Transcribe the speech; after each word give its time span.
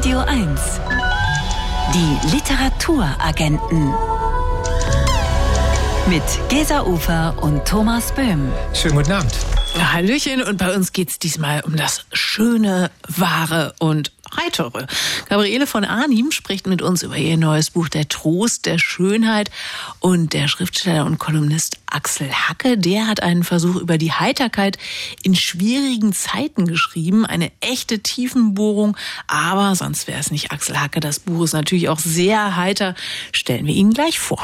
Radio 0.00 0.20
1. 0.20 0.80
Die 1.92 2.34
Literaturagenten. 2.34 3.92
Mit 6.08 6.22
Gesa 6.48 6.84
Ufer 6.84 7.36
und 7.42 7.66
Thomas 7.66 8.10
Böhm. 8.14 8.50
Schönen 8.72 8.96
guten 8.96 9.12
Abend. 9.12 9.34
Hallöchen 9.92 10.42
und 10.42 10.56
bei 10.56 10.74
uns 10.74 10.94
geht 10.94 11.10
es 11.10 11.18
diesmal 11.18 11.60
um 11.66 11.76
das 11.76 12.06
Schöne, 12.14 12.90
Wahre 13.08 13.74
und 13.78 14.10
Heitere. 14.36 14.86
Gabriele 15.28 15.66
von 15.66 15.84
Arnim 15.84 16.30
spricht 16.30 16.66
mit 16.66 16.82
uns 16.82 17.02
über 17.02 17.16
ihr 17.16 17.36
neues 17.36 17.70
Buch 17.70 17.88
Der 17.88 18.08
Trost 18.08 18.66
der 18.66 18.78
Schönheit 18.78 19.50
und 19.98 20.32
der 20.32 20.48
Schriftsteller 20.48 21.04
und 21.04 21.18
Kolumnist 21.18 21.78
Axel 21.86 22.30
Hacke, 22.30 22.78
der 22.78 23.06
hat 23.06 23.22
einen 23.22 23.44
Versuch 23.44 23.76
über 23.76 23.98
die 23.98 24.12
Heiterkeit 24.12 24.78
in 25.22 25.34
schwierigen 25.34 26.12
Zeiten 26.12 26.66
geschrieben, 26.66 27.26
eine 27.26 27.50
echte 27.60 28.00
Tiefenbohrung, 28.00 28.96
aber 29.26 29.74
sonst 29.74 30.06
wäre 30.06 30.20
es 30.20 30.30
nicht 30.30 30.52
Axel 30.52 30.80
Hacke. 30.80 31.00
Das 31.00 31.18
Buch 31.18 31.44
ist 31.44 31.52
natürlich 31.52 31.88
auch 31.88 31.98
sehr 31.98 32.56
heiter, 32.56 32.94
stellen 33.32 33.66
wir 33.66 33.74
Ihnen 33.74 33.92
gleich 33.92 34.18
vor. 34.18 34.42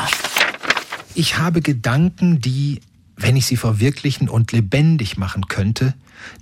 Ich 1.14 1.38
habe 1.38 1.62
Gedanken, 1.62 2.40
die 2.40 2.80
wenn 3.16 3.36
ich 3.36 3.46
sie 3.46 3.56
verwirklichen 3.56 4.28
und 4.28 4.52
lebendig 4.52 5.16
machen 5.16 5.48
könnte, 5.48 5.94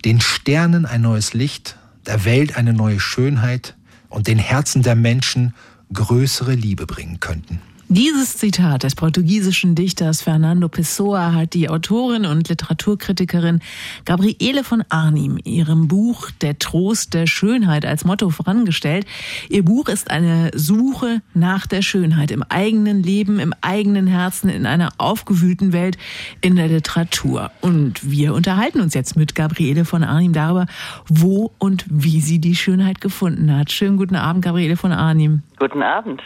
den 0.03 0.21
Sternen 0.21 0.85
ein 0.85 1.01
neues 1.01 1.33
Licht, 1.33 1.77
der 2.07 2.25
Welt 2.25 2.57
eine 2.57 2.73
neue 2.73 2.99
Schönheit 2.99 3.75
und 4.09 4.27
den 4.27 4.39
Herzen 4.39 4.83
der 4.83 4.95
Menschen 4.95 5.53
größere 5.93 6.53
Liebe 6.53 6.85
bringen 6.85 7.19
könnten. 7.19 7.61
Dieses 7.87 8.37
Zitat 8.37 8.81
des 8.81 8.95
portugiesischen 8.95 9.75
Dichters 9.75 10.23
Fernando 10.23 10.69
Pessoa 10.69 11.33
hat 11.33 11.53
die 11.53 11.69
Autorin 11.69 12.25
und 12.25 12.49
Literaturkritikerin 12.49 13.59
Gabriele 14.05 14.63
von 14.63 14.83
Arnim 14.89 15.37
ihrem 15.43 15.87
Buch 15.87 16.31
Der 16.41 16.57
Trost 16.57 17.13
der 17.13 17.27
Schönheit 17.27 17.85
als 17.85 18.03
Motto 18.03 18.31
vorangestellt. 18.31 19.05
Ihr 19.49 19.63
Buch 19.63 19.87
ist 19.87 20.09
eine 20.09 20.49
Suche 20.55 21.21
nach 21.35 21.67
der 21.67 21.83
Schönheit 21.83 22.31
im 22.31 22.41
eigenen 22.41 23.03
Leben, 23.03 23.37
im 23.37 23.53
eigenen 23.61 24.07
Herzen, 24.07 24.49
in 24.49 24.65
einer 24.65 24.89
aufgewühlten 24.97 25.71
Welt, 25.71 25.99
in 26.41 26.55
der 26.55 26.69
Literatur. 26.69 27.51
Und 27.61 28.09
wir 28.09 28.33
unterhalten 28.33 28.81
uns 28.81 28.95
jetzt 28.95 29.15
mit 29.15 29.35
Gabriele 29.35 29.85
von 29.85 30.03
Arnim 30.03 30.33
darüber, 30.33 30.65
wo 31.07 31.51
und 31.59 31.85
wie 31.87 32.19
sie 32.19 32.39
die 32.39 32.55
Schönheit 32.55 32.99
gefunden 32.99 33.55
hat. 33.55 33.71
Schönen 33.71 33.97
guten 33.97 34.15
Abend, 34.15 34.43
Gabriele 34.43 34.75
von 34.75 34.91
Arnim. 34.91 35.43
Guten 35.57 35.83
Abend. 35.83 36.21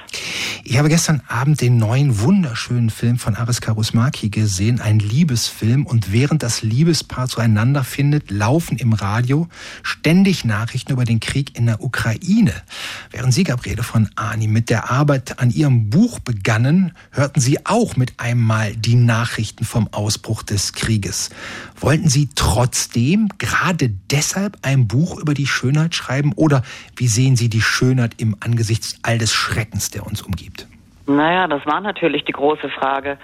Ich 0.63 0.77
habe 0.77 0.89
gestern 0.89 1.21
Abend 1.27 1.61
den 1.61 1.77
neuen 1.77 2.19
wunderschönen 2.19 2.89
Film 2.89 3.17
von 3.17 3.35
Aris 3.35 3.61
Karusmaki 3.61 4.29
gesehen, 4.29 4.81
ein 4.81 4.99
Liebesfilm. 4.99 5.85
Und 5.85 6.11
während 6.11 6.41
das 6.41 6.63
Liebespaar 6.63 7.27
zueinander 7.27 7.83
findet, 7.83 8.31
laufen 8.31 8.77
im 8.77 8.93
Radio 8.93 9.47
ständig 9.83 10.45
Nachrichten 10.45 10.93
über 10.93 11.05
den 11.05 11.19
Krieg 11.19 11.57
in 11.57 11.67
der 11.67 11.83
Ukraine. 11.83 12.53
Während 13.11 13.33
Sie, 13.33 13.43
Gabriele 13.43 13.83
von 13.83 14.09
Ani, 14.15 14.47
mit 14.47 14.69
der 14.69 14.89
Arbeit 14.89 15.39
an 15.39 15.51
Ihrem 15.51 15.89
Buch 15.89 16.19
begannen, 16.19 16.93
hörten 17.11 17.39
Sie 17.39 17.65
auch 17.65 17.95
mit 17.95 18.13
einmal 18.17 18.75
die 18.75 18.95
Nachrichten 18.95 19.63
vom 19.65 19.87
Ausbruch 19.91 20.41
des 20.41 20.73
Krieges. 20.73 21.29
Wollten 21.79 22.09
Sie 22.09 22.29
trotzdem 22.33 23.29
gerade 23.37 23.89
deshalb 24.09 24.57
ein 24.63 24.87
Buch 24.87 25.19
über 25.19 25.35
die 25.35 25.47
Schönheit 25.47 25.93
schreiben? 25.93 26.33
Oder 26.33 26.63
wie 26.95 27.07
sehen 27.07 27.35
Sie 27.35 27.49
die 27.49 27.61
Schönheit 27.61 28.15
im 28.17 28.35
Angesichts 28.39 28.97
all 29.03 29.18
des 29.19 29.33
Schreckens, 29.33 29.91
der 29.91 30.05
uns 30.05 30.21
umgibt? 30.21 30.67
Naja, 31.09 31.47
das 31.47 31.65
war 31.65 31.81
natürlich 31.81 32.23
die 32.25 32.33
große 32.33 32.69
Frage, 32.69 33.17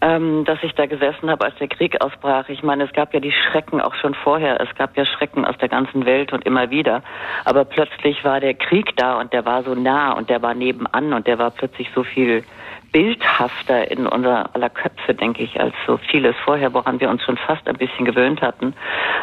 ähm, 0.00 0.46
dass 0.46 0.58
ich 0.62 0.72
da 0.72 0.86
gesessen 0.86 1.28
habe, 1.28 1.44
als 1.44 1.54
der 1.56 1.68
Krieg 1.68 2.00
ausbrach. 2.00 2.48
Ich 2.48 2.62
meine, 2.62 2.84
es 2.84 2.92
gab 2.92 3.12
ja 3.12 3.20
die 3.20 3.32
Schrecken 3.32 3.78
auch 3.78 3.94
schon 3.94 4.14
vorher. 4.14 4.58
Es 4.58 4.74
gab 4.74 4.96
ja 4.96 5.04
Schrecken 5.04 5.44
aus 5.44 5.56
der 5.58 5.68
ganzen 5.68 6.06
Welt 6.06 6.32
und 6.32 6.46
immer 6.46 6.70
wieder. 6.70 7.02
Aber 7.44 7.66
plötzlich 7.66 8.24
war 8.24 8.40
der 8.40 8.54
Krieg 8.54 8.96
da 8.96 9.20
und 9.20 9.34
der 9.34 9.44
war 9.44 9.62
so 9.64 9.74
nah 9.74 10.12
und 10.12 10.30
der 10.30 10.40
war 10.40 10.54
nebenan 10.54 11.12
und 11.12 11.26
der 11.26 11.38
war 11.38 11.50
plötzlich 11.50 11.90
so 11.94 12.04
viel 12.04 12.42
bildhafter 12.96 13.90
in 13.90 14.06
unser 14.06 14.54
aller 14.54 14.70
Köpfe, 14.70 15.12
denke 15.12 15.42
ich, 15.42 15.60
als 15.60 15.74
so 15.86 15.98
vieles 15.98 16.34
vorher, 16.46 16.72
woran 16.72 16.98
wir 16.98 17.10
uns 17.10 17.22
schon 17.24 17.36
fast 17.36 17.68
ein 17.68 17.76
bisschen 17.76 18.06
gewöhnt 18.06 18.40
hatten. 18.40 18.72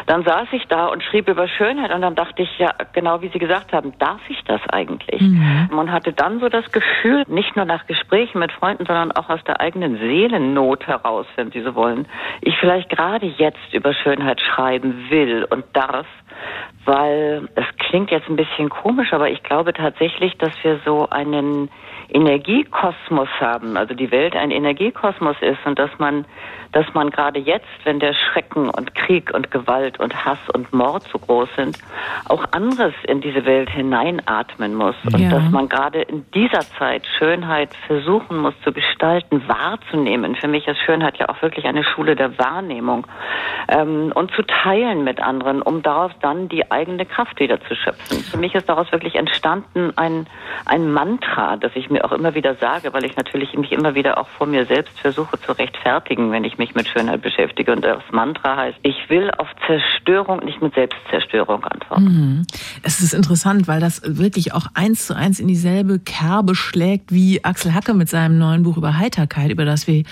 Dann 0.06 0.22
saß 0.22 0.46
ich 0.52 0.64
da 0.68 0.86
und 0.86 1.02
schrieb 1.02 1.28
über 1.28 1.48
Schönheit 1.48 1.92
und 1.92 2.00
dann 2.02 2.14
dachte 2.14 2.42
ich, 2.42 2.58
ja, 2.60 2.70
genau 2.92 3.20
wie 3.20 3.30
Sie 3.30 3.40
gesagt 3.40 3.72
haben, 3.72 3.92
darf 3.98 4.20
ich 4.28 4.40
das 4.44 4.60
eigentlich? 4.68 5.20
Mhm. 5.22 5.70
Man 5.72 5.90
hatte 5.90 6.12
dann 6.12 6.38
so 6.38 6.48
das 6.48 6.70
Gefühl, 6.70 7.24
nicht 7.26 7.56
nur 7.56 7.64
nach 7.64 7.88
Gesprächen 7.88 8.38
mit 8.38 8.52
Freunden, 8.52 8.86
sondern 8.86 9.10
auch 9.10 9.28
aus 9.28 9.42
der 9.42 9.60
eigenen 9.60 9.98
Seelennot 9.98 10.86
heraus, 10.86 11.26
wenn 11.34 11.50
Sie 11.50 11.62
so 11.62 11.74
wollen, 11.74 12.06
ich 12.42 12.56
vielleicht 12.58 12.90
gerade 12.90 13.26
jetzt 13.26 13.72
über 13.72 13.92
Schönheit 13.92 14.40
schreiben 14.40 15.06
will 15.10 15.48
und 15.50 15.64
darf, 15.72 16.06
weil 16.84 17.48
es 17.56 17.66
klingt 17.78 18.12
jetzt 18.12 18.28
ein 18.28 18.36
bisschen 18.36 18.68
komisch, 18.68 19.12
aber 19.12 19.30
ich 19.30 19.42
glaube 19.42 19.72
tatsächlich, 19.72 20.38
dass 20.38 20.52
wir 20.62 20.78
so 20.84 21.08
einen 21.10 21.70
Energiekosmos 22.08 23.28
haben, 23.40 23.76
also 23.76 23.94
die 23.94 24.10
Welt 24.10 24.36
ein 24.36 24.50
Energiekosmos 24.50 25.36
ist 25.40 25.58
und 25.64 25.78
dass 25.78 25.90
man 25.98 26.24
dass 26.74 26.92
man 26.92 27.10
gerade 27.10 27.38
jetzt, 27.38 27.68
wenn 27.84 28.00
der 28.00 28.14
Schrecken 28.14 28.68
und 28.68 28.96
Krieg 28.96 29.32
und 29.32 29.52
Gewalt 29.52 30.00
und 30.00 30.24
Hass 30.24 30.40
und 30.52 30.72
Mord 30.72 31.04
so 31.04 31.20
groß 31.20 31.48
sind, 31.54 31.78
auch 32.24 32.44
anderes 32.50 32.92
in 33.06 33.20
diese 33.20 33.46
Welt 33.46 33.70
hineinatmen 33.70 34.74
muss. 34.74 34.96
Und 35.04 35.20
ja. 35.20 35.30
dass 35.30 35.48
man 35.50 35.68
gerade 35.68 36.02
in 36.02 36.26
dieser 36.34 36.62
Zeit 36.76 37.06
Schönheit 37.18 37.70
versuchen 37.86 38.38
muss 38.38 38.54
zu 38.64 38.72
gestalten, 38.72 39.46
wahrzunehmen. 39.46 40.34
Für 40.34 40.48
mich 40.48 40.66
ist 40.66 40.80
Schönheit 40.80 41.16
ja 41.18 41.28
auch 41.28 41.40
wirklich 41.42 41.64
eine 41.64 41.84
Schule 41.84 42.16
der 42.16 42.36
Wahrnehmung. 42.38 43.06
Ähm, 43.68 44.10
und 44.12 44.32
zu 44.32 44.42
teilen 44.42 45.04
mit 45.04 45.20
anderen, 45.20 45.62
um 45.62 45.80
daraus 45.82 46.10
dann 46.22 46.48
die 46.48 46.72
eigene 46.72 47.06
Kraft 47.06 47.38
wieder 47.38 47.60
zu 47.60 47.76
schöpfen. 47.76 48.18
Für 48.18 48.36
mich 48.36 48.52
ist 48.56 48.68
daraus 48.68 48.90
wirklich 48.90 49.14
entstanden 49.14 49.92
ein, 49.94 50.26
ein 50.66 50.92
Mantra, 50.92 51.56
das 51.56 51.70
ich 51.76 51.88
mir 51.94 52.04
auch 52.04 52.12
immer 52.12 52.34
wieder 52.34 52.56
sage, 52.56 52.92
weil 52.92 53.04
ich 53.04 53.16
natürlich 53.16 53.54
mich 53.54 53.72
immer 53.72 53.94
wieder 53.94 54.18
auch 54.18 54.28
vor 54.28 54.46
mir 54.46 54.66
selbst 54.66 54.98
versuche 54.98 55.40
zu 55.40 55.52
rechtfertigen, 55.52 56.30
wenn 56.30 56.44
ich 56.44 56.58
mich 56.58 56.74
mit 56.74 56.88
Schönheit 56.88 57.22
beschäftige. 57.22 57.72
Und 57.72 57.84
das 57.84 58.02
Mantra 58.10 58.56
heißt, 58.56 58.78
ich 58.82 59.08
will 59.08 59.30
auf 59.30 59.48
Zerstörung 59.66 60.44
nicht 60.44 60.60
mit 60.60 60.74
Selbstzerstörung 60.74 61.64
antworten. 61.64 62.04
Mhm. 62.04 62.46
Es 62.82 63.00
ist 63.00 63.14
interessant, 63.14 63.66
weil 63.68 63.80
das 63.80 64.02
wirklich 64.04 64.52
auch 64.52 64.66
eins 64.74 65.06
zu 65.06 65.16
eins 65.16 65.40
in 65.40 65.48
dieselbe 65.48 65.98
Kerbe 65.98 66.54
schlägt 66.54 67.12
wie 67.12 67.44
Axel 67.44 67.74
Hacke 67.74 67.94
mit 67.94 68.08
seinem 68.08 68.38
neuen 68.38 68.64
Buch 68.64 68.76
über 68.76 68.98
Heiterkeit, 68.98 69.50
über 69.50 69.64
das 69.64 69.86
wir 69.86 70.02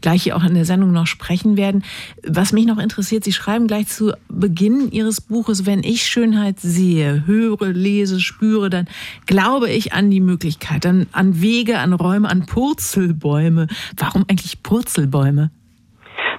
gleich 0.00 0.24
hier 0.24 0.36
auch 0.36 0.44
in 0.44 0.54
der 0.54 0.64
Sendung 0.64 0.92
noch 0.92 1.06
sprechen 1.06 1.56
werden. 1.56 1.84
Was 2.26 2.52
mich 2.52 2.66
noch 2.66 2.78
interessiert, 2.78 3.24
Sie 3.24 3.32
schreiben 3.32 3.66
gleich 3.66 3.86
zu 3.86 4.12
Beginn 4.28 4.90
Ihres 4.90 5.20
Buches, 5.20 5.66
wenn 5.66 5.82
ich 5.82 6.02
Schönheit 6.02 6.58
sehe, 6.58 7.24
höre, 7.26 7.68
lese, 7.68 8.20
spüre, 8.20 8.70
dann 8.70 8.88
glaube 9.26 9.70
ich 9.70 9.92
an 9.92 10.10
die 10.10 10.20
Möglichkeit, 10.20 10.84
an, 10.84 11.06
an 11.28 11.40
Wege, 11.42 11.78
an 11.78 11.92
Räume, 11.92 12.28
an 12.28 12.46
Purzelbäume. 12.46 13.68
Warum 13.96 14.24
eigentlich 14.28 14.62
Purzelbäume? 14.62 15.50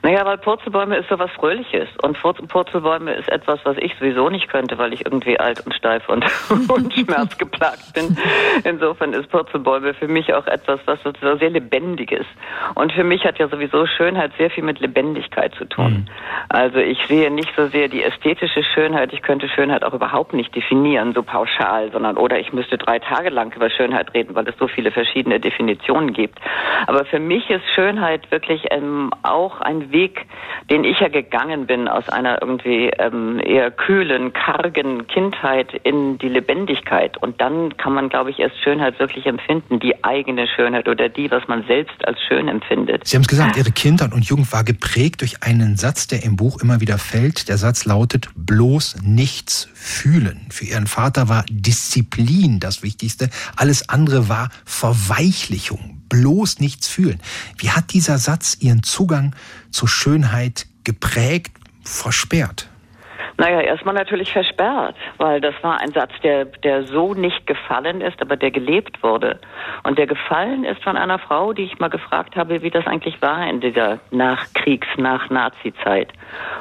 Naja, 0.01 0.25
weil 0.25 0.37
Purzelbäume 0.37 0.97
ist 0.97 1.09
so 1.09 1.19
was 1.19 1.31
Fröhliches. 1.31 1.89
Und 2.01 2.17
Purzelbäume 2.19 3.13
ist 3.13 3.29
etwas, 3.29 3.59
was 3.63 3.77
ich 3.77 3.93
sowieso 3.99 4.29
nicht 4.29 4.49
könnte, 4.49 4.77
weil 4.77 4.93
ich 4.93 5.05
irgendwie 5.05 5.39
alt 5.39 5.65
und 5.65 5.73
steif 5.73 6.07
und, 6.07 6.25
und 6.69 6.93
schmerzgeplagt 6.93 7.93
bin. 7.93 8.17
Insofern 8.63 9.13
ist 9.13 9.29
Purzelbäume 9.29 9.93
für 9.93 10.07
mich 10.07 10.33
auch 10.33 10.47
etwas, 10.47 10.79
was 10.85 10.99
so 11.03 11.11
sehr 11.37 11.49
lebendig 11.49 12.11
ist. 12.11 12.29
Und 12.75 12.93
für 12.93 13.03
mich 13.03 13.25
hat 13.25 13.39
ja 13.39 13.47
sowieso 13.47 13.85
Schönheit 13.85 14.31
sehr 14.37 14.49
viel 14.49 14.63
mit 14.63 14.79
Lebendigkeit 14.79 15.53
zu 15.55 15.65
tun. 15.65 15.91
Mhm. 15.91 16.05
Also 16.49 16.79
ich 16.79 16.99
sehe 17.07 17.29
nicht 17.31 17.49
so 17.55 17.67
sehr 17.67 17.87
die 17.87 18.03
ästhetische 18.03 18.63
Schönheit. 18.63 19.13
Ich 19.13 19.21
könnte 19.21 19.49
Schönheit 19.49 19.83
auch 19.83 19.93
überhaupt 19.93 20.33
nicht 20.33 20.55
definieren, 20.55 21.13
so 21.13 21.23
pauschal, 21.23 21.91
sondern 21.91 22.17
oder 22.17 22.39
ich 22.39 22.53
müsste 22.53 22.77
drei 22.77 22.99
Tage 22.99 23.29
lang 23.29 23.53
über 23.55 23.69
Schönheit 23.69 24.13
reden, 24.13 24.35
weil 24.35 24.47
es 24.47 24.57
so 24.57 24.67
viele 24.67 24.91
verschiedene 24.91 25.39
Definitionen 25.39 26.13
gibt. 26.13 26.39
Aber 26.87 27.05
für 27.05 27.19
mich 27.19 27.49
ist 27.49 27.63
Schönheit 27.75 28.31
wirklich 28.31 28.67
ähm, 28.71 29.11
auch 29.23 29.61
ein 29.61 29.88
Weg, 29.91 30.25
den 30.69 30.83
ich 30.83 30.99
ja 30.99 31.07
gegangen 31.07 31.65
bin 31.67 31.87
aus 31.87 32.09
einer 32.09 32.41
irgendwie 32.41 32.91
ähm, 32.97 33.39
eher 33.43 33.71
kühlen, 33.71 34.33
kargen 34.33 35.07
Kindheit 35.07 35.73
in 35.83 36.17
die 36.17 36.29
Lebendigkeit. 36.29 37.17
Und 37.17 37.41
dann 37.41 37.75
kann 37.77 37.93
man, 37.93 38.09
glaube 38.09 38.31
ich, 38.31 38.39
erst 38.39 38.57
Schönheit 38.63 38.99
wirklich 38.99 39.25
empfinden, 39.25 39.79
die 39.79 40.03
eigene 40.03 40.47
Schönheit 40.47 40.87
oder 40.87 41.09
die, 41.09 41.31
was 41.31 41.47
man 41.47 41.63
selbst 41.67 42.07
als 42.07 42.19
schön 42.27 42.47
empfindet. 42.47 43.07
Sie 43.07 43.15
haben 43.15 43.23
es 43.23 43.27
gesagt, 43.27 43.57
Ihre 43.57 43.71
Kindheit 43.71 44.13
und 44.13 44.25
Jugend 44.25 44.51
war 44.51 44.63
geprägt 44.63 45.21
durch 45.21 45.43
einen 45.43 45.77
Satz, 45.77 46.07
der 46.07 46.23
im 46.23 46.35
Buch 46.35 46.61
immer 46.61 46.81
wieder 46.81 46.97
fällt. 46.97 47.49
Der 47.49 47.57
Satz 47.57 47.85
lautet, 47.85 48.29
bloß 48.35 48.97
nichts 49.03 49.69
fühlen. 49.81 50.45
Für 50.49 50.65
Ihren 50.65 50.87
Vater 50.87 51.29
war 51.29 51.45
Disziplin 51.49 52.59
das 52.59 52.83
Wichtigste. 52.83 53.29
Alles 53.55 53.87
andere 53.87 54.27
war 54.27 54.49
Verweichlichung, 54.65 56.01
bloß 56.09 56.59
nichts 56.59 56.87
fühlen. 56.87 57.21
Wie 57.57 57.71
hat 57.71 57.93
dieser 57.93 58.17
Satz 58.17 58.57
Ihren 58.59 58.83
Zugang 58.83 59.35
zur 59.71 59.87
Schönheit 59.87 60.67
geprägt, 60.83 61.53
versperrt? 61.83 62.69
Naja, 63.39 63.61
erstmal 63.61 63.95
natürlich 63.95 64.33
versperrt, 64.33 64.97
weil 65.17 65.39
das 65.39 65.55
war 65.61 65.79
ein 65.79 65.93
Satz, 65.93 66.11
der, 66.23 66.43
der 66.43 66.83
so 66.83 67.13
nicht 67.13 67.47
gefallen 67.47 68.01
ist, 68.01 68.21
aber 68.21 68.35
der 68.35 68.51
gelebt 68.51 69.01
wurde. 69.01 69.39
Und 69.83 69.97
der 69.97 70.07
gefallen 70.07 70.65
ist 70.65 70.83
von 70.83 70.97
einer 70.97 71.19
Frau, 71.19 71.53
die 71.53 71.63
ich 71.63 71.79
mal 71.79 71.89
gefragt 71.89 72.35
habe, 72.35 72.61
wie 72.63 72.69
das 72.69 72.85
eigentlich 72.85 73.21
war 73.21 73.49
in 73.49 73.61
dieser 73.61 73.99
Nachkriegs-, 74.11 74.97
Nach-Nazi-Zeit. 74.97 76.09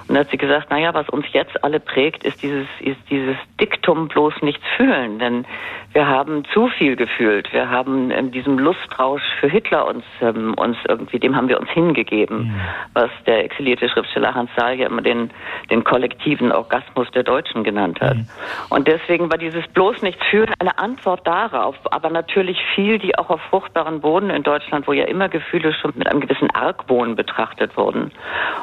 Und 0.07 0.15
da 0.15 0.21
hat 0.21 0.31
sie 0.31 0.39
gesagt, 0.39 0.71
naja, 0.71 0.95
was 0.95 1.09
uns 1.09 1.27
jetzt 1.33 1.65
alle 1.65 1.81
prägt, 1.81 2.23
ist 2.23 2.45
dieses, 2.45 2.69
ist 2.79 3.01
dieses 3.11 3.37
Diktum 3.61 4.07
bloß 4.07 4.35
nichts 4.43 4.65
fühlen. 4.77 5.19
Denn 5.19 5.47
wir 5.95 6.07
haben 6.07 6.45
zu 6.53 6.69
viel 6.69 6.97
gefühlt. 6.97 7.53
Wir 7.53 7.71
haben 7.71 8.11
in 8.11 8.31
diesem 8.31 8.59
Lustrausch 8.59 9.23
für 9.41 9.49
Hitler 9.49 9.87
uns, 9.87 10.05
ähm, 10.21 10.55
uns 10.55 10.77
irgendwie, 10.87 11.19
dem 11.19 11.35
haben 11.35 11.49
wir 11.49 11.59
uns 11.59 11.71
hingegeben, 11.71 12.45
mhm. 12.45 12.61
was 12.93 13.11
der 13.27 13.45
exilierte 13.45 13.89
Schriftsteller 13.89 14.35
Hans 14.35 14.51
Saal 14.55 14.75
ja 14.75 14.87
immer 14.87 15.03
den, 15.03 15.31
den 15.71 15.83
kollektiven 15.83 16.53
Orgasmus 16.69 17.11
der 17.13 17.23
Deutschen 17.23 17.65
genannt 17.65 18.01
hat. 18.01 18.17
Mhm. 18.17 18.27
Und 18.69 18.89
deswegen 18.89 19.31
war 19.31 19.39
dieses 19.39 19.67
bloß 19.69 20.03
nichts 20.03 20.25
fühlen 20.27 20.53
eine 20.59 20.79
Antwort 20.79 21.27
darauf, 21.27 21.77
aber 21.91 22.11
natürlich 22.11 22.59
viel, 22.75 22.99
die 22.99 23.17
auch 23.17 23.31
auf 23.31 23.41
fruchtbaren 23.49 24.01
Boden 24.01 24.29
in 24.31 24.43
Deutschland, 24.43 24.87
wo 24.87 24.93
ja 24.93 25.05
immer 25.05 25.29
Gefühle 25.29 25.73
schon 25.73 25.93
mit 25.97 26.07
einem 26.09 26.21
gewissen 26.21 26.51
Argwohn 26.51 27.17
betrachtet 27.17 27.77
wurden. 27.77 28.13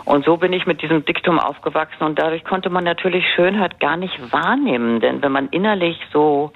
Und 0.05 0.23
so 0.25 0.37
bin 0.37 0.53
ich 0.53 0.67
mit 0.67 0.81
diesem 0.81 1.03
Diktum 1.03 1.39
aufgewachsen 1.39 2.03
und 2.03 2.19
dadurch 2.19 2.43
konnte 2.43 2.69
man 2.69 2.83
natürlich 2.83 3.25
Schönheit 3.35 3.79
gar 3.79 3.97
nicht 3.97 4.31
wahrnehmen, 4.31 4.99
denn 4.99 5.21
wenn 5.21 5.31
man 5.31 5.47
innerlich 5.49 5.99
so 6.13 6.51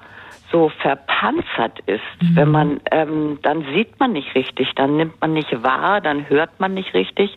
so 0.52 0.70
verpanzert 0.80 1.78
ist, 1.86 2.00
mhm. 2.20 2.36
wenn 2.36 2.50
man, 2.50 2.80
ähm, 2.90 3.38
dann 3.42 3.64
sieht 3.74 3.98
man 4.00 4.12
nicht 4.12 4.34
richtig, 4.34 4.68
dann 4.76 4.96
nimmt 4.96 5.20
man 5.20 5.32
nicht 5.32 5.62
wahr, 5.62 6.00
dann 6.00 6.28
hört 6.28 6.58
man 6.58 6.74
nicht 6.74 6.92
richtig, 6.94 7.36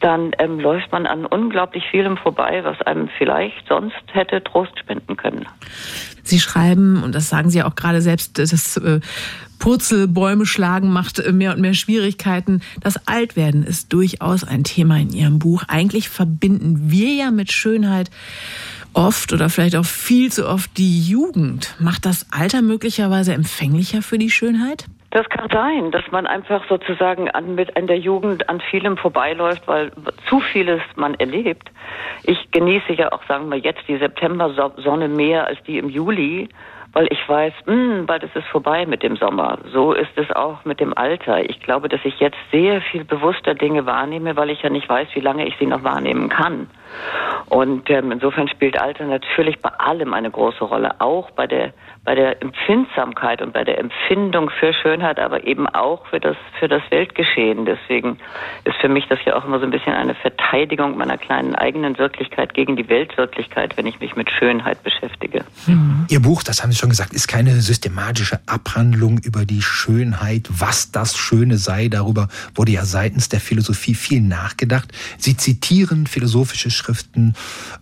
dann 0.00 0.32
ähm, 0.38 0.60
läuft 0.60 0.92
man 0.92 1.06
an 1.06 1.26
unglaublich 1.26 1.84
vielem 1.90 2.16
vorbei, 2.16 2.62
was 2.64 2.80
einem 2.82 3.08
vielleicht 3.18 3.66
sonst 3.68 3.96
hätte 4.12 4.42
Trost 4.42 4.78
spenden 4.78 5.16
können. 5.16 5.46
Sie 6.22 6.40
schreiben, 6.40 7.02
und 7.02 7.14
das 7.14 7.28
sagen 7.28 7.50
Sie 7.50 7.62
auch 7.62 7.74
gerade 7.74 8.00
selbst, 8.00 8.38
das 8.38 8.76
äh, 8.76 9.00
Purzelbäume 9.58 10.44
schlagen 10.44 10.92
macht 10.92 11.18
äh, 11.18 11.32
mehr 11.32 11.54
und 11.54 11.60
mehr 11.60 11.74
Schwierigkeiten. 11.74 12.62
Das 12.80 13.06
Altwerden 13.06 13.62
ist 13.62 13.92
durchaus 13.92 14.44
ein 14.44 14.64
Thema 14.64 14.98
in 14.98 15.10
Ihrem 15.10 15.38
Buch. 15.38 15.64
Eigentlich 15.68 16.08
verbinden 16.08 16.90
wir 16.90 17.14
ja 17.14 17.30
mit 17.30 17.52
Schönheit 17.52 18.10
oft 18.96 19.32
oder 19.32 19.48
vielleicht 19.48 19.76
auch 19.76 19.84
viel 19.84 20.32
zu 20.32 20.48
oft 20.48 20.76
die 20.76 21.02
Jugend. 21.02 21.76
Macht 21.78 22.06
das 22.06 22.26
Alter 22.32 22.62
möglicherweise 22.62 23.34
empfänglicher 23.34 24.02
für 24.02 24.18
die 24.18 24.30
Schönheit? 24.30 24.86
Das 25.10 25.28
kann 25.28 25.48
sein, 25.50 25.92
dass 25.92 26.02
man 26.10 26.26
einfach 26.26 26.68
sozusagen 26.68 27.30
an, 27.30 27.54
mit 27.54 27.76
an 27.76 27.86
der 27.86 27.98
Jugend 27.98 28.48
an 28.48 28.60
vielem 28.60 28.96
vorbeiläuft, 28.96 29.66
weil 29.66 29.92
zu 30.28 30.40
vieles 30.40 30.82
man 30.96 31.14
erlebt. 31.14 31.70
Ich 32.24 32.50
genieße 32.50 32.92
ja 32.92 33.12
auch, 33.12 33.22
sagen 33.26 33.50
wir 33.50 33.58
jetzt, 33.58 33.82
die 33.88 33.96
September-Sonne 33.96 35.08
mehr 35.08 35.46
als 35.46 35.62
die 35.66 35.78
im 35.78 35.88
Juli 35.88 36.48
weil 36.96 37.08
ich 37.10 37.28
weiß, 37.28 37.52
mh, 37.66 37.74
hm, 37.74 38.06
bald 38.06 38.22
ist 38.22 38.34
es 38.34 38.44
vorbei 38.46 38.86
mit 38.86 39.02
dem 39.02 39.16
Sommer. 39.16 39.58
So 39.70 39.92
ist 39.92 40.16
es 40.16 40.34
auch 40.34 40.64
mit 40.64 40.80
dem 40.80 40.96
Alter. 40.96 41.44
Ich 41.44 41.60
glaube, 41.60 41.90
dass 41.90 42.00
ich 42.04 42.18
jetzt 42.20 42.38
sehr 42.50 42.80
viel 42.80 43.04
bewusster 43.04 43.54
Dinge 43.54 43.84
wahrnehme, 43.84 44.34
weil 44.34 44.48
ich 44.48 44.62
ja 44.62 44.70
nicht 44.70 44.88
weiß, 44.88 45.08
wie 45.12 45.20
lange 45.20 45.46
ich 45.46 45.54
sie 45.58 45.66
noch 45.66 45.84
wahrnehmen 45.84 46.30
kann. 46.30 46.70
Und 47.50 47.90
ähm, 47.90 48.12
insofern 48.12 48.48
spielt 48.48 48.80
Alter 48.80 49.04
natürlich 49.04 49.60
bei 49.60 49.68
allem 49.68 50.14
eine 50.14 50.30
große 50.30 50.64
Rolle, 50.64 50.94
auch 50.98 51.30
bei 51.32 51.46
der 51.46 51.74
bei 52.06 52.14
der 52.14 52.40
Empfindsamkeit 52.40 53.42
und 53.42 53.52
bei 53.52 53.64
der 53.64 53.78
Empfindung 53.78 54.48
für 54.48 54.72
Schönheit, 54.72 55.18
aber 55.18 55.44
eben 55.44 55.66
auch 55.66 56.06
für 56.06 56.20
das 56.20 56.36
für 56.58 56.68
das 56.68 56.82
Weltgeschehen. 56.90 57.66
Deswegen 57.66 58.18
ist 58.64 58.76
für 58.80 58.88
mich 58.88 59.06
das 59.08 59.18
ja 59.26 59.34
auch 59.36 59.44
immer 59.44 59.58
so 59.58 59.64
ein 59.64 59.72
bisschen 59.72 59.92
eine 59.92 60.14
Verteidigung 60.14 60.96
meiner 60.96 61.18
kleinen 61.18 61.56
eigenen 61.56 61.98
Wirklichkeit 61.98 62.54
gegen 62.54 62.76
die 62.76 62.88
Weltwirklichkeit, 62.88 63.76
wenn 63.76 63.86
ich 63.86 63.98
mich 63.98 64.14
mit 64.14 64.30
Schönheit 64.30 64.84
beschäftige. 64.84 65.44
Mhm. 65.66 66.06
Ihr 66.08 66.22
Buch, 66.22 66.44
das 66.44 66.62
haben 66.62 66.70
Sie 66.70 66.78
schon 66.78 66.90
gesagt, 66.90 67.12
ist 67.12 67.26
keine 67.26 67.50
systematische 67.60 68.38
Abhandlung 68.46 69.18
über 69.18 69.44
die 69.44 69.60
Schönheit, 69.60 70.48
was 70.48 70.92
das 70.92 71.16
Schöne 71.16 71.58
sei. 71.58 71.88
Darüber 71.88 72.28
wurde 72.54 72.70
ja 72.70 72.84
seitens 72.84 73.28
der 73.28 73.40
Philosophie 73.40 73.94
viel 73.94 74.20
nachgedacht. 74.20 74.92
Sie 75.18 75.36
zitieren 75.36 76.06
philosophische 76.06 76.70
Schriften 76.70 77.34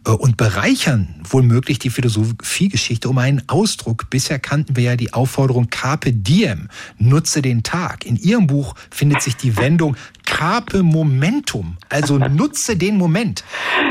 äh, 0.06 0.10
und 0.12 0.38
bereichern 0.38 1.14
wohlmöglich 1.28 1.78
die 1.78 1.90
Philosophiegeschichte 1.90 3.10
um 3.10 3.18
einen 3.18 3.42
Ausdruck. 3.48 4.06
Bisher 4.14 4.38
kannten 4.38 4.76
wir 4.76 4.84
ja 4.84 4.94
die 4.94 5.12
Aufforderung 5.12 5.70
Carpe 5.70 6.12
Diem, 6.12 6.68
nutze 6.98 7.42
den 7.42 7.64
Tag. 7.64 8.06
In 8.06 8.14
Ihrem 8.14 8.46
Buch 8.46 8.76
findet 8.88 9.22
sich 9.22 9.34
die 9.34 9.56
Wendung 9.56 9.96
Carpe 10.24 10.84
Momentum, 10.84 11.78
also 11.88 12.18
nutze 12.18 12.76
den 12.76 12.96
Moment. 12.96 13.42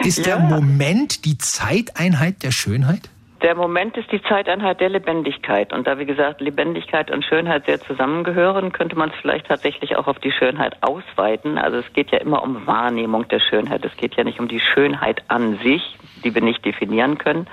Ist 0.05 0.19
ja. 0.19 0.23
der 0.23 0.39
Moment 0.39 1.25
die 1.25 1.37
Zeiteinheit 1.37 2.41
der 2.41 2.51
Schönheit? 2.51 3.09
Der 3.43 3.55
Moment 3.55 3.97
ist 3.97 4.09
die 4.09 4.21
Zeiteinheit 4.23 4.79
der 4.79 4.87
Lebendigkeit. 4.87 5.73
Und 5.73 5.85
da, 5.85 5.99
wie 5.99 6.05
gesagt, 6.05 6.39
Lebendigkeit 6.39 7.11
und 7.11 7.25
Schönheit 7.25 7.65
sehr 7.65 7.79
zusammengehören, 7.81 8.71
könnte 8.71 8.97
man 8.97 9.09
es 9.09 9.15
vielleicht 9.21 9.47
tatsächlich 9.47 9.97
auch 9.97 10.07
auf 10.07 10.17
die 10.19 10.31
Schönheit 10.31 10.77
ausweiten. 10.79 11.57
Also 11.57 11.79
es 11.79 11.91
geht 11.91 12.11
ja 12.11 12.19
immer 12.19 12.41
um 12.41 12.65
Wahrnehmung 12.65 13.27
der 13.27 13.41
Schönheit. 13.41 13.83
Es 13.83 13.95
geht 13.97 14.15
ja 14.15 14.23
nicht 14.23 14.39
um 14.39 14.47
die 14.47 14.61
Schönheit 14.61 15.23
an 15.27 15.59
sich, 15.61 15.97
die 16.23 16.33
wir 16.33 16.41
nicht 16.41 16.63
definieren 16.63 17.17
können. 17.17 17.47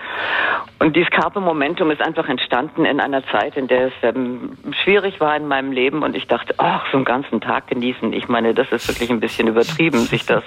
Und 0.79 0.95
dieses 0.95 1.11
Carpe 1.11 1.41
Momentum 1.41 1.91
ist 1.91 2.01
einfach 2.01 2.29
entstanden 2.29 2.85
in 2.85 3.01
einer 3.01 3.27
Zeit, 3.27 3.57
in 3.57 3.67
der 3.67 3.89
es 3.89 3.93
ähm, 4.03 4.57
schwierig 4.83 5.21
war 5.21 5.37
in 5.37 5.49
meinem 5.49 5.73
Leben 5.73 6.03
und 6.03 6.17
ich 6.17 6.27
dachte, 6.27 6.55
ach, 6.59 6.87
so 6.91 6.99
einen 6.99 7.05
ganzen 7.05 7.41
Tag 7.41 7.67
genießen. 7.67 8.13
Ich 8.13 8.29
meine, 8.29 8.55
das 8.55 8.71
ist 8.71 8.89
wirklich 8.89 9.11
ein 9.11 9.21
bisschen 9.21 9.49
übertrieben, 9.49 9.99
sich 9.99 10.25
das, 10.25 10.45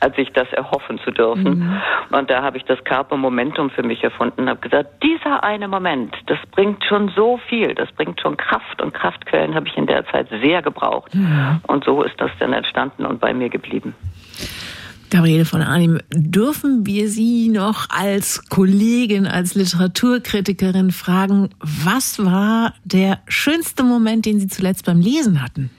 als 0.00 0.16
sich 0.16 0.32
das 0.32 0.50
erhoffen 0.52 0.98
zu 1.00 1.10
dürfen. 1.10 1.58
Mhm. 1.58 2.16
Und 2.16 2.30
da 2.30 2.42
habe 2.42 2.56
ich 2.56 2.64
das 2.64 2.82
Carpe 2.84 3.16
Momentum 3.16 3.70
für 3.70 3.82
mich 3.82 4.02
erfunden 4.04 4.42
und 4.42 4.48
habe 4.48 4.60
gesagt, 4.60 4.83
dieser 5.02 5.42
eine 5.44 5.68
Moment, 5.68 6.14
das 6.26 6.38
bringt 6.52 6.84
schon 6.84 7.10
so 7.14 7.38
viel, 7.48 7.74
das 7.74 7.90
bringt 7.92 8.20
schon 8.20 8.36
Kraft 8.36 8.80
und 8.82 8.94
Kraftquellen 8.94 9.54
habe 9.54 9.68
ich 9.68 9.76
in 9.76 9.86
der 9.86 10.06
Zeit 10.06 10.28
sehr 10.42 10.62
gebraucht. 10.62 11.14
Mhm. 11.14 11.60
Und 11.66 11.84
so 11.84 12.02
ist 12.02 12.14
das 12.18 12.30
dann 12.38 12.52
entstanden 12.52 13.06
und 13.06 13.20
bei 13.20 13.34
mir 13.34 13.48
geblieben. 13.48 13.94
Gabriele 15.10 15.44
von 15.44 15.62
Arnim, 15.62 16.00
dürfen 16.10 16.86
wir 16.86 17.06
Sie 17.08 17.48
noch 17.48 17.86
als 17.88 18.48
Kollegin, 18.48 19.26
als 19.28 19.54
Literaturkritikerin 19.54 20.90
fragen, 20.90 21.50
was 21.60 22.24
war 22.24 22.74
der 22.84 23.18
schönste 23.28 23.84
Moment, 23.84 24.26
den 24.26 24.40
Sie 24.40 24.48
zuletzt 24.48 24.86
beim 24.86 25.00
Lesen 25.00 25.40
hatten? 25.40 25.70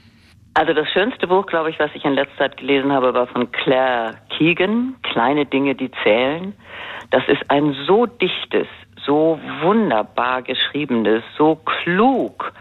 Also 0.54 0.72
das 0.72 0.88
schönste 0.88 1.26
Buch, 1.26 1.44
glaube 1.44 1.68
ich, 1.68 1.78
was 1.78 1.90
ich 1.94 2.02
in 2.06 2.14
letzter 2.14 2.38
Zeit 2.38 2.56
gelesen 2.56 2.90
habe, 2.90 3.12
war 3.12 3.26
von 3.26 3.52
Claire 3.52 4.14
Keegan, 4.30 4.94
Kleine 5.02 5.44
Dinge, 5.44 5.74
die 5.74 5.90
zählen. 6.02 6.54
Das 7.10 7.22
ist 7.28 7.42
ein 7.48 7.76
so 7.86 8.06
dichtes, 8.06 8.66
so 9.06 9.38
wunderbar 9.62 10.42
geschriebenes, 10.42 11.22
so 11.38 11.56
klug, 11.56 12.52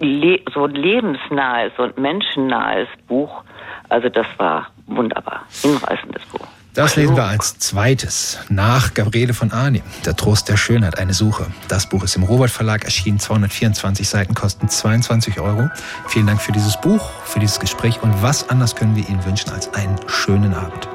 le 0.00 0.40
so 0.54 0.66
lebensnahes 0.66 1.72
und 1.78 1.98
menschennahes 1.98 2.88
Buch. 3.06 3.42
Also 3.88 4.08
das 4.08 4.26
war 4.38 4.68
wunderbar, 4.86 5.44
hinreißendes 5.62 6.24
Buch. 6.26 6.46
Das 6.74 6.96
lesen 6.96 7.14
wir 7.14 7.22
als 7.22 7.56
zweites 7.60 8.40
nach 8.48 8.94
Gabriele 8.94 9.32
von 9.32 9.52
Arnim, 9.52 9.82
Der 10.04 10.16
Trost 10.16 10.48
der 10.48 10.56
Schönheit, 10.56 10.98
eine 10.98 11.14
Suche. 11.14 11.46
Das 11.68 11.88
Buch 11.88 12.02
ist 12.02 12.16
im 12.16 12.24
Robert 12.24 12.50
Verlag 12.50 12.84
erschienen, 12.84 13.20
224 13.20 14.08
Seiten, 14.08 14.34
kosten 14.34 14.68
22 14.68 15.38
Euro. 15.38 15.68
Vielen 16.08 16.26
Dank 16.26 16.42
für 16.42 16.50
dieses 16.50 16.80
Buch, 16.80 17.10
für 17.24 17.38
dieses 17.38 17.60
Gespräch 17.60 18.02
und 18.02 18.22
was 18.22 18.48
anders 18.48 18.74
können 18.74 18.96
wir 18.96 19.08
Ihnen 19.08 19.24
wünschen 19.24 19.52
als 19.52 19.72
einen 19.72 20.00
schönen 20.08 20.52
Abend. 20.52 20.88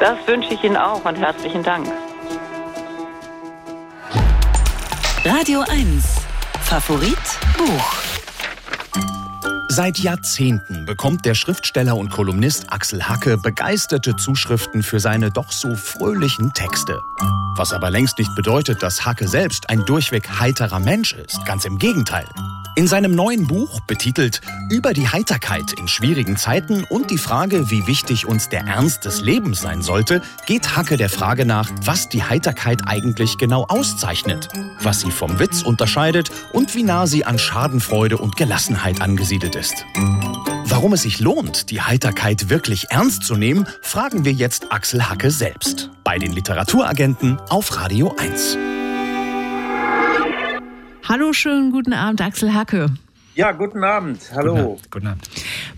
Das 0.00 0.18
wünsche 0.26 0.52
ich 0.52 0.62
Ihnen 0.62 0.76
auch 0.76 1.02
und 1.02 1.16
herzlichen 1.16 1.62
Dank. 1.62 1.86
Radio 5.24 5.64
1, 5.68 6.04
Favorit 6.62 7.18
Buch. 7.56 7.94
Seit 9.68 9.98
Jahrzehnten 9.98 10.86
bekommt 10.86 11.24
der 11.24 11.34
Schriftsteller 11.34 11.96
und 11.96 12.10
Kolumnist 12.10 12.72
Axel 12.72 13.02
Hacke 13.02 13.36
begeisterte 13.36 14.16
Zuschriften 14.16 14.82
für 14.82 15.00
seine 15.00 15.30
doch 15.30 15.50
so 15.50 15.74
fröhlichen 15.74 16.52
Texte. 16.54 17.00
Was 17.56 17.72
aber 17.72 17.90
längst 17.90 18.18
nicht 18.18 18.34
bedeutet, 18.36 18.82
dass 18.82 19.04
Hacke 19.04 19.26
selbst 19.26 19.68
ein 19.68 19.84
durchweg 19.84 20.40
heiterer 20.40 20.78
Mensch 20.78 21.12
ist. 21.12 21.44
Ganz 21.44 21.64
im 21.64 21.78
Gegenteil. 21.78 22.26
In 22.78 22.86
seinem 22.86 23.16
neuen 23.16 23.48
Buch, 23.48 23.80
betitelt 23.80 24.40
Über 24.70 24.92
die 24.92 25.08
Heiterkeit 25.08 25.72
in 25.72 25.88
schwierigen 25.88 26.36
Zeiten 26.36 26.84
und 26.84 27.10
die 27.10 27.18
Frage, 27.18 27.72
wie 27.72 27.88
wichtig 27.88 28.24
uns 28.24 28.50
der 28.50 28.60
Ernst 28.68 29.04
des 29.04 29.20
Lebens 29.20 29.60
sein 29.60 29.82
sollte, 29.82 30.22
geht 30.46 30.76
Hacke 30.76 30.96
der 30.96 31.08
Frage 31.08 31.44
nach, 31.44 31.68
was 31.82 32.08
die 32.08 32.22
Heiterkeit 32.22 32.82
eigentlich 32.86 33.36
genau 33.36 33.64
auszeichnet, 33.64 34.48
was 34.80 35.00
sie 35.00 35.10
vom 35.10 35.40
Witz 35.40 35.62
unterscheidet 35.62 36.30
und 36.52 36.76
wie 36.76 36.84
nah 36.84 37.08
sie 37.08 37.24
an 37.24 37.40
Schadenfreude 37.40 38.16
und 38.16 38.36
Gelassenheit 38.36 39.00
angesiedelt 39.00 39.56
ist. 39.56 39.84
Warum 40.64 40.92
es 40.92 41.02
sich 41.02 41.18
lohnt, 41.18 41.70
die 41.70 41.80
Heiterkeit 41.80 42.48
wirklich 42.48 42.92
ernst 42.92 43.24
zu 43.24 43.34
nehmen, 43.34 43.66
fragen 43.82 44.24
wir 44.24 44.32
jetzt 44.32 44.70
Axel 44.70 45.08
Hacke 45.08 45.32
selbst 45.32 45.90
bei 46.04 46.16
den 46.16 46.30
Literaturagenten 46.30 47.40
auf 47.48 47.76
Radio 47.76 48.14
1. 48.16 48.56
Hallo, 51.08 51.32
schönen 51.32 51.72
guten 51.72 51.94
Abend, 51.94 52.20
Axel 52.20 52.52
Hacke. 52.52 52.90
Ja, 53.34 53.52
guten 53.52 53.82
Abend. 53.82 54.20
Hallo. 54.34 54.52
Guten 54.52 54.66
Abend. 54.66 54.90
Guten 54.90 55.06
Abend. 55.06 55.30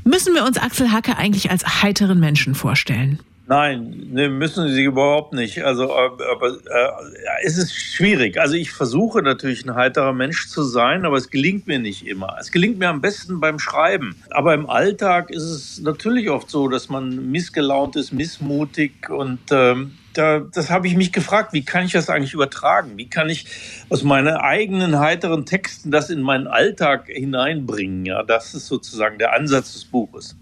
Müssen 0.03 0.35
wir 0.35 0.45
uns 0.45 0.59
Axel 0.59 0.91
Hacke 0.91 1.17
eigentlich 1.17 1.53
als 1.53 1.85
heiteren 1.85 2.19
Menschen 2.19 2.57
vorstellen? 2.57 3.21
Nein, 3.47 4.09
ne, 4.11 4.29
müssen 4.29 4.69
sie 4.71 4.83
überhaupt 4.83 5.33
nicht. 5.33 5.63
Also, 5.63 5.95
aber 5.95 6.49
äh, 6.49 7.45
es 7.45 7.59
ist 7.59 7.73
schwierig. 7.73 8.41
Also 8.41 8.55
ich 8.55 8.73
versuche 8.73 9.23
natürlich 9.23 9.65
ein 9.65 9.77
heiterer 9.77 10.13
Mensch 10.13 10.49
zu 10.49 10.65
sein, 10.65 11.05
aber 11.05 11.17
es 11.17 11.31
gelingt 11.31 11.69
mir 11.69 11.79
nicht 11.79 12.09
immer. 12.09 12.37
Es 12.41 12.51
gelingt 12.51 12.81
mir 12.81 12.89
am 12.89 13.01
besten 13.01 13.39
beim 13.39 13.61
Schreiben. 13.61 14.17
Aber 14.31 14.53
im 14.53 14.69
Alltag 14.69 15.31
ist 15.31 15.45
es 15.45 15.81
natürlich 15.81 16.29
oft 16.29 16.51
so, 16.51 16.67
dass 16.67 16.89
man 16.89 17.31
missgelaunt 17.31 17.95
ist, 17.95 18.13
missmutig 18.13 19.09
und 19.09 19.39
ähm, 19.53 19.93
da, 20.13 20.41
das 20.41 20.71
habe 20.71 20.89
ich 20.89 20.97
mich 20.97 21.13
gefragt, 21.13 21.53
wie 21.53 21.65
kann 21.65 21.85
ich 21.85 21.93
das 21.93 22.09
eigentlich 22.09 22.35
übertragen? 22.35 22.93
Wie 22.97 23.09
kann 23.09 23.29
ich 23.29 23.47
aus 23.89 24.03
meinen 24.03 24.37
eigenen 24.37 24.99
heiteren 24.99 25.47
Texten 25.47 25.91
das 25.91 26.11
in 26.11 26.21
meinen 26.21 26.47
Alltag 26.47 27.07
hineinbringen? 27.07 28.05
Ja, 28.07 28.23
das 28.23 28.55
ist 28.55 28.67
sozusagen 28.67 29.19
der 29.19 29.35
Ansatz 29.35 29.73
des 29.73 29.85
Buches. 29.85 30.37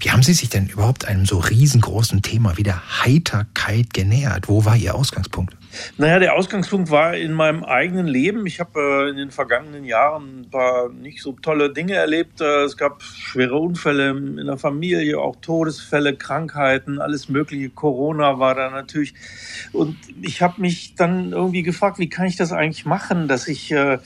Wie 0.00 0.10
haben 0.10 0.22
Sie 0.22 0.34
sich 0.34 0.48
denn 0.48 0.68
überhaupt 0.68 1.06
einem 1.06 1.26
so 1.26 1.38
riesengroßen 1.38 2.22
Thema 2.22 2.56
wie 2.56 2.62
der 2.62 3.04
Heiterkeit 3.04 3.92
genähert? 3.92 4.48
Wo 4.48 4.64
war 4.64 4.76
Ihr 4.76 4.94
Ausgangspunkt? 4.94 5.57
Naja, 5.96 6.18
der 6.18 6.34
Ausgangspunkt 6.34 6.90
war 6.90 7.14
in 7.16 7.32
meinem 7.32 7.64
eigenen 7.64 8.06
Leben. 8.06 8.46
Ich 8.46 8.60
habe 8.60 9.06
äh, 9.06 9.10
in 9.10 9.16
den 9.16 9.30
vergangenen 9.30 9.84
Jahren 9.84 10.40
ein 10.40 10.50
paar 10.50 10.88
nicht 10.88 11.22
so 11.22 11.32
tolle 11.32 11.72
Dinge 11.72 11.94
erlebt. 11.94 12.40
Äh, 12.40 12.64
es 12.64 12.76
gab 12.76 13.02
schwere 13.02 13.56
Unfälle 13.56 14.10
in 14.10 14.46
der 14.46 14.58
Familie, 14.58 15.18
auch 15.18 15.36
Todesfälle, 15.36 16.16
Krankheiten, 16.16 17.00
alles 17.00 17.28
Mögliche. 17.28 17.70
Corona 17.70 18.38
war 18.38 18.54
da 18.54 18.70
natürlich. 18.70 19.14
Und 19.72 19.96
ich 20.22 20.42
habe 20.42 20.60
mich 20.60 20.94
dann 20.94 21.32
irgendwie 21.32 21.62
gefragt, 21.62 21.98
wie 21.98 22.08
kann 22.08 22.26
ich 22.26 22.36
das 22.36 22.52
eigentlich 22.52 22.84
machen, 22.84 23.28
dass 23.28 23.48
ich 23.48 23.70
äh, 23.72 23.98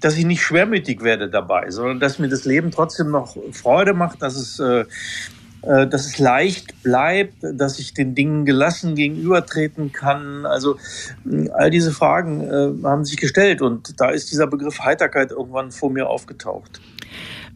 dass 0.00 0.16
ich 0.16 0.24
nicht 0.24 0.42
schwermütig 0.42 1.02
werde 1.02 1.28
dabei, 1.28 1.70
sondern 1.70 2.00
dass 2.00 2.18
mir 2.18 2.28
das 2.28 2.44
Leben 2.44 2.70
trotzdem 2.70 3.10
noch 3.10 3.36
Freude 3.52 3.92
macht, 3.92 4.22
dass 4.22 4.34
es, 4.36 4.58
äh, 4.58 4.86
dass 5.62 6.06
es 6.06 6.18
leicht 6.18 6.82
bleibt, 6.82 7.34
dass 7.42 7.78
ich 7.78 7.92
den 7.92 8.14
Dingen 8.14 8.44
gelassen 8.44 8.94
gegenübertreten 8.94 9.92
kann. 9.92 10.46
Also 10.46 10.76
all 11.52 11.70
diese 11.70 11.92
Fragen 11.92 12.42
äh, 12.42 12.84
haben 12.84 13.04
sich 13.04 13.16
gestellt 13.16 13.60
und 13.60 14.00
da 14.00 14.10
ist 14.10 14.30
dieser 14.30 14.46
Begriff 14.46 14.80
Heiterkeit 14.80 15.30
irgendwann 15.32 15.70
vor 15.70 15.90
mir 15.90 16.08
aufgetaucht. 16.08 16.80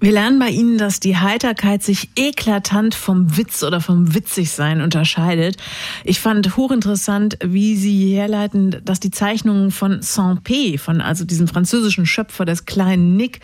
Wir 0.05 0.13
lernen 0.13 0.39
bei 0.39 0.51
Ihnen, 0.51 0.77
dass 0.77 1.01
die 1.01 1.17
Heiterkeit 1.17 1.83
sich 1.83 2.11
eklatant 2.15 2.95
vom 2.95 3.39
Witz 3.39 3.63
oder 3.63 3.81
vom 3.81 4.15
Witzigsein 4.15 4.83
unterscheidet. 4.83 5.57
Ich 6.05 6.21
fand 6.21 6.59
hochinteressant, 6.59 7.39
wie 7.43 7.75
Sie 7.75 8.15
herleiten, 8.15 8.83
dass 8.85 9.01
die 9.01 9.11
Zeichnungen 9.11 9.71
von 9.71 10.03
Saint-Pé, 10.03 10.79
von 10.79 11.01
also 11.01 11.25
diesem 11.25 11.49
französischen 11.49 12.05
Schöpfer 12.05 12.45
des 12.45 12.67
kleinen 12.67 13.17
Nick, 13.17 13.41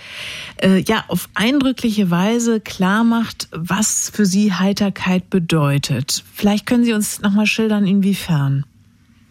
äh, 0.62 0.82
ja 0.86 1.02
auf 1.08 1.30
eindrückliche 1.32 2.10
Weise 2.10 2.60
klar 2.60 3.04
macht, 3.04 3.48
was 3.52 4.10
für 4.12 4.26
Sie 4.26 4.52
Heiterkeit 4.52 5.30
bedeutet. 5.30 6.22
Vielleicht 6.34 6.66
können 6.66 6.84
Sie 6.84 6.92
uns 6.92 7.22
nochmal 7.22 7.46
schildern, 7.46 7.86
inwiefern. 7.86 8.66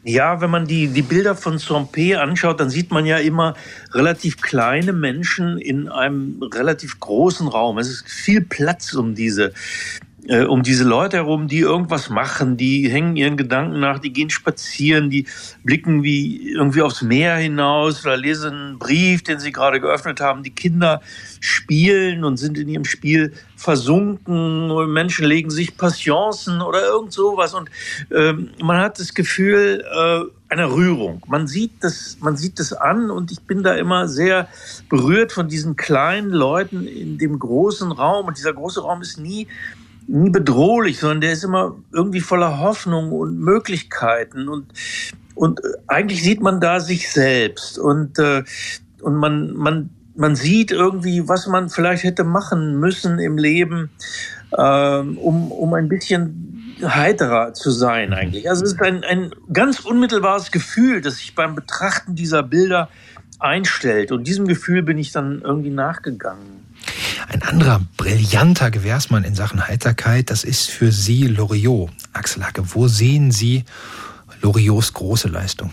Ja, 0.03 0.39
wenn 0.39 0.49
man 0.49 0.65
die, 0.65 0.87
die 0.87 1.01
Bilder 1.01 1.35
von 1.35 1.57
Saint-Pé 1.57 2.15
anschaut, 2.15 2.59
dann 2.59 2.69
sieht 2.69 2.89
man 2.89 3.05
ja 3.05 3.17
immer 3.17 3.53
relativ 3.91 4.39
kleine 4.39 4.93
Menschen 4.93 5.57
in 5.57 5.89
einem 5.89 6.41
relativ 6.41 7.01
großen 7.01 7.47
Raum. 7.47 7.77
Es 7.77 7.89
ist 7.89 8.09
viel 8.09 8.39
Platz 8.39 8.93
um 8.93 9.13
diese, 9.13 9.51
äh, 10.25 10.45
um 10.45 10.63
diese 10.63 10.85
Leute 10.85 11.17
herum, 11.17 11.49
die 11.49 11.59
irgendwas 11.59 12.09
machen, 12.09 12.55
die 12.55 12.89
hängen 12.89 13.17
ihren 13.17 13.35
Gedanken 13.35 13.81
nach, 13.81 13.99
die 13.99 14.13
gehen 14.13 14.29
spazieren, 14.29 15.09
die 15.09 15.27
blicken 15.65 16.01
wie 16.01 16.49
irgendwie 16.49 16.81
aufs 16.81 17.01
Meer 17.01 17.35
hinaus 17.35 18.05
oder 18.05 18.15
lesen 18.15 18.53
einen 18.53 18.79
Brief, 18.79 19.21
den 19.23 19.39
sie 19.39 19.51
gerade 19.51 19.81
geöffnet 19.81 20.21
haben. 20.21 20.43
Die 20.43 20.55
Kinder 20.55 21.01
spielen 21.41 22.23
und 22.23 22.37
sind 22.37 22.57
in 22.57 22.69
ihrem 22.69 22.85
Spiel 22.85 23.33
versunken. 23.59 24.69
Menschen 24.91 25.25
legen 25.25 25.49
sich 25.49 25.75
Passioncen 25.75 26.61
oder 26.61 26.81
irgend 26.81 27.11
sowas 27.11 27.53
und 27.53 27.69
ähm, 28.09 28.51
man 28.63 28.77
hat 28.77 28.99
das 28.99 29.13
Gefühl 29.13 29.83
äh, 29.83 30.51
einer 30.51 30.71
Rührung. 30.71 31.21
Man 31.27 31.45
sieht 31.45 31.83
das, 31.83 32.17
man 32.21 32.37
sieht 32.37 32.57
das 32.57 32.71
an 32.71 33.11
und 33.11 33.31
ich 33.31 33.41
bin 33.41 33.61
da 33.61 33.73
immer 33.73 34.07
sehr 34.07 34.47
berührt 34.87 35.33
von 35.33 35.49
diesen 35.49 35.75
kleinen 35.75 36.29
Leuten 36.29 36.87
in 36.87 37.17
dem 37.17 37.37
großen 37.37 37.91
Raum 37.91 38.27
und 38.27 38.37
dieser 38.37 38.53
große 38.53 38.81
Raum 38.81 39.01
ist 39.01 39.19
nie 39.19 39.47
nie 40.07 40.29
bedrohlich, 40.31 40.99
sondern 40.99 41.21
der 41.21 41.33
ist 41.33 41.43
immer 41.43 41.75
irgendwie 41.91 42.21
voller 42.21 42.59
Hoffnung 42.59 43.11
und 43.11 43.37
Möglichkeiten 43.37 44.47
und 44.47 44.67
und 45.35 45.61
eigentlich 45.87 46.23
sieht 46.23 46.41
man 46.41 46.61
da 46.61 46.79
sich 46.79 47.11
selbst 47.11 47.77
und 47.77 48.17
äh, 48.19 48.43
und 49.01 49.15
man 49.15 49.53
man 49.53 49.89
man 50.15 50.35
sieht 50.35 50.71
irgendwie, 50.71 51.27
was 51.27 51.47
man 51.47 51.69
vielleicht 51.69 52.03
hätte 52.03 52.23
machen 52.23 52.79
müssen 52.79 53.19
im 53.19 53.37
Leben, 53.37 53.89
ähm, 54.57 55.17
um 55.17 55.51
um 55.51 55.73
ein 55.73 55.87
bisschen 55.87 56.75
heiterer 56.83 57.53
zu 57.53 57.71
sein 57.71 58.13
eigentlich. 58.13 58.49
Also 58.49 58.63
es 58.63 58.73
ist 58.73 58.81
ein, 58.81 59.03
ein 59.03 59.31
ganz 59.51 59.79
unmittelbares 59.79 60.51
Gefühl, 60.51 61.01
das 61.01 61.17
sich 61.17 61.35
beim 61.35 61.55
Betrachten 61.55 62.15
dieser 62.15 62.43
Bilder 62.43 62.89
einstellt. 63.39 64.11
Und 64.11 64.25
diesem 64.27 64.47
Gefühl 64.47 64.83
bin 64.83 64.97
ich 64.97 65.11
dann 65.11 65.41
irgendwie 65.41 65.69
nachgegangen. 65.69 66.65
Ein 67.27 67.43
anderer 67.43 67.81
brillanter 67.97 68.71
Gewährsmann 68.71 69.23
in 69.23 69.35
Sachen 69.35 69.67
Heiterkeit, 69.67 70.29
das 70.29 70.43
ist 70.43 70.69
für 70.69 70.91
Sie 70.91 71.27
Loriot. 71.27 71.91
Axel 72.13 72.45
Hacke, 72.45 72.63
wo 72.73 72.87
sehen 72.87 73.31
Sie 73.31 73.65
Loriots 74.41 74.93
große 74.93 75.27
Leistung? 75.27 75.71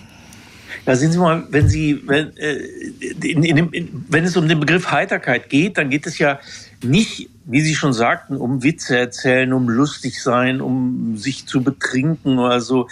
Ja, 0.86 0.94
sehen 0.94 1.10
Sie 1.10 1.18
mal, 1.18 1.42
wenn 1.50 1.68
Sie, 1.68 2.00
wenn, 2.06 2.36
äh, 2.36 2.58
in, 3.24 3.42
in 3.42 3.56
in, 3.72 4.04
wenn 4.08 4.24
es 4.24 4.36
um 4.36 4.46
den 4.46 4.60
Begriff 4.60 4.92
Heiterkeit 4.92 5.50
geht, 5.50 5.78
dann 5.78 5.90
geht 5.90 6.06
es 6.06 6.18
ja 6.18 6.38
nicht, 6.82 7.28
wie 7.44 7.60
Sie 7.60 7.74
schon 7.74 7.92
sagten, 7.92 8.36
um 8.36 8.62
Witze 8.62 8.96
erzählen, 8.96 9.52
um 9.52 9.68
lustig 9.68 10.22
sein, 10.22 10.60
um 10.60 11.16
sich 11.16 11.46
zu 11.46 11.64
betrinken 11.64 12.38
oder 12.38 12.60
so. 12.60 12.88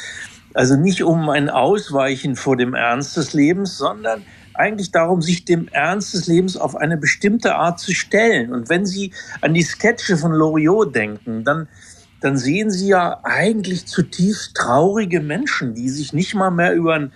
Also 0.54 0.76
nicht 0.76 1.04
um 1.04 1.28
ein 1.30 1.48
Ausweichen 1.48 2.34
vor 2.34 2.56
dem 2.56 2.74
Ernst 2.74 3.16
des 3.16 3.32
Lebens, 3.32 3.78
sondern 3.78 4.22
eigentlich 4.54 4.90
darum, 4.90 5.22
sich 5.22 5.44
dem 5.44 5.68
Ernst 5.68 6.14
des 6.14 6.26
Lebens 6.26 6.56
auf 6.56 6.74
eine 6.74 6.96
bestimmte 6.96 7.54
Art 7.54 7.78
zu 7.78 7.92
stellen. 7.92 8.52
Und 8.52 8.68
wenn 8.68 8.86
Sie 8.86 9.12
an 9.40 9.54
die 9.54 9.62
Sketche 9.62 10.16
von 10.16 10.32
Loriot 10.32 10.94
denken, 10.94 11.44
dann, 11.44 11.68
dann 12.20 12.38
sehen 12.38 12.70
Sie 12.72 12.88
ja 12.88 13.20
eigentlich 13.22 13.86
zutiefst 13.86 14.56
traurige 14.56 15.20
Menschen, 15.20 15.74
die 15.74 15.88
sich 15.88 16.12
nicht 16.12 16.34
mal 16.34 16.50
mehr 16.50 16.74
über 16.74 16.94
ein 16.94 17.12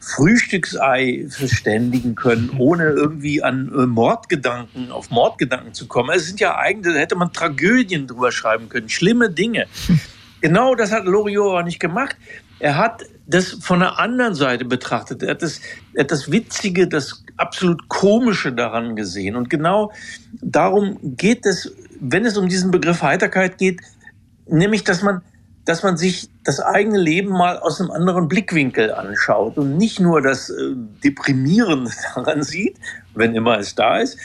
Frühstücksei 0.00 1.26
verständigen 1.28 2.14
können, 2.14 2.50
ohne 2.58 2.84
irgendwie 2.84 3.42
an 3.42 3.70
äh, 3.72 3.86
Mordgedanken, 3.86 4.90
auf 4.90 5.10
Mordgedanken 5.10 5.74
zu 5.74 5.86
kommen. 5.86 6.10
Es 6.14 6.26
sind 6.26 6.40
ja 6.40 6.56
eigentlich, 6.56 6.94
da 6.94 7.00
hätte 7.00 7.16
man 7.16 7.32
Tragödien 7.32 8.06
drüber 8.06 8.32
schreiben 8.32 8.68
können, 8.68 8.88
schlimme 8.88 9.30
Dinge. 9.30 9.66
Genau 10.40 10.74
das 10.74 10.90
hat 10.90 11.04
Loriot 11.04 11.50
aber 11.50 11.62
nicht 11.62 11.80
gemacht. 11.80 12.16
Er 12.60 12.78
hat 12.78 13.04
das 13.26 13.58
von 13.60 13.80
der 13.80 13.98
anderen 13.98 14.34
Seite 14.34 14.64
betrachtet. 14.64 15.22
Er 15.22 15.32
hat 15.32 15.42
das, 15.42 15.60
er 15.94 16.04
hat 16.04 16.10
das 16.10 16.32
Witzige, 16.32 16.88
das 16.88 17.22
absolut 17.36 17.88
Komische 17.88 18.52
daran 18.52 18.96
gesehen. 18.96 19.36
Und 19.36 19.50
genau 19.50 19.92
darum 20.40 20.98
geht 21.16 21.46
es, 21.46 21.74
wenn 22.00 22.24
es 22.24 22.36
um 22.36 22.48
diesen 22.48 22.70
Begriff 22.70 23.02
Heiterkeit 23.02 23.58
geht, 23.58 23.80
nämlich, 24.46 24.82
dass 24.82 25.02
man, 25.02 25.22
dass 25.64 25.82
man 25.82 25.96
sich 25.96 26.30
das 26.44 26.60
eigene 26.60 26.98
Leben 26.98 27.30
mal 27.30 27.58
aus 27.58 27.80
einem 27.80 27.90
anderen 27.90 28.28
Blickwinkel 28.28 28.92
anschaut 28.92 29.58
und 29.58 29.76
nicht 29.76 30.00
nur 30.00 30.22
das 30.22 30.50
äh, 30.50 30.74
Deprimierende 31.04 31.90
daran 32.14 32.42
sieht, 32.42 32.76
wenn 33.14 33.34
immer 33.34 33.58
es 33.58 33.74
da 33.74 33.98
ist, 33.98 34.18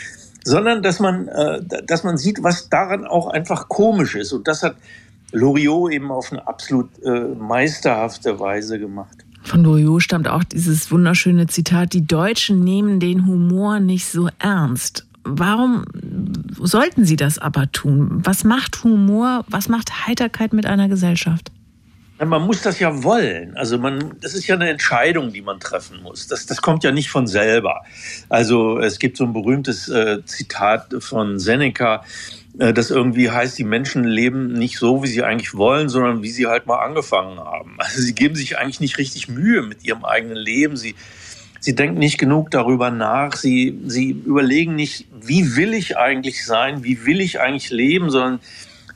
sondern 0.44 0.82
dass 0.82 1.00
man, 1.00 1.28
äh, 1.28 1.62
dass 1.86 2.04
man 2.04 2.18
sieht, 2.18 2.44
was 2.44 2.70
daran 2.70 3.06
auch 3.06 3.28
einfach 3.28 3.68
komisch 3.68 4.16
ist. 4.16 4.32
Und 4.32 4.48
das 4.48 4.64
hat 4.64 4.76
Loriot 5.32 5.92
eben 5.92 6.12
auf 6.12 6.32
eine 6.32 6.48
absolut 6.48 6.90
äh, 7.04 7.10
meisterhafte 7.10 8.40
Weise 8.40 8.80
gemacht. 8.80 9.18
Von 9.44 9.64
Loriot 9.64 10.02
stammt 10.02 10.28
auch 10.28 10.44
dieses 10.44 10.92
wunderschöne 10.92 11.48
Zitat, 11.48 11.94
die 11.94 12.08
Deutschen 12.08 12.64
nehmen 12.64 13.00
den 13.00 13.28
Humor 13.28 13.80
nicht 13.80 14.08
so 14.08 14.30
ernst. 14.40 15.05
Warum 15.26 15.84
sollten 16.62 17.04
sie 17.04 17.16
das 17.16 17.40
aber 17.40 17.72
tun? 17.72 18.22
Was 18.24 18.44
macht 18.44 18.84
Humor, 18.84 19.44
was 19.48 19.70
macht 19.70 20.08
Heiterkeit 20.08 20.54
mit 20.54 20.66
einer 20.66 20.88
Gesellschaft? 20.88 21.52
man 22.24 22.44
muss 22.44 22.62
das 22.62 22.80
ja 22.80 23.04
wollen. 23.04 23.58
Also 23.58 23.78
man, 23.78 24.16
das 24.22 24.36
ist 24.36 24.48
ja 24.48 24.56
eine 24.56 24.70
Entscheidung, 24.70 25.34
die 25.34 25.42
man 25.42 25.60
treffen 25.60 26.02
muss. 26.02 26.28
Das, 26.28 26.46
das 26.46 26.62
kommt 26.62 26.86
ja 26.86 26.92
nicht 26.92 27.10
von 27.10 27.28
selber. 27.28 27.84
Also 28.30 28.80
es 28.80 29.00
gibt 29.00 29.18
so 29.18 29.26
ein 29.26 29.34
berühmtes 29.34 29.90
äh, 29.90 30.24
Zitat 30.24 30.96
von 31.00 31.40
Seneca, 31.40 32.06
äh, 32.58 32.74
das 32.74 32.90
irgendwie 32.90 33.32
heißt, 33.32 33.58
die 33.58 33.66
Menschen 33.66 34.06
leben 34.06 34.54
nicht 34.54 34.78
so, 34.78 35.04
wie 35.04 35.08
sie 35.08 35.24
eigentlich 35.24 35.56
wollen, 35.56 35.90
sondern 35.90 36.24
wie 36.24 36.30
sie 36.30 36.48
halt 36.48 36.68
mal 36.68 36.80
angefangen 36.80 37.38
haben. 37.38 37.76
Also 37.80 38.02
sie 38.02 38.16
geben 38.16 38.36
sich 38.36 38.58
eigentlich 38.58 38.80
nicht 38.80 38.98
richtig 38.98 39.28
Mühe 39.28 39.62
mit 39.62 39.84
ihrem 39.84 40.06
eigenen 40.06 40.38
Leben. 40.38 40.78
Sie, 40.78 40.96
sie 41.66 41.74
denken 41.74 41.98
nicht 41.98 42.20
genug 42.20 42.52
darüber 42.52 42.92
nach. 42.92 43.36
Sie, 43.36 43.80
sie 43.88 44.12
überlegen 44.12 44.76
nicht, 44.76 45.08
wie 45.20 45.56
will 45.56 45.74
ich 45.74 45.98
eigentlich 45.98 46.46
sein? 46.46 46.84
Wie 46.84 47.08
will 47.08 47.20
ich 47.20 47.42
eigentlich 47.42 47.72
leben? 47.72 48.12
Sondern 48.12 48.40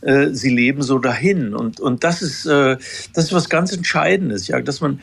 äh, 0.02 0.28
sie 0.34 0.52
leben 0.52 0.84
so 0.84 1.00
dahin. 1.00 1.56
Und, 1.56 1.80
und 1.80 2.04
das 2.04 2.22
ist, 2.22 2.46
äh, 2.46 2.78
das 3.14 3.26
ist 3.26 3.34
was 3.34 3.50
ganz 3.50 3.74
Entscheidendes, 3.74 4.48
ja, 4.48 4.62
dass 4.62 4.82
man, 4.82 5.00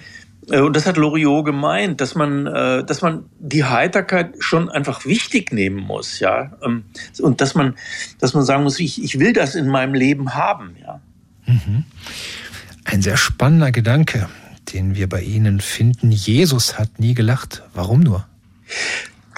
äh, 0.49 0.61
und 0.61 0.76
das 0.76 0.87
hat 0.87 0.96
Loriot 0.96 1.44
gemeint, 1.44 2.00
dass 2.00 2.14
man, 2.14 2.46
äh, 2.46 2.85
dass 2.85 3.02
man 3.02 3.25
die 3.40 3.64
Heiterkeit 3.64 4.35
schon 4.38 4.68
einfach 4.70 5.04
wichtig 5.04 5.52
nehmen 5.52 5.78
muss, 5.78 6.20
ja, 6.20 6.52
ähm, 6.64 6.85
und 7.20 7.40
dass 7.40 7.56
man, 7.56 7.75
dass 8.20 8.32
man 8.32 8.44
sagen 8.44 8.62
muss, 8.62 8.78
ich, 8.78 9.02
ich 9.02 9.18
will 9.18 9.32
das 9.32 9.56
in 9.56 9.66
meinem 9.66 9.94
Leben 9.94 10.35
haben, 10.35 10.76
ja. 10.80 11.00
Mhm. 11.46 11.82
Ein 12.85 13.02
sehr 13.02 13.16
spannender 13.16 13.73
Gedanke, 13.73 14.28
den 14.76 14.95
wir 14.95 15.09
bei 15.09 15.23
Ihnen 15.23 15.61
finden. 15.61 16.12
Jesus 16.12 16.78
hat 16.78 16.99
nie 16.99 17.14
gelacht. 17.14 17.62
Warum 17.73 18.00
nur? 18.00 18.26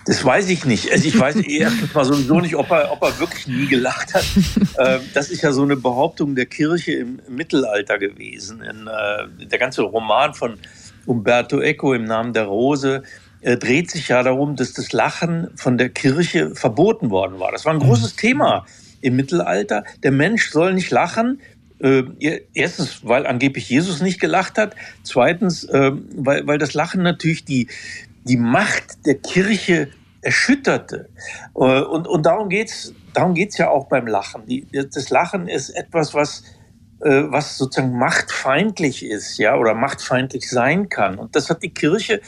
Das 0.05 0.25
weiß 0.25 0.49
ich 0.49 0.65
nicht. 0.65 0.91
Also 0.91 1.07
ich 1.07 1.17
weiß 1.17 1.37
erstens 1.47 1.95
mal 1.95 2.05
sowieso 2.05 2.41
nicht, 2.41 2.57
ob 2.57 2.69
er, 2.73 2.91
ob 2.91 3.01
er 3.03 3.21
wirklich 3.21 3.47
nie 3.47 3.69
gelacht 3.69 4.15
hat. 4.15 4.25
Ähm, 4.81 5.01
das 5.13 5.29
ist 5.29 5.43
ja 5.43 5.51
so 5.51 5.63
eine 5.63 5.75
Behauptung 5.75 6.37
der 6.37 6.47
Kirche 6.47 6.93
im 6.93 7.21
Mittelalter 7.29 7.99
gewesen. 7.99 8.63
Äh, 8.63 9.47
der 9.47 9.59
ganze 9.59 9.83
Roman 9.83 10.35
von 10.35 10.57
Umberto 11.05 11.61
Eco 11.61 11.95
im 11.95 12.05
Namen 12.05 12.33
der 12.33 12.45
Rose 12.45 13.03
äh, 13.41 13.57
dreht 13.57 13.91
sich 13.91 14.07
ja 14.07 14.23
darum, 14.23 14.55
dass 14.55 14.73
das 14.73 14.93
Lachen 14.93 15.49
von 15.57 15.79
der 15.79 15.89
Kirche 15.89 16.55
verboten 16.55 17.11
worden 17.11 17.41
war. 17.41 17.51
Das 17.51 17.65
war 17.65 17.73
ein 17.73 17.81
großes 17.81 18.15
mhm. 18.15 18.19
Thema 18.19 18.67
im 19.01 19.17
Mittelalter. 19.17 19.83
Der 20.05 20.13
Mensch 20.13 20.51
soll 20.51 20.75
nicht 20.75 20.93
lachen. 20.93 21.41
Äh, 21.81 22.41
erstens, 22.55 23.07
weil 23.07 23.27
angeblich 23.27 23.69
Jesus 23.69 24.01
nicht 24.01 24.21
gelacht 24.21 24.59
hat. 24.59 24.75
Zweitens, 25.05 25.65
äh, 25.65 25.93
weil, 26.17 26.47
weil 26.47 26.59
das 26.59 26.75
Lachen 26.75 27.03
natürlich 27.03 27.45
die, 27.45 27.69
die 28.25 28.37
Macht 28.37 29.07
der 29.07 29.15
Kirche 29.15 29.89
erschütterte. 30.21 31.09
Äh, 31.55 31.83
und, 31.83 32.09
und 32.09 32.27
darum 32.27 32.49
geht's 32.49 32.93
darum 33.15 33.35
geht's 33.35 33.59
ja 33.59 33.71
auch 33.71 33.89
beim 33.89 34.07
Lachen. 34.07 34.47
Die, 34.47 34.67
das 34.73 35.11
Lachen 35.11 35.49
ist 35.49 35.71
etwas, 35.71 36.15
was 36.15 36.43
äh, 37.01 37.25
was 37.31 37.57
sozusagen 37.57 37.97
machtfeindlich 37.97 39.05
ist, 39.05 39.39
ja, 39.39 39.57
oder 39.57 39.75
machtfeindlich 39.75 40.51
sein 40.51 40.89
kann. 40.89 41.19
Und 41.19 41.37
das 41.37 41.49
hat 41.49 41.63
die 41.63 41.73
Kirche 41.73 42.21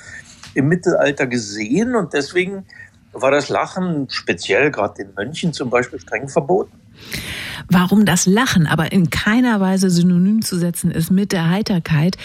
im 0.54 0.68
Mittelalter 0.68 1.26
gesehen 1.26 1.96
und 1.96 2.12
deswegen 2.12 2.66
war 3.12 3.30
das 3.30 3.48
Lachen 3.48 4.08
speziell 4.10 4.70
gerade 4.70 4.94
den 5.02 5.14
Mönchen 5.14 5.52
zum 5.52 5.70
Beispiel 5.70 6.00
streng 6.00 6.28
verboten. 6.28 6.72
Warum 7.68 8.04
das 8.04 8.26
Lachen 8.26 8.66
aber 8.66 8.92
in 8.92 9.10
keiner 9.10 9.60
Weise 9.60 9.90
synonym 9.90 10.42
zu 10.42 10.58
setzen 10.58 10.90
ist 10.90 11.10
mit 11.10 11.32
der 11.32 11.48
Heiterkeit, 11.48 12.16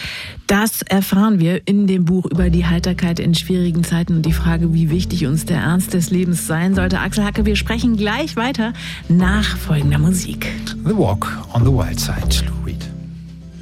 das 0.47 0.81
erfahren 0.81 1.39
wir 1.39 1.67
in 1.67 1.87
dem 1.87 2.05
Buch 2.05 2.25
über 2.25 2.49
die 2.49 2.65
Heiterkeit 2.65 3.19
in 3.19 3.35
schwierigen 3.35 3.83
Zeiten 3.83 4.15
und 4.15 4.25
die 4.25 4.33
Frage, 4.33 4.73
wie 4.73 4.89
wichtig 4.89 5.27
uns 5.27 5.45
der 5.45 5.57
Ernst 5.57 5.93
des 5.93 6.09
Lebens 6.09 6.47
sein 6.47 6.73
sollte. 6.75 6.99
Axel 6.99 7.23
Hacke, 7.23 7.45
wir 7.45 7.55
sprechen 7.55 7.95
gleich 7.95 8.35
weiter 8.35 8.73
nach 9.07 9.57
folgender 9.57 9.99
Musik. 9.99 10.51
The 10.83 10.97
Walk 10.97 11.31
on 11.53 11.63
the 11.63 11.71
Wild 11.71 11.99
Side. 11.99 12.43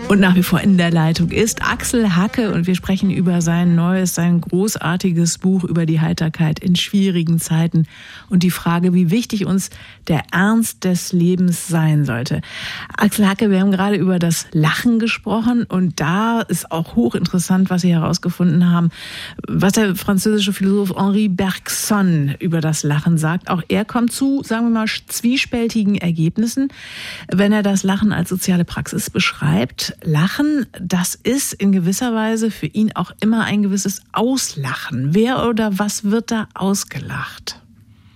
Und 0.09 0.19
nach 0.19 0.35
wie 0.35 0.43
vor 0.43 0.61
in 0.61 0.77
der 0.77 0.91
Leitung 0.91 1.31
ist 1.31 1.63
Axel 1.63 2.15
Hacke 2.15 2.53
und 2.53 2.67
wir 2.67 2.75
sprechen 2.75 3.09
über 3.09 3.41
sein 3.41 3.73
neues, 3.73 4.13
sein 4.13 4.41
großartiges 4.41 5.39
Buch 5.39 5.63
über 5.63 5.87
die 5.87 6.01
Heiterkeit 6.01 6.59
in 6.59 6.75
schwierigen 6.75 7.39
Zeiten 7.39 7.87
und 8.29 8.43
die 8.43 8.51
Frage, 8.51 8.93
wie 8.93 9.09
wichtig 9.09 9.47
uns 9.47 9.71
der 10.07 10.23
Ernst 10.31 10.83
des 10.83 11.13
Lebens 11.13 11.67
sein 11.67 12.05
sollte. 12.05 12.41
Axel 12.95 13.27
Hacke, 13.27 13.49
wir 13.49 13.59
haben 13.59 13.71
gerade 13.71 13.95
über 13.95 14.19
das 14.19 14.45
Lachen 14.51 14.99
gesprochen 14.99 15.63
und 15.63 15.99
da 15.99 16.41
ist 16.41 16.71
auch 16.71 16.95
hochinteressant, 16.95 17.71
was 17.71 17.81
Sie 17.81 17.93
herausgefunden 17.93 18.69
haben, 18.69 18.91
was 19.47 19.73
der 19.73 19.95
französische 19.95 20.53
Philosoph 20.53 20.95
Henri 20.95 21.27
Bergson 21.27 22.35
über 22.39 22.61
das 22.61 22.83
Lachen 22.83 23.17
sagt. 23.17 23.49
Auch 23.49 23.63
er 23.67 23.83
kommt 23.83 24.11
zu, 24.11 24.43
sagen 24.43 24.67
wir 24.67 24.81
mal, 24.81 24.87
zwiespältigen 25.07 25.95
Ergebnissen, 25.95 26.67
wenn 27.31 27.51
er 27.51 27.63
das 27.63 27.81
Lachen 27.83 28.11
als 28.11 28.29
soziale 28.29 28.65
Praxis 28.65 29.09
beschreibt. 29.09 29.95
Lachen, 30.05 30.67
das 30.79 31.15
ist 31.15 31.53
in 31.53 31.71
gewisser 31.71 32.13
Weise 32.13 32.51
für 32.51 32.67
ihn 32.67 32.91
auch 32.95 33.11
immer 33.21 33.45
ein 33.45 33.63
gewisses 33.63 34.01
Auslachen. 34.11 35.13
Wer 35.13 35.47
oder 35.47 35.79
was 35.79 36.05
wird 36.05 36.31
da 36.31 36.47
ausgelacht? 36.53 37.59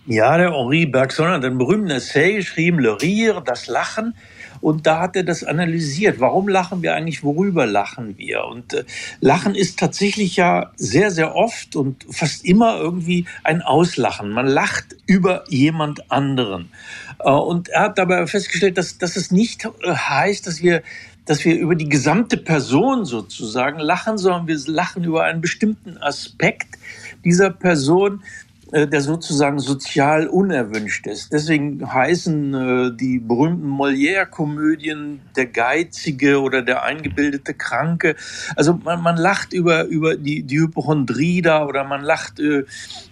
Ja, 0.06 0.38
der 0.38 0.54
Henri 0.54 0.86
Bergson 0.86 1.28
hat 1.28 1.44
einen 1.44 1.58
berühmten 1.58 1.90
Essay 1.90 2.36
geschrieben, 2.36 2.80
Le 2.80 3.02
Rire, 3.02 3.44
das 3.46 3.68
Lachen. 3.68 4.14
Und 4.62 4.88
da 4.88 5.02
hat 5.02 5.16
er 5.16 5.24
das 5.24 5.44
analysiert. 5.44 6.20
Warum 6.20 6.48
lachen 6.48 6.82
wir 6.82 6.96
eigentlich? 6.96 7.24
Worüber 7.24 7.66
lachen 7.66 8.18
wir? 8.18 8.46
Und 8.46 8.74
äh, 8.74 8.86
Lachen 9.20 9.54
ist 9.54 9.78
tatsächlich 9.78 10.36
ja 10.36 10.72
sehr, 10.78 11.12
sehr 11.12 11.36
oft 11.36 11.76
und 11.76 12.06
fast 12.10 12.46
immer 12.46 12.78
irgendwie 12.78 13.26
ein 13.44 13.62
Auslachen. 13.62 14.30
Man 14.32 14.48
lacht 14.48 14.96
über 15.06 15.44
jemand 15.50 16.10
anderen. 16.10 16.72
Äh, 17.20 17.30
und 17.30 17.70
er 17.70 17.82
hat 17.82 17.98
dabei 17.98 18.26
festgestellt, 18.28 18.78
dass, 18.78 18.98
dass 18.98 19.16
es 19.16 19.30
nicht 19.32 19.66
äh, 19.66 19.94
heißt, 19.94 20.48
dass 20.48 20.64
wir 20.64 20.82
dass 21.28 21.44
wir 21.46 21.58
über 21.58 21.76
die 21.76 21.90
gesamte 21.90 22.38
Person 22.38 23.06
sozusagen 23.06 23.80
lachen, 23.80 24.18
sondern 24.18 24.48
wir 24.48 24.58
lachen 24.68 25.04
über 25.04 25.24
einen 25.24 25.42
bestimmten 25.42 25.98
Aspekt 25.98 26.78
dieser 27.24 27.50
Person, 27.50 28.24
äh, 28.72 28.86
der 28.86 29.00
sozusagen 29.00 29.60
sozial 29.60 30.28
unerwünscht 30.28 31.08
ist. 31.08 31.32
Deswegen 31.32 31.94
heißen 31.94 32.54
äh, 32.54 32.92
die 32.98 33.20
berühmten 33.20 33.70
Molière-Komödien 33.70 35.22
der 35.38 35.46
Geizige 35.46 36.42
oder 36.42 36.62
der 36.62 36.84
eingebildete 36.84 37.54
Kranke. 37.54 38.18
Also 38.58 38.74
man, 38.84 39.02
man 39.02 39.16
lacht 39.16 39.54
über, 39.54 39.86
über 39.86 40.18
die, 40.18 40.44
die 40.44 40.60
Hypochondrie 40.60 41.42
da 41.42 41.66
oder 41.66 41.86
man 41.86 42.02
lacht 42.02 42.42
äh, 42.42 42.66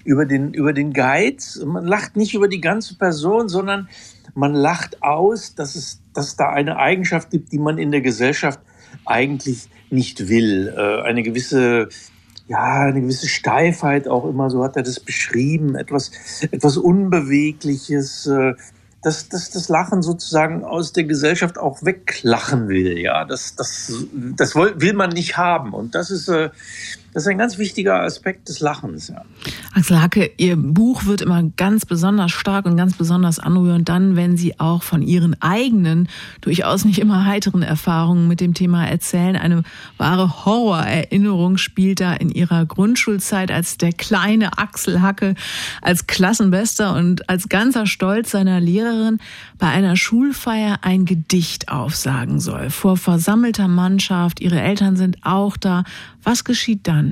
über, 0.03 0.25
den, 0.25 0.53
über 0.53 0.73
den 0.73 0.91
Geiz. 0.91 1.61
Man 1.65 1.85
lacht 1.85 2.17
nicht 2.17 2.33
über 2.33 2.49
die 2.49 2.61
ganze 2.61 2.97
Person, 2.97 3.47
sondern 3.47 3.87
man 4.35 4.53
lacht 4.53 5.01
aus, 5.01 5.55
dass 5.55 5.75
es, 5.75 6.01
dass 6.13 6.35
da 6.35 6.49
eine 6.49 6.77
Eigenschaft 6.77 7.31
gibt, 7.31 7.51
die 7.51 7.57
man 7.57 7.77
in 7.77 7.91
der 7.91 8.01
Gesellschaft 8.01 8.59
eigentlich 9.05 9.69
nicht 9.89 10.27
will. 10.27 10.73
Äh, 10.75 11.01
eine 11.03 11.23
gewisse, 11.23 11.89
ja, 12.47 12.81
eine 12.81 13.01
gewisse 13.01 13.27
Steifheit 13.27 14.07
auch 14.07 14.25
immer, 14.25 14.49
so 14.49 14.63
hat 14.63 14.75
er 14.75 14.83
das 14.83 14.99
beschrieben, 14.99 15.75
etwas, 15.75 16.11
etwas 16.51 16.77
Unbewegliches, 16.77 18.27
äh, 18.27 18.53
dass, 19.01 19.29
dass 19.29 19.51
das 19.51 19.69
Lachen 19.69 20.01
sozusagen 20.01 20.63
aus 20.63 20.91
der 20.91 21.05
Gesellschaft 21.05 21.57
auch 21.57 21.83
weglachen 21.83 22.67
will. 22.67 22.97
Ja, 22.97 23.23
das, 23.23 23.55
das, 23.55 24.05
das 24.13 24.55
will 24.55 24.93
man 24.93 25.11
nicht 25.11 25.37
haben. 25.37 25.73
Und 25.73 25.95
das 25.95 26.09
ist, 26.09 26.27
äh, 26.27 26.49
das 27.15 27.23
ist 27.23 27.29
ein 27.29 27.37
ganz 27.37 27.57
wichtiger 27.57 28.01
Aspekt 28.01 28.49
des 28.49 28.59
Lachens. 28.59 29.07
Ja. 29.07 29.23
Axel 29.73 30.01
Hacke, 30.01 30.31
Ihr 30.35 30.57
Buch 30.57 31.05
wird 31.05 31.21
immer 31.21 31.43
ganz 31.55 31.85
besonders 31.85 32.33
stark 32.33 32.65
und 32.65 32.75
ganz 32.75 32.97
besonders 32.97 33.39
anrührend 33.39 33.87
dann, 33.87 34.17
wenn 34.17 34.35
Sie 34.35 34.59
auch 34.59 34.83
von 34.83 35.01
Ihren 35.01 35.41
eigenen, 35.41 36.09
durchaus 36.41 36.83
nicht 36.83 36.99
immer 36.99 37.23
heiteren 37.23 37.61
Erfahrungen 37.61 38.27
mit 38.27 38.41
dem 38.41 38.53
Thema 38.53 38.85
erzählen. 38.85 39.37
Eine 39.37 39.63
wahre 39.97 40.43
Horrorerinnerung 40.43 41.55
spielt 41.55 42.01
da 42.01 42.13
in 42.13 42.31
Ihrer 42.31 42.65
Grundschulzeit 42.65 43.49
als 43.49 43.77
der 43.77 43.93
kleine 43.93 44.57
Axel 44.57 45.01
Hacke, 45.01 45.35
als 45.81 46.07
Klassenbester 46.07 46.97
und 46.97 47.29
als 47.29 47.47
ganzer 47.47 47.87
Stolz 47.87 48.31
seiner 48.31 48.59
Lehrerin 48.59 49.19
bei 49.57 49.67
einer 49.67 49.95
Schulfeier 49.95 50.79
ein 50.81 51.05
Gedicht 51.05 51.69
aufsagen 51.69 52.41
soll. 52.41 52.71
Vor 52.71 52.97
versammelter 52.97 53.69
Mannschaft, 53.69 54.41
Ihre 54.41 54.59
Eltern 54.59 54.97
sind 54.97 55.19
auch 55.21 55.55
da. 55.55 55.85
Was 56.23 56.43
geschieht 56.43 56.87
dann? 56.87 57.04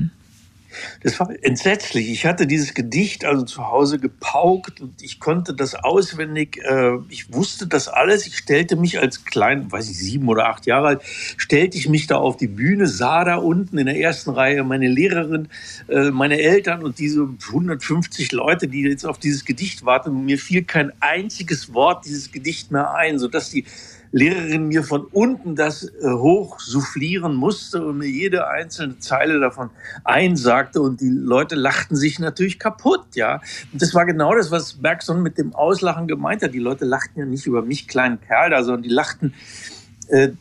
Das 1.02 1.20
war 1.20 1.30
entsetzlich. 1.42 2.10
Ich 2.10 2.26
hatte 2.26 2.48
dieses 2.48 2.74
Gedicht 2.74 3.26
also 3.26 3.44
zu 3.44 3.70
Hause 3.70 4.00
gepaukt 4.00 4.82
und 4.82 5.02
ich 5.02 5.20
konnte 5.20 5.54
das 5.54 5.76
auswendig. 5.76 6.60
Äh, 6.64 6.98
ich 7.10 7.34
wusste 7.34 7.68
das 7.68 7.88
alles. 7.88 8.28
Ich 8.28 8.38
stellte 8.38 8.76
mich 8.76 9.00
als 9.00 9.26
klein, 9.26 9.72
weiß 9.72 9.90
ich, 9.90 9.98
sieben 9.98 10.28
oder 10.28 10.48
acht 10.48 10.66
Jahre 10.66 10.88
alt, 10.88 11.02
stellte 11.38 11.78
ich 11.78 11.90
mich 11.90 12.08
da 12.08 12.18
auf 12.18 12.38
die 12.38 12.48
Bühne, 12.48 12.88
sah 12.88 13.24
da 13.24 13.36
unten 13.36 13.78
in 13.78 13.86
der 13.86 14.00
ersten 14.00 14.32
Reihe 14.32 14.64
meine 14.64 14.88
Lehrerin, 14.88 15.48
äh, 15.88 16.10
meine 16.12 16.40
Eltern 16.40 16.84
und 16.84 17.00
diese 17.00 17.30
150 17.48 18.32
Leute, 18.32 18.68
die 18.68 18.82
jetzt 18.82 19.06
auf 19.06 19.20
dieses 19.20 19.46
Gedicht 19.46 19.86
warten. 19.86 20.26
Mir 20.26 20.38
fiel 20.38 20.64
kein 20.64 20.92
einziges 21.00 21.74
Wort 21.74 22.06
dieses 22.06 22.32
Gedicht 22.32 22.72
mehr 22.72 22.94
ein, 22.94 23.20
sodass 23.20 23.50
die 23.50 23.66
Lehrerin 24.14 24.68
mir 24.68 24.84
von 24.84 25.06
unten 25.06 25.56
das 25.56 25.84
äh, 25.84 26.08
hoch 26.08 26.60
soufflieren 26.60 27.34
musste 27.34 27.84
und 27.84 27.98
mir 27.98 28.08
jede 28.08 28.48
einzelne 28.48 29.00
Zeile 29.00 29.40
davon 29.40 29.72
einsagte 30.04 30.82
und 30.82 31.02
die 31.02 31.10
Leute 31.10 31.56
lachten 31.56 31.96
sich 31.96 32.20
natürlich 32.20 32.60
kaputt, 32.60 33.16
ja. 33.16 33.42
Und 33.72 33.82
das 33.82 33.96
war 33.96 34.06
genau 34.06 34.36
das, 34.36 34.52
was 34.52 34.74
Bergson 34.76 35.24
mit 35.24 35.40
dem 35.40 35.56
Auslachen 35.56 36.08
gemeint 36.08 36.44
hat. 36.44 36.54
Die 36.54 36.60
Leute 36.60 36.86
lachten 36.86 37.20
ja 37.20 37.26
nicht 37.26 37.48
über 37.48 37.64
mich, 37.64 37.88
kleinen 37.88 38.22
Kerl 38.22 38.52
da, 38.52 38.64
sondern 38.64 38.84
die 38.84 38.90
lachten 38.90 39.34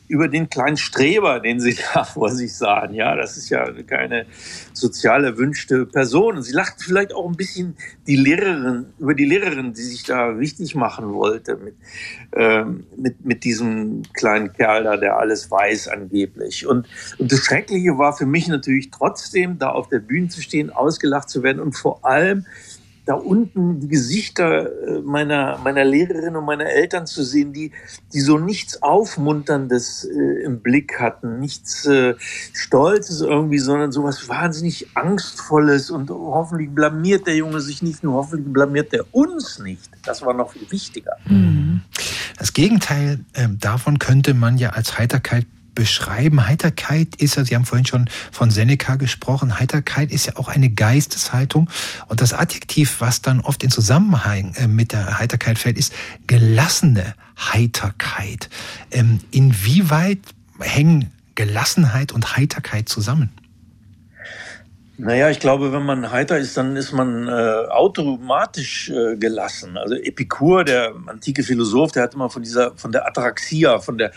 über 0.09 0.29
den 0.29 0.51
kleinen 0.51 0.77
Streber, 0.77 1.41
den 1.41 1.61
sie 1.61 1.77
da 1.95 2.05
vor 2.05 2.31
sich 2.31 2.55
sahen. 2.55 2.95
Ja, 2.95 3.17
das 3.17 3.37
ist 3.37 3.49
ja 3.49 3.71
keine 3.87 4.27
sozial 4.73 5.25
erwünschte 5.25 5.87
Person. 5.87 6.37
Und 6.37 6.43
sie 6.43 6.53
lachten 6.53 6.83
vielleicht 6.83 7.15
auch 7.15 7.27
ein 7.27 7.37
bisschen 7.37 7.77
die 8.07 8.17
Lehrerin, 8.17 8.87
über 8.99 9.15
die 9.15 9.25
Lehrerin, 9.25 9.73
die 9.73 9.83
sich 9.83 10.05
da 10.05 10.39
wichtig 10.39 10.75
machen 10.75 11.13
wollte 11.13 11.57
mit, 11.57 11.75
ähm, 12.35 12.85
mit, 12.97 13.25
mit 13.25 13.45
diesem 13.45 14.03
kleinen 14.13 14.53
Kerl 14.53 14.85
da, 14.85 14.97
der 14.97 15.19
alles 15.19 15.51
weiß 15.51 15.89
angeblich. 15.89 16.67
Und, 16.67 16.87
und 17.19 17.33
das 17.33 17.41
Schreckliche 17.41 17.99
war 17.99 18.17
für 18.17 18.27
mich 18.27 18.49
natürlich 18.49 18.91
trotzdem, 18.91 19.59
da 19.59 19.71
auf 19.71 19.89
der 19.89 20.01
Bühne 20.01 20.29
zu 20.29 20.43
stehen, 20.43 20.71
ausgelacht 20.71 21.31
zu 21.31 21.43
werden 21.43 21.61
und 21.61 21.73
vor 21.73 22.05
allem 22.05 22.47
da 23.05 23.15
unten 23.15 23.81
die 23.81 23.89
Gesichter 23.89 24.67
äh, 24.67 25.01
meiner, 25.01 25.59
meiner 25.59 25.85
Lehrerin 25.85 26.37
und 26.37 26.45
meiner 26.45 26.67
Eltern 26.67 27.07
zu 27.07 27.25
sehen, 27.25 27.53
die, 27.53 27.73
die 28.13 28.21
so 28.21 28.39
nichts 28.39 28.83
Aufmunterndes 28.83 30.05
äh, 30.05 30.45
im 30.45 30.61
Blick 30.61 31.01
hatten, 31.01 31.41
nichts 31.41 31.85
äh, 31.87 32.15
Stolzes 32.53 33.21
irgendwie, 33.21 33.59
sondern 33.59 33.91
sowas 33.91 34.29
wahnsinnig 34.29 34.89
Angstvolles 34.95 35.91
und 35.91 36.11
hoffentlich 36.11 36.71
blamiert 36.71 37.27
der 37.27 37.37
Junge 37.37 37.61
sich 37.61 37.83
nicht, 37.83 38.05
nur 38.05 38.15
hoffentlich 38.15 38.53
blamiert 38.53 38.93
der 38.93 39.13
uns 39.13 39.59
nicht. 39.59 39.91
Das 40.05 40.23
war 40.23 40.35
noch 40.35 40.53
viel 40.53 40.71
wichtiger. 40.71 41.17
Mhm. 41.27 41.81
Das 42.39 42.53
Gegenteil 42.53 43.21
äh, 43.33 43.49
davon 43.59 43.99
könnte 43.99 44.35
man 44.35 44.59
ja 44.59 44.71
als 44.71 44.99
Heiterkeit 44.99 45.47
beschreiben? 45.75 46.47
Heiterkeit 46.47 47.17
ist 47.17 47.37
ja, 47.37 47.45
Sie 47.45 47.55
haben 47.55 47.65
vorhin 47.65 47.87
schon 47.87 48.09
von 48.31 48.51
Seneca 48.51 48.97
gesprochen, 48.97 49.59
Heiterkeit 49.59 50.11
ist 50.11 50.27
ja 50.27 50.37
auch 50.37 50.49
eine 50.49 50.71
Geisteshaltung. 50.71 51.69
Und 52.09 52.21
das 52.21 52.33
Adjektiv, 52.33 53.01
was 53.01 53.23
dann 53.23 53.41
oft 53.41 53.63
in 53.63 53.71
Zusammenhang 53.71 54.55
äh, 54.55 54.69
mit 54.69 54.93
der 54.93 55.19
Heiterkeit 55.19 55.59
fällt, 55.59 55.79
ist 55.79 55.93
gelassene 56.27 57.15
Heiterkeit. 57.37 58.49
Ähm, 58.91 59.21
inwieweit 59.31 60.21
hängen 60.61 61.11
Gelassenheit 61.35 62.13
und 62.13 62.37
Heiterkeit 62.37 62.89
zusammen? 62.89 63.31
Naja, 65.05 65.31
ich 65.31 65.41
glaube, 65.41 65.73
wenn 65.73 65.83
man 65.83 66.13
heiter 66.13 66.39
ist, 66.39 66.57
dann 66.57 66.77
ist 66.77 66.93
man 66.93 67.27
äh, 67.27 67.33
automatisch 67.33 68.89
äh, 68.89 69.17
gelassen. 69.17 69.77
Also 69.77 69.97
Epikur, 69.97 70.63
der 70.63 70.95
antike 71.07 71.43
Philosoph, 71.43 71.91
der 71.91 72.05
hat 72.05 72.15
immer 72.15 72.31
von 72.31 72.45
dieser, 72.45 72.77
von 72.77 72.93
der 72.93 73.05
Atraxia, 73.09 73.81
von 73.81 73.99
der 73.99 74.13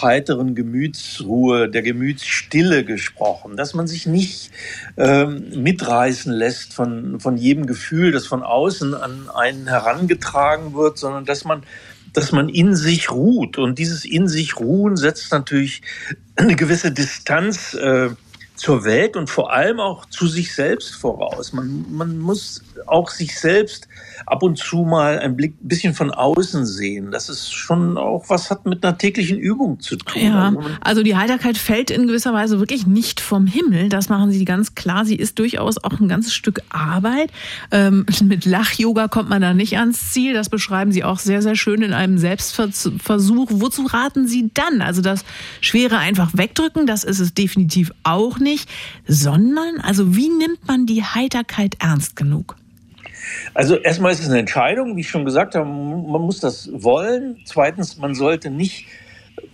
heiteren 0.00 0.54
Gemütsruhe, 0.54 1.68
der 1.68 1.82
Gemütsstille 1.82 2.86
gesprochen, 2.86 3.58
dass 3.58 3.74
man 3.74 3.86
sich 3.86 4.06
nicht 4.06 4.50
ähm, 4.96 5.62
mitreißen 5.62 6.32
lässt 6.32 6.72
von, 6.72 7.20
von 7.20 7.36
jedem 7.36 7.66
Gefühl, 7.66 8.10
das 8.10 8.26
von 8.26 8.42
außen 8.42 8.94
an 8.94 9.28
einen 9.28 9.68
herangetragen 9.68 10.72
wird, 10.72 10.96
sondern 10.96 11.26
dass 11.26 11.44
man 11.44 11.64
dass 12.14 12.32
man 12.32 12.48
in 12.48 12.74
sich 12.74 13.10
ruht. 13.10 13.58
Und 13.58 13.78
dieses 13.78 14.06
in 14.06 14.26
sich 14.26 14.58
ruhen 14.58 14.96
setzt 14.96 15.30
natürlich 15.30 15.82
eine 16.34 16.56
gewisse 16.56 16.90
Distanz 16.90 17.74
äh, 17.74 18.08
zur 18.60 18.84
Welt 18.84 19.16
und 19.16 19.30
vor 19.30 19.52
allem 19.52 19.80
auch 19.80 20.04
zu 20.04 20.26
sich 20.26 20.54
selbst 20.54 20.94
voraus. 20.94 21.54
Man, 21.54 21.86
man 21.90 22.18
muss 22.18 22.62
auch 22.86 23.08
sich 23.08 23.38
selbst 23.38 23.88
ab 24.26 24.42
und 24.42 24.58
zu 24.58 24.84
mal 24.84 25.18
ein 25.18 25.34
Blick, 25.34 25.54
bisschen 25.62 25.94
von 25.94 26.10
außen 26.10 26.66
sehen. 26.66 27.10
Das 27.10 27.30
ist 27.30 27.52
schon 27.52 27.96
auch 27.96 28.26
was 28.28 28.50
hat 28.50 28.66
mit 28.66 28.84
einer 28.84 28.98
täglichen 28.98 29.38
Übung 29.38 29.80
zu 29.80 29.96
tun. 29.96 30.22
Ja, 30.22 30.48
also, 30.48 30.60
also 30.82 31.02
die 31.02 31.16
Heiterkeit 31.16 31.56
fällt 31.56 31.90
in 31.90 32.06
gewisser 32.06 32.34
Weise 32.34 32.58
wirklich 32.58 32.86
nicht 32.86 33.20
vom 33.20 33.46
Himmel. 33.46 33.88
Das 33.88 34.10
machen 34.10 34.30
Sie 34.30 34.44
ganz 34.44 34.74
klar. 34.74 35.06
Sie 35.06 35.16
ist 35.16 35.38
durchaus 35.38 35.82
auch 35.82 35.98
ein 35.98 36.08
ganzes 36.08 36.34
Stück 36.34 36.60
Arbeit. 36.68 37.30
Ähm, 37.70 38.04
mit 38.24 38.44
Lach-Yoga 38.44 39.08
kommt 39.08 39.30
man 39.30 39.40
da 39.40 39.54
nicht 39.54 39.78
ans 39.78 40.12
Ziel. 40.12 40.34
Das 40.34 40.50
beschreiben 40.50 40.92
Sie 40.92 41.02
auch 41.02 41.18
sehr, 41.18 41.40
sehr 41.40 41.56
schön 41.56 41.80
in 41.80 41.94
einem 41.94 42.18
Selbstversuch. 42.18 43.48
Wozu 43.50 43.86
raten 43.86 44.28
Sie 44.28 44.50
dann? 44.52 44.82
Also 44.82 45.00
das 45.00 45.24
Schwere 45.62 45.96
einfach 45.96 46.30
wegdrücken, 46.34 46.86
das 46.86 47.04
ist 47.04 47.20
es 47.20 47.32
definitiv 47.32 47.92
auch 48.02 48.38
nicht, 48.38 48.49
sondern 49.06 49.80
also 49.80 50.16
wie 50.16 50.28
nimmt 50.28 50.66
man 50.66 50.86
die 50.86 51.02
Heiterkeit 51.02 51.76
ernst 51.80 52.16
genug? 52.16 52.56
Also 53.54 53.76
erstmal 53.76 54.12
ist 54.12 54.20
es 54.20 54.28
eine 54.28 54.38
Entscheidung, 54.38 54.96
wie 54.96 55.00
ich 55.00 55.08
schon 55.08 55.24
gesagt 55.24 55.54
habe, 55.54 55.66
man 55.66 56.22
muss 56.22 56.40
das 56.40 56.70
wollen. 56.72 57.38
Zweitens, 57.44 57.98
man 57.98 58.14
sollte 58.14 58.50
nicht 58.50 58.86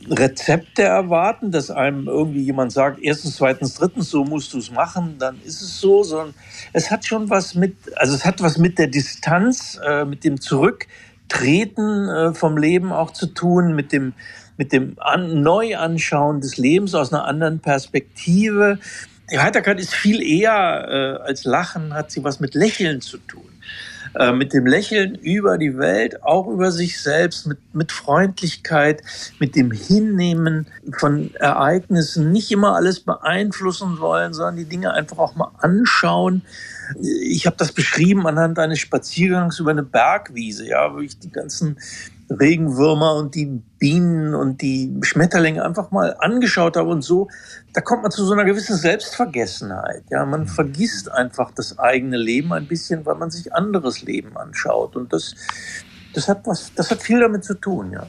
Rezepte 0.08 0.82
erwarten, 0.82 1.50
dass 1.50 1.70
einem 1.70 2.06
irgendwie 2.06 2.42
jemand 2.42 2.72
sagt, 2.72 3.00
erstens, 3.02 3.36
zweitens, 3.36 3.74
drittens, 3.74 4.10
so 4.10 4.24
musst 4.24 4.52
du 4.54 4.58
es 4.58 4.70
machen, 4.70 5.16
dann 5.18 5.40
ist 5.44 5.60
es 5.62 5.80
so, 5.80 6.02
sondern 6.02 6.34
es 6.72 6.90
hat 6.90 7.04
schon 7.04 7.28
was 7.28 7.54
mit, 7.54 7.76
also 7.96 8.14
es 8.14 8.24
hat 8.24 8.40
was 8.40 8.58
mit 8.58 8.78
der 8.78 8.86
Distanz, 8.86 9.80
äh, 9.84 10.04
mit 10.04 10.24
dem 10.24 10.40
Zurücktreten 10.40 12.08
äh, 12.08 12.34
vom 12.34 12.56
Leben 12.56 12.92
auch 12.92 13.10
zu 13.12 13.26
tun, 13.26 13.74
mit 13.74 13.92
dem, 13.92 14.12
mit 14.56 14.72
dem 14.72 14.94
An 14.98 15.42
Neuanschauen 15.42 16.40
des 16.40 16.56
Lebens 16.56 16.94
aus 16.94 17.12
einer 17.12 17.24
anderen 17.24 17.60
Perspektive. 17.60 18.78
Die 19.30 19.38
Heiterkeit 19.38 19.80
ist 19.80 19.94
viel 19.94 20.22
eher 20.22 21.18
äh, 21.22 21.26
als 21.26 21.44
Lachen, 21.44 21.94
hat 21.94 22.10
sie 22.10 22.24
was 22.24 22.40
mit 22.40 22.54
Lächeln 22.54 23.00
zu 23.00 23.18
tun. 23.18 23.42
Äh, 24.18 24.32
mit 24.32 24.54
dem 24.54 24.66
Lächeln 24.66 25.14
über 25.16 25.58
die 25.58 25.76
Welt, 25.76 26.22
auch 26.22 26.46
über 26.46 26.72
sich 26.72 27.02
selbst, 27.02 27.46
mit, 27.46 27.58
mit 27.74 27.92
Freundlichkeit, 27.92 29.02
mit 29.38 29.54
dem 29.54 29.70
Hinnehmen 29.70 30.68
von 30.96 31.34
Ereignissen, 31.34 32.32
nicht 32.32 32.50
immer 32.50 32.76
alles 32.76 33.00
beeinflussen 33.00 33.98
wollen, 33.98 34.32
sondern 34.32 34.56
die 34.56 34.64
Dinge 34.64 34.94
einfach 34.94 35.18
auch 35.18 35.34
mal 35.34 35.50
anschauen. 35.58 36.42
Ich 37.04 37.44
habe 37.44 37.56
das 37.58 37.72
beschrieben 37.72 38.26
anhand 38.26 38.58
eines 38.58 38.78
Spaziergangs 38.78 39.58
über 39.58 39.72
eine 39.72 39.82
Bergwiese, 39.82 40.66
ja, 40.66 40.94
wo 40.94 41.00
ich 41.00 41.18
die 41.18 41.30
ganzen 41.30 41.76
Regenwürmer 42.28 43.14
und 43.14 43.34
die 43.34 43.46
Bienen 43.78 44.34
und 44.34 44.62
die 44.62 44.92
Schmetterlinge 45.02 45.64
einfach 45.64 45.90
mal 45.90 46.16
angeschaut 46.18 46.76
habe 46.76 46.88
und 46.88 47.02
so, 47.02 47.28
da 47.72 47.80
kommt 47.80 48.02
man 48.02 48.10
zu 48.10 48.24
so 48.24 48.32
einer 48.32 48.44
gewissen 48.44 48.76
Selbstvergessenheit. 48.76 50.04
Ja, 50.10 50.24
man 50.24 50.42
mhm. 50.42 50.48
vergisst 50.48 51.10
einfach 51.10 51.50
das 51.54 51.78
eigene 51.78 52.16
Leben 52.16 52.52
ein 52.52 52.66
bisschen, 52.66 53.06
weil 53.06 53.16
man 53.16 53.30
sich 53.30 53.52
anderes 53.54 54.02
Leben 54.02 54.36
anschaut 54.36 54.96
und 54.96 55.12
das 55.12 55.34
das 56.16 56.28
hat 56.28 56.46
was, 56.46 56.72
das 56.74 56.90
hat 56.90 57.02
viel 57.02 57.20
damit 57.20 57.44
zu 57.44 57.54
tun, 57.54 57.92
ja. 57.92 58.06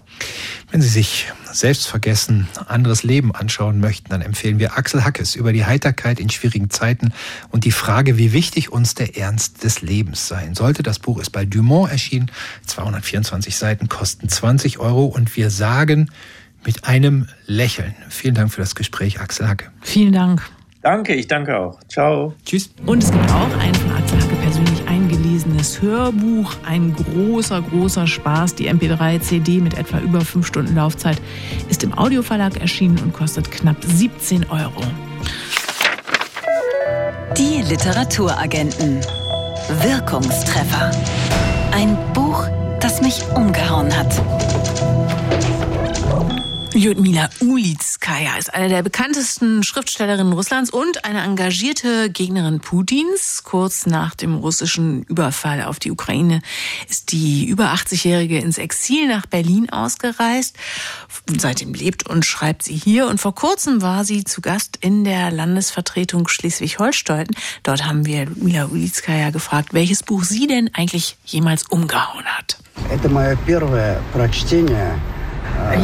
Wenn 0.72 0.82
Sie 0.82 0.88
sich 0.88 1.32
selbstvergessen 1.52 2.48
anderes 2.68 3.04
Leben 3.04 3.36
anschauen 3.36 3.80
möchten, 3.80 4.10
dann 4.10 4.22
empfehlen 4.22 4.60
wir 4.60 4.78
Axel 4.78 5.04
Hackes 5.04 5.36
über 5.36 5.52
die 5.52 5.66
Heiterkeit 5.66 6.20
in 6.20 6.30
schwierigen 6.30 6.70
Zeiten 6.70 7.14
und 7.50 7.66
die 7.66 7.72
Frage, 7.72 8.18
wie 8.18 8.32
wichtig 8.32 8.72
uns 8.72 8.96
der 8.96 9.18
Ernst 9.18 9.64
des 9.64 9.82
Lebens 9.82 10.28
sein 10.28 10.56
sollte. 10.56 10.84
Das 10.84 11.00
Buch 11.00 11.20
ist 11.20 11.32
bei 11.32 11.46
Dumont 11.46 11.92
erschienen, 11.92 12.32
224 12.66 13.58
Seiten, 13.58 13.90
kosten 13.90 14.30
20 14.30 14.80
Euro 14.80 15.06
und 15.06 15.36
wir 15.36 15.50
sagen 15.50 16.10
mit 16.66 16.86
einem 16.86 17.28
Lächeln. 17.46 17.96
Vielen 18.10 18.36
Dank 18.36 18.54
für 18.54 18.62
das 18.62 18.76
Gespräch, 18.76 19.20
Axel 19.20 19.48
Hacke. 19.48 19.72
Vielen 19.82 20.14
Dank. 20.14 20.42
Danke, 20.82 21.14
ich 21.14 21.28
danke 21.28 21.58
auch. 21.58 21.80
Ciao. 21.90 22.34
Tschüss. 22.46 22.70
Und 22.86 23.04
es 23.04 23.12
gibt 23.12 23.30
auch 23.32 23.58
ein 23.58 23.76
von 23.76 23.92
Axel 23.92 24.22
Hacke 24.22 24.37
eingelesenes 25.58 25.82
Hörbuch. 25.82 26.54
Ein 26.66 26.94
großer, 26.94 27.62
großer 27.62 28.08
Spaß. 28.08 28.56
Die 28.56 28.70
MP3-CD 28.70 29.62
mit 29.62 29.78
etwa 29.78 30.00
über 30.00 30.22
fünf 30.22 30.48
Stunden 30.48 30.76
Laufzeit 30.76 31.20
ist 31.70 31.84
im 31.84 31.98
Audioverlag 31.98 32.60
erschienen 32.60 33.00
und 33.00 33.14
kostet 33.14 33.52
knapp 33.52 33.78
17 33.84 34.50
Euro. 34.50 34.84
Die 37.38 37.62
Literaturagenten. 37.68 39.00
Wirkungstreffer. 39.82 40.92
Ein 41.72 41.98
Buch, 42.14 42.48
das 42.80 43.02
mich 43.02 43.22
umgehauen 43.36 43.96
hat. 43.96 44.14
Lyudmila 46.77 47.29
Ulitskaya 47.41 48.39
ist 48.39 48.55
eine 48.55 48.71
der 48.71 48.83
bekanntesten 48.83 49.63
Schriftstellerinnen 49.63 50.33
Russlands 50.33 50.71
und 50.71 51.05
eine 51.05 51.21
engagierte 51.21 52.09
Gegnerin 52.09 52.61
Putins. 52.61 53.43
Kurz 53.45 53.85
nach 53.85 54.15
dem 54.15 54.37
russischen 54.37 55.03
Überfall 55.03 55.63
auf 55.65 55.79
die 55.79 55.91
Ukraine 55.91 56.41
ist 56.89 57.13
die 57.13 57.45
über 57.47 57.75
80-Jährige 57.75 58.39
ins 58.39 58.57
Exil 58.57 59.07
nach 59.07 59.27
Berlin 59.27 59.69
ausgereist. 59.69 60.57
Seitdem 61.37 61.75
lebt 61.75 62.09
und 62.09 62.25
schreibt 62.25 62.63
sie 62.63 62.75
hier 62.75 63.07
und 63.07 63.21
vor 63.21 63.35
kurzem 63.35 63.83
war 63.83 64.05
sie 64.05 64.25
zu 64.25 64.41
Gast 64.41 64.79
in 64.81 65.05
der 65.05 65.31
Landesvertretung 65.31 66.27
Schleswig-Holstein. 66.27 67.27
Dort 67.65 67.85
haben 67.85 68.07
wir 68.07 68.25
Lyudmila 68.25 68.67
Ulitskaya 68.67 69.29
gefragt, 69.29 69.75
welches 69.75 70.03
Buch 70.03 70.25
sie 70.25 70.47
denn 70.47 70.71
eigentlich 70.73 71.19
jemals 71.27 71.67
umgehauen 71.67 72.25
hat. 72.25 72.57
Это 72.91 73.09
мое 73.11 73.37
первое 73.47 74.01
прочтение 74.13 74.99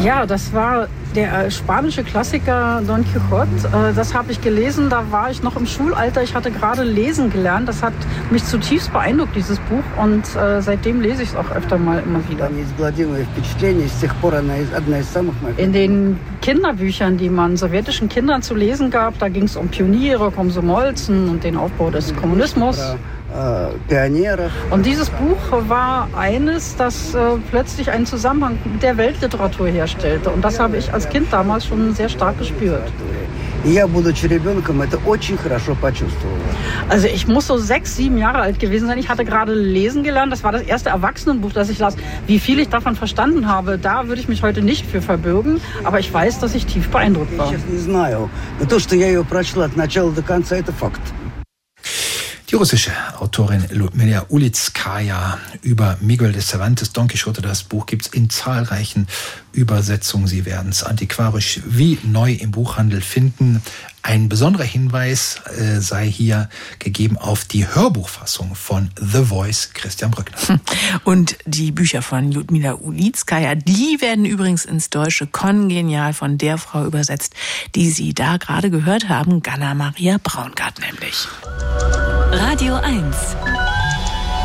ja, 0.02 0.26
das 0.26 0.52
war 0.52 0.88
der 1.14 1.46
äh, 1.46 1.50
spanische 1.50 2.02
Klassiker 2.02 2.82
Don 2.86 3.04
Quixote. 3.04 3.48
Äh, 3.68 3.94
das 3.94 4.14
habe 4.14 4.32
ich 4.32 4.40
gelesen, 4.40 4.90
da 4.90 5.04
war 5.10 5.30
ich 5.30 5.42
noch 5.42 5.56
im 5.56 5.66
Schulalter. 5.66 6.22
Ich 6.22 6.34
hatte 6.34 6.50
gerade 6.50 6.82
lesen 6.82 7.30
gelernt. 7.30 7.68
Das 7.68 7.82
hat 7.82 7.92
mich 8.30 8.44
zutiefst 8.44 8.92
beeindruckt, 8.92 9.36
dieses 9.36 9.58
Buch. 9.60 9.84
Und 10.02 10.22
äh, 10.36 10.60
seitdem 10.60 11.00
lese 11.00 11.22
ich 11.22 11.30
es 11.30 11.36
auch 11.36 11.50
öfter 11.50 11.78
mal 11.78 12.02
immer 12.04 12.20
wieder. 12.28 12.46
In 15.56 15.72
den 15.72 16.18
Kinderbüchern, 16.42 17.16
die 17.16 17.28
man 17.28 17.56
sowjetischen 17.56 18.08
Kindern 18.08 18.42
zu 18.42 18.54
lesen 18.54 18.90
gab, 18.90 19.18
da 19.18 19.28
ging 19.28 19.44
es 19.44 19.56
um 19.56 19.68
Pioniere, 19.68 20.30
Komsomolzen 20.30 21.28
und 21.28 21.44
den 21.44 21.56
Aufbau 21.56 21.90
des 21.90 22.14
Kommunismus. 22.16 22.78
Und 24.70 24.86
dieses 24.86 25.10
Buch 25.10 25.38
war 25.68 26.08
eines, 26.16 26.76
das 26.76 27.14
äh, 27.14 27.18
plötzlich 27.50 27.90
einen 27.90 28.06
Zusammenhang 28.06 28.58
mit 28.64 28.82
der 28.82 28.96
Weltliteratur 28.96 29.68
herstellte. 29.68 30.30
Und 30.30 30.44
das 30.44 30.60
habe 30.60 30.76
ich 30.76 30.92
als 30.92 31.08
Kind 31.08 31.32
damals 31.32 31.66
schon 31.66 31.94
sehr 31.94 32.08
stark 32.08 32.38
gespürt. 32.38 32.92
Also 36.90 37.06
ich 37.06 37.26
muss 37.26 37.46
so 37.46 37.56
sechs, 37.56 37.96
sieben 37.96 38.18
Jahre 38.18 38.38
alt 38.38 38.60
gewesen 38.60 38.88
sein. 38.88 38.98
Ich 38.98 39.08
hatte 39.08 39.24
gerade 39.24 39.54
lesen 39.54 40.02
gelernt. 40.02 40.30
Das 40.30 40.44
war 40.44 40.52
das 40.52 40.62
erste 40.62 40.90
Erwachsenenbuch, 40.90 41.52
das 41.52 41.70
ich 41.70 41.78
las. 41.78 41.96
Wie 42.26 42.38
viel 42.38 42.58
ich 42.58 42.68
davon 42.68 42.94
verstanden 42.94 43.48
habe, 43.48 43.78
da 43.78 44.06
würde 44.06 44.20
ich 44.20 44.28
mich 44.28 44.42
heute 44.42 44.60
nicht 44.60 44.84
für 44.86 45.00
verbürgen. 45.00 45.62
Aber 45.82 45.98
ich 45.98 46.12
weiß, 46.12 46.40
dass 46.40 46.54
ich 46.54 46.66
tief 46.66 46.90
beeindruckt 46.90 47.36
war. 47.38 47.50
Die 52.54 52.58
russische 52.58 52.92
Autorin 53.18 53.64
Ludmila 53.70 54.26
Ulitskaya 54.28 55.38
über 55.62 55.98
Miguel 56.00 56.30
de 56.30 56.40
Cervantes 56.40 56.92
Don 56.92 57.08
Quixote. 57.08 57.42
Das 57.42 57.64
Buch 57.64 57.84
gibt 57.84 58.06
es 58.06 58.12
in 58.12 58.30
zahlreichen 58.30 59.08
Übersetzungen. 59.52 60.28
Sie 60.28 60.44
werden 60.44 60.70
es 60.70 60.84
antiquarisch 60.84 61.58
wie 61.66 61.98
neu 62.04 62.30
im 62.30 62.52
Buchhandel 62.52 63.00
finden. 63.00 63.60
Ein 64.06 64.28
besonderer 64.28 64.64
Hinweis 64.64 65.40
äh, 65.56 65.80
sei 65.80 66.06
hier 66.06 66.50
gegeben 66.78 67.16
auf 67.16 67.46
die 67.46 67.66
Hörbuchfassung 67.66 68.54
von 68.54 68.90
The 69.00 69.24
Voice 69.24 69.70
Christian 69.72 70.10
Brückner. 70.10 70.36
Hm. 70.46 70.60
Und 71.04 71.38
die 71.46 71.72
Bücher 71.72 72.02
von 72.02 72.30
Ludmila 72.30 72.74
Ulitskaya, 72.74 73.54
die 73.54 74.02
werden 74.02 74.26
übrigens 74.26 74.66
ins 74.66 74.90
Deutsche 74.90 75.26
kongenial 75.26 76.12
von 76.12 76.36
der 76.36 76.58
Frau 76.58 76.84
übersetzt, 76.84 77.32
die 77.74 77.90
Sie 77.90 78.12
da 78.12 78.36
gerade 78.36 78.68
gehört 78.68 79.08
haben, 79.08 79.40
Ganna 79.40 79.72
Maria 79.72 80.18
Braungart 80.22 80.80
nämlich. 80.80 81.26
Radio 82.30 82.74
1. 82.74 83.16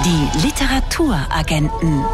Die 0.05 0.47
Literaturagenten. 0.47 2.05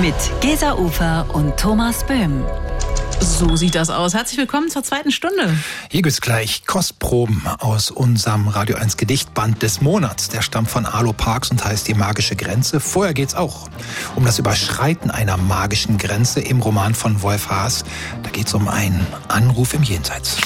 Mit 0.00 0.14
Gesa 0.42 0.74
Ufer 0.74 1.34
und 1.34 1.56
Thomas 1.56 2.06
Böhm. 2.06 2.44
So 3.20 3.54
sieht 3.56 3.74
das 3.74 3.90
aus. 3.90 4.14
Herzlich 4.14 4.38
willkommen 4.38 4.70
zur 4.70 4.82
zweiten 4.82 5.10
Stunde. 5.10 5.54
Hier 5.90 6.02
gibt's 6.02 6.20
gleich 6.20 6.64
Kostproben 6.66 7.42
aus 7.58 7.90
unserem 7.90 8.48
Radio 8.48 8.76
1 8.76 8.96
Gedichtband 8.96 9.62
des 9.62 9.80
Monats. 9.80 10.28
Der 10.30 10.42
stammt 10.42 10.68
von 10.70 10.86
Arlo 10.86 11.12
Parks 11.12 11.50
und 11.50 11.64
heißt 11.64 11.86
Die 11.88 11.94
magische 11.94 12.34
Grenze. 12.34 12.80
Vorher 12.80 13.14
geht's 13.14 13.34
auch 13.34 13.68
um 14.16 14.24
das 14.24 14.38
Überschreiten 14.38 15.10
einer 15.10 15.36
magischen 15.36 15.98
Grenze 15.98 16.40
im 16.40 16.60
Roman 16.60 16.94
von 16.94 17.22
Wolf 17.22 17.50
Haas. 17.50 17.84
Da 18.22 18.30
geht's 18.30 18.54
um 18.54 18.68
einen 18.68 19.06
Anruf 19.28 19.74
im 19.74 19.82
Jenseits. 19.82 20.36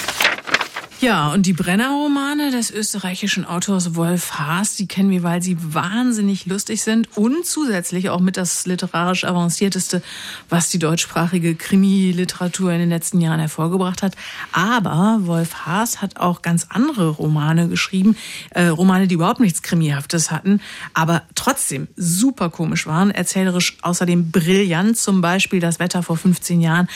Ja, 1.00 1.32
und 1.32 1.44
die 1.44 1.52
Brenner-Romane 1.52 2.52
des 2.52 2.70
österreichischen 2.70 3.44
Autors 3.44 3.94
Wolf 3.96 4.38
Haas, 4.38 4.76
die 4.76 4.86
kennen 4.86 5.10
wir, 5.10 5.22
weil 5.24 5.42
sie 5.42 5.56
wahnsinnig 5.60 6.46
lustig 6.46 6.82
sind 6.82 7.08
und 7.16 7.44
zusätzlich 7.44 8.10
auch 8.10 8.20
mit 8.20 8.36
das 8.36 8.64
literarisch 8.64 9.24
avancierteste, 9.24 10.02
was 10.48 10.70
die 10.70 10.78
deutschsprachige 10.78 11.56
Krimi-Literatur 11.56 12.72
in 12.72 12.78
den 12.78 12.88
letzten 12.88 13.20
Jahren 13.20 13.40
hervorgebracht 13.40 14.02
hat. 14.02 14.14
Aber 14.52 15.18
Wolf 15.22 15.66
Haas 15.66 16.00
hat 16.00 16.16
auch 16.16 16.42
ganz 16.42 16.68
andere 16.70 17.08
Romane 17.08 17.68
geschrieben, 17.68 18.16
äh, 18.50 18.66
Romane, 18.66 19.08
die 19.08 19.16
überhaupt 19.16 19.40
nichts 19.40 19.62
Krimihaftes 19.62 20.30
hatten, 20.30 20.60
aber 20.94 21.22
trotzdem 21.34 21.88
super 21.96 22.50
komisch 22.50 22.86
waren, 22.86 23.10
erzählerisch 23.10 23.76
außerdem 23.82 24.30
brillant, 24.30 24.96
zum 24.96 25.20
Beispiel 25.20 25.58
Das 25.60 25.80
Wetter 25.80 26.02
vor 26.02 26.16
15 26.16 26.60
Jahren, 26.60 26.88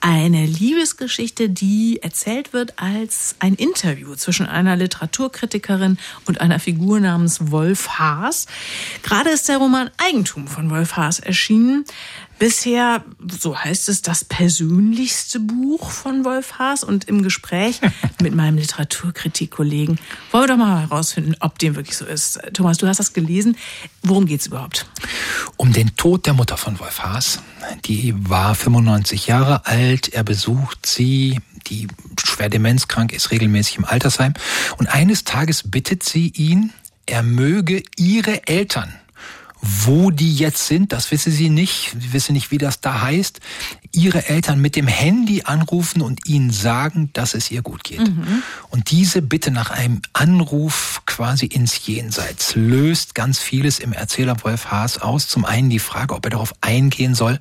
eine 0.00 0.44
Liebesgeschichte, 0.44 1.48
die 1.48 2.00
erzählt 2.02 2.52
wird 2.52 2.74
als 2.78 3.36
ein 3.44 3.54
Interview 3.56 4.14
zwischen 4.14 4.46
einer 4.46 4.74
Literaturkritikerin 4.74 5.98
und 6.24 6.40
einer 6.40 6.58
Figur 6.58 6.98
namens 6.98 7.50
Wolf 7.50 7.98
Haas. 7.98 8.46
Gerade 9.02 9.28
ist 9.28 9.50
der 9.50 9.58
Roman 9.58 9.90
Eigentum 9.98 10.48
von 10.48 10.70
Wolf 10.70 10.96
Haas 10.96 11.18
erschienen. 11.18 11.84
Bisher, 12.38 13.04
so 13.30 13.56
heißt 13.56 13.90
es, 13.90 14.00
das 14.00 14.24
persönlichste 14.24 15.40
Buch 15.40 15.90
von 15.90 16.24
Wolf 16.24 16.58
Haas. 16.58 16.84
Und 16.84 17.04
im 17.04 17.22
Gespräch 17.22 17.82
mit 18.22 18.34
meinem 18.34 18.56
Literaturkritikkollegen 18.56 20.00
wollen 20.32 20.44
wir 20.44 20.48
doch 20.48 20.56
mal 20.56 20.80
herausfinden, 20.80 21.36
ob 21.40 21.58
dem 21.58 21.76
wirklich 21.76 21.98
so 21.98 22.06
ist. 22.06 22.40
Thomas, 22.54 22.78
du 22.78 22.86
hast 22.86 22.98
das 22.98 23.12
gelesen. 23.12 23.58
Worum 24.02 24.24
geht 24.24 24.40
es 24.40 24.46
überhaupt? 24.46 24.86
Um 25.58 25.74
den 25.74 25.94
Tod 25.96 26.24
der 26.24 26.32
Mutter 26.32 26.56
von 26.56 26.80
Wolf 26.80 27.00
Haas. 27.00 27.40
Die 27.84 28.14
war 28.16 28.54
95 28.54 29.26
Jahre 29.26 29.66
alt. 29.66 30.08
Er 30.08 30.24
besucht 30.24 30.86
sie 30.86 31.40
die 31.64 31.88
schwer 32.22 32.48
demenzkrank 32.48 33.12
ist, 33.12 33.30
regelmäßig 33.30 33.78
im 33.78 33.84
Altersheim. 33.84 34.34
Und 34.76 34.86
eines 34.88 35.24
Tages 35.24 35.62
bittet 35.70 36.02
sie 36.02 36.28
ihn, 36.28 36.72
er 37.06 37.22
möge 37.22 37.82
ihre 37.96 38.46
Eltern 38.46 38.92
wo 39.66 40.10
die 40.10 40.34
jetzt 40.36 40.66
sind, 40.66 40.92
das 40.92 41.10
wisse 41.10 41.30
sie 41.30 41.48
nicht. 41.48 41.96
Sie 41.98 42.12
wisse 42.12 42.34
nicht, 42.34 42.50
wie 42.50 42.58
das 42.58 42.80
da 42.80 43.00
heißt. 43.00 43.40
Ihre 43.94 44.28
Eltern 44.28 44.60
mit 44.60 44.76
dem 44.76 44.86
Handy 44.86 45.42
anrufen 45.44 46.02
und 46.02 46.26
ihnen 46.26 46.50
sagen, 46.50 47.10
dass 47.12 47.34
es 47.34 47.50
ihr 47.50 47.62
gut 47.62 47.84
geht. 47.84 48.00
Mhm. 48.00 48.42
Und 48.70 48.90
diese 48.90 49.22
Bitte 49.22 49.50
nach 49.50 49.70
einem 49.70 50.02
Anruf 50.12 51.02
quasi 51.06 51.46
ins 51.46 51.86
Jenseits 51.86 52.54
löst 52.56 53.14
ganz 53.14 53.38
vieles 53.38 53.78
im 53.78 53.92
Erzähler 53.92 54.36
Wolf 54.42 54.66
Haas 54.66 54.98
aus. 54.98 55.28
Zum 55.28 55.44
einen 55.44 55.70
die 55.70 55.78
Frage, 55.78 56.14
ob 56.14 56.26
er 56.26 56.30
darauf 56.30 56.54
eingehen 56.60 57.14
soll, 57.14 57.38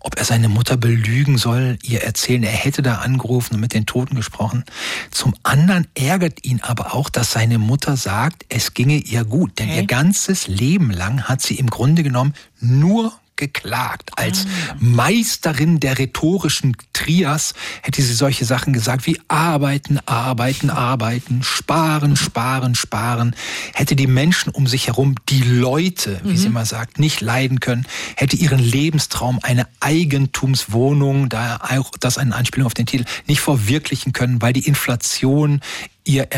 ob 0.00 0.18
er 0.18 0.24
seine 0.24 0.48
Mutter 0.48 0.76
belügen 0.76 1.38
soll, 1.38 1.78
ihr 1.82 2.02
erzählen, 2.02 2.42
er 2.42 2.50
hätte 2.50 2.82
da 2.82 2.96
angerufen 2.96 3.54
und 3.54 3.60
mit 3.60 3.74
den 3.74 3.86
Toten 3.86 4.14
gesprochen. 4.14 4.64
Zum 5.10 5.34
anderen 5.42 5.86
ärgert 5.94 6.44
ihn 6.44 6.60
aber 6.62 6.94
auch, 6.94 7.10
dass 7.10 7.32
seine 7.32 7.58
Mutter 7.58 7.96
sagt, 7.96 8.46
es 8.48 8.74
ginge 8.74 8.96
ihr 8.96 9.24
gut. 9.24 9.58
Denn 9.58 9.68
okay. 9.68 9.80
ihr 9.80 9.86
ganzes 9.86 10.48
Leben 10.48 10.90
lang 10.90 11.24
hat 11.24 11.42
sie 11.42 11.56
im 11.56 11.68
Grunde 11.68 12.02
genommen 12.02 12.34
nur 12.60 13.19
geklagt. 13.40 14.12
Als 14.16 14.46
ah. 14.46 14.76
Meisterin 14.78 15.80
der 15.80 15.98
rhetorischen 15.98 16.76
Trias 16.92 17.54
hätte 17.82 18.02
sie 18.02 18.14
solche 18.14 18.44
Sachen 18.44 18.72
gesagt 18.72 19.06
wie 19.06 19.18
arbeiten, 19.26 19.98
arbeiten, 20.06 20.70
arbeiten, 20.70 21.42
sparen, 21.42 22.14
sparen, 22.14 22.76
sparen. 22.76 23.34
Hätte 23.74 23.96
die 23.96 24.06
Menschen 24.06 24.50
um 24.50 24.68
sich 24.68 24.86
herum, 24.86 25.16
die 25.28 25.42
Leute, 25.42 26.20
wie 26.22 26.32
mhm. 26.32 26.36
sie 26.36 26.46
immer 26.46 26.66
sagt, 26.66 27.00
nicht 27.00 27.20
leiden 27.20 27.58
können, 27.58 27.86
hätte 28.16 28.36
ihren 28.36 28.60
Lebenstraum, 28.60 29.40
eine 29.42 29.66
Eigentumswohnung, 29.80 31.28
da 31.28 31.58
auch 31.62 31.90
das 31.98 32.18
eine 32.18 32.36
Anspielung 32.36 32.66
auf 32.66 32.74
den 32.74 32.86
Titel, 32.86 33.04
nicht 33.26 33.40
verwirklichen 33.40 34.12
können, 34.12 34.40
weil 34.40 34.52
die 34.52 34.66
Inflation 34.66 35.60
ihr 36.04 36.28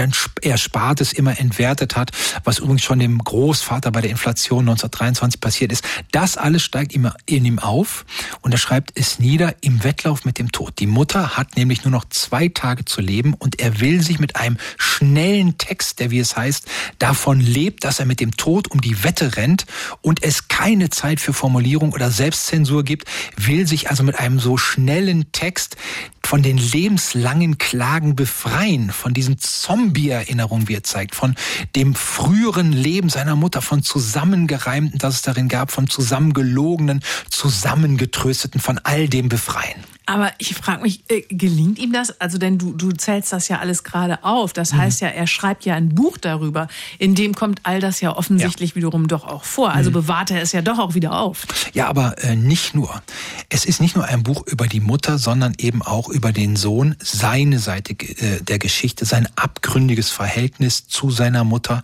Erspartes 0.43 1.13
immer 1.13 1.39
entwertet 1.39 1.97
hat, 1.97 2.11
was 2.45 2.59
übrigens 2.59 2.83
schon 2.83 2.99
dem 2.99 3.19
Großvater 3.19 3.91
bei 3.91 4.01
der 4.01 4.11
Inflation 4.11 4.61
1923 4.61 5.41
passiert 5.41 5.73
ist. 5.73 5.85
Das 6.11 6.37
alles 6.37 6.63
steigt 6.63 6.95
immer 6.95 7.15
in 7.27 7.45
ihm 7.45 7.59
auf 7.59 8.05
und 8.41 8.53
er 8.53 8.59
schreibt 8.59 8.93
es 8.95 9.19
nieder 9.19 9.55
im 9.61 9.85
Wettlauf 9.85 10.25
mit 10.25 10.39
dem 10.39 10.53
Tod. 10.53 10.79
Die 10.79 10.87
Mutter 10.87 11.37
hat 11.37 11.57
nämlich 11.57 11.85
nur 11.85 11.93
noch 11.93 12.05
zwei 12.09 12.49
Tage 12.49 12.85
zu 12.85 13.01
leben 13.01 13.35
und 13.35 13.61
er 13.61 13.81
will 13.81 14.03
sich 14.03 14.19
mit 14.19 14.37
einem 14.37 14.57
schnellen 14.79 15.59
Text, 15.59 16.01
der 16.01 16.11
wie 16.11 16.19
es 16.19 16.37
heißt, 16.37 16.67
davon 16.99 17.41
lebt, 17.41 17.85
dass 17.85 17.99
er 17.99 18.07
mit 18.07 18.21
dem 18.21 18.37
Tod 18.37 18.71
um 18.71 18.81
die 18.81 19.05
Wette 19.05 19.37
rennt 19.37 19.67
und 20.01 20.23
es 20.23 20.49
keine 20.49 20.91
Zeit 20.91 21.21
für 21.21 21.33
Formulierung 21.33 21.93
oder 21.93 22.11
Selbstzensur 22.11 22.85
gibt, 22.85 23.09
will 23.37 23.67
sich 23.67 23.91
also 23.91 24.03
mit 24.03 24.19
einem 24.19 24.39
so 24.39 24.57
schnellen 24.57 25.33
Text 25.33 25.77
von 26.25 26.43
den 26.43 26.57
lebenslangen 26.57 27.59
Klagen 27.59 28.17
befreien, 28.17 28.91
von 28.91 29.13
diesen 29.13 29.39
Zombie-Erinnerungen, 29.61 30.69
wie 30.69 30.75
er 30.75 30.83
zeigt, 30.83 31.15
von 31.15 31.35
dem 31.77 31.95
früheren 31.95 32.73
Leben 32.73 33.09
seiner 33.09 33.37
Mutter, 33.37 33.63
von 33.63 33.83
zusammengereimten, 33.83 34.99
das 34.99 35.17
es 35.17 35.23
darin 35.23 35.49
gab, 35.49 35.71
von 35.71 35.89
zusammengelogenen, 35.89 37.03
zusammengetrösteten, 37.29 38.61
von 38.61 38.79
all 38.83 39.09
dem 39.09 39.29
befreien. 39.29 39.92
Aber 40.07 40.33
ich 40.39 40.55
frage 40.55 40.83
mich, 40.83 41.05
äh, 41.09 41.23
gelingt 41.29 41.79
ihm 41.79 41.93
das? 41.93 42.21
Also, 42.21 42.39
denn 42.39 42.59
du, 42.59 42.73
du 42.73 42.91
zählst 42.93 43.33
das 43.33 43.49
ja 43.49 43.59
alles 43.59 43.85
gerade 43.85 44.25
auf. 44.25 44.53
Das 44.53 44.73
mhm. 44.73 44.79
heißt 44.79 45.01
ja, 45.01 45.09
er 45.09 45.27
schreibt 45.27 45.65
ja 45.65 45.75
ein 45.75 45.91
Buch 45.91 46.19
darüber. 46.19 46.69
In 46.99 47.15
dem 47.15 47.35
kommt 47.35 47.61
all 47.63 47.81
das 47.81 48.01
ja 48.01 48.17
offensichtlich 48.17 48.71
ja. 48.71 48.77
wiederum 48.77 49.07
doch 49.07 49.25
auch 49.25 49.45
vor. 49.45 49.73
Also 49.73 49.91
mhm. 49.91 49.95
bewahrt 49.95 50.31
er 50.31 50.43
es 50.43 50.53
ja 50.53 50.63
doch 50.63 50.79
auch 50.79 50.95
wieder 50.95 51.19
auf. 51.19 51.47
Ja, 51.73 51.87
aber 51.87 52.23
äh, 52.25 52.35
nicht 52.35 52.75
nur. 52.75 53.03
Es 53.49 53.65
ist 53.65 53.81
nicht 53.81 53.95
nur 53.95 54.05
ein 54.07 54.23
Buch 54.23 54.45
über 54.47 54.67
die 54.67 54.81
Mutter, 54.81 55.19
sondern 55.19 55.55
eben 55.59 55.83
auch 55.83 56.09
über 56.09 56.33
den 56.33 56.57
Sohn, 56.57 56.97
seine 57.01 57.59
Seite 57.59 57.93
äh, 57.93 58.43
der 58.43 58.59
Geschichte, 58.59 59.05
sein 59.05 59.29
abgründiges 59.37 60.11
Verhältnis 60.11 60.89
zu 60.89 61.11
seiner 61.11 61.45
Mutter, 61.45 61.83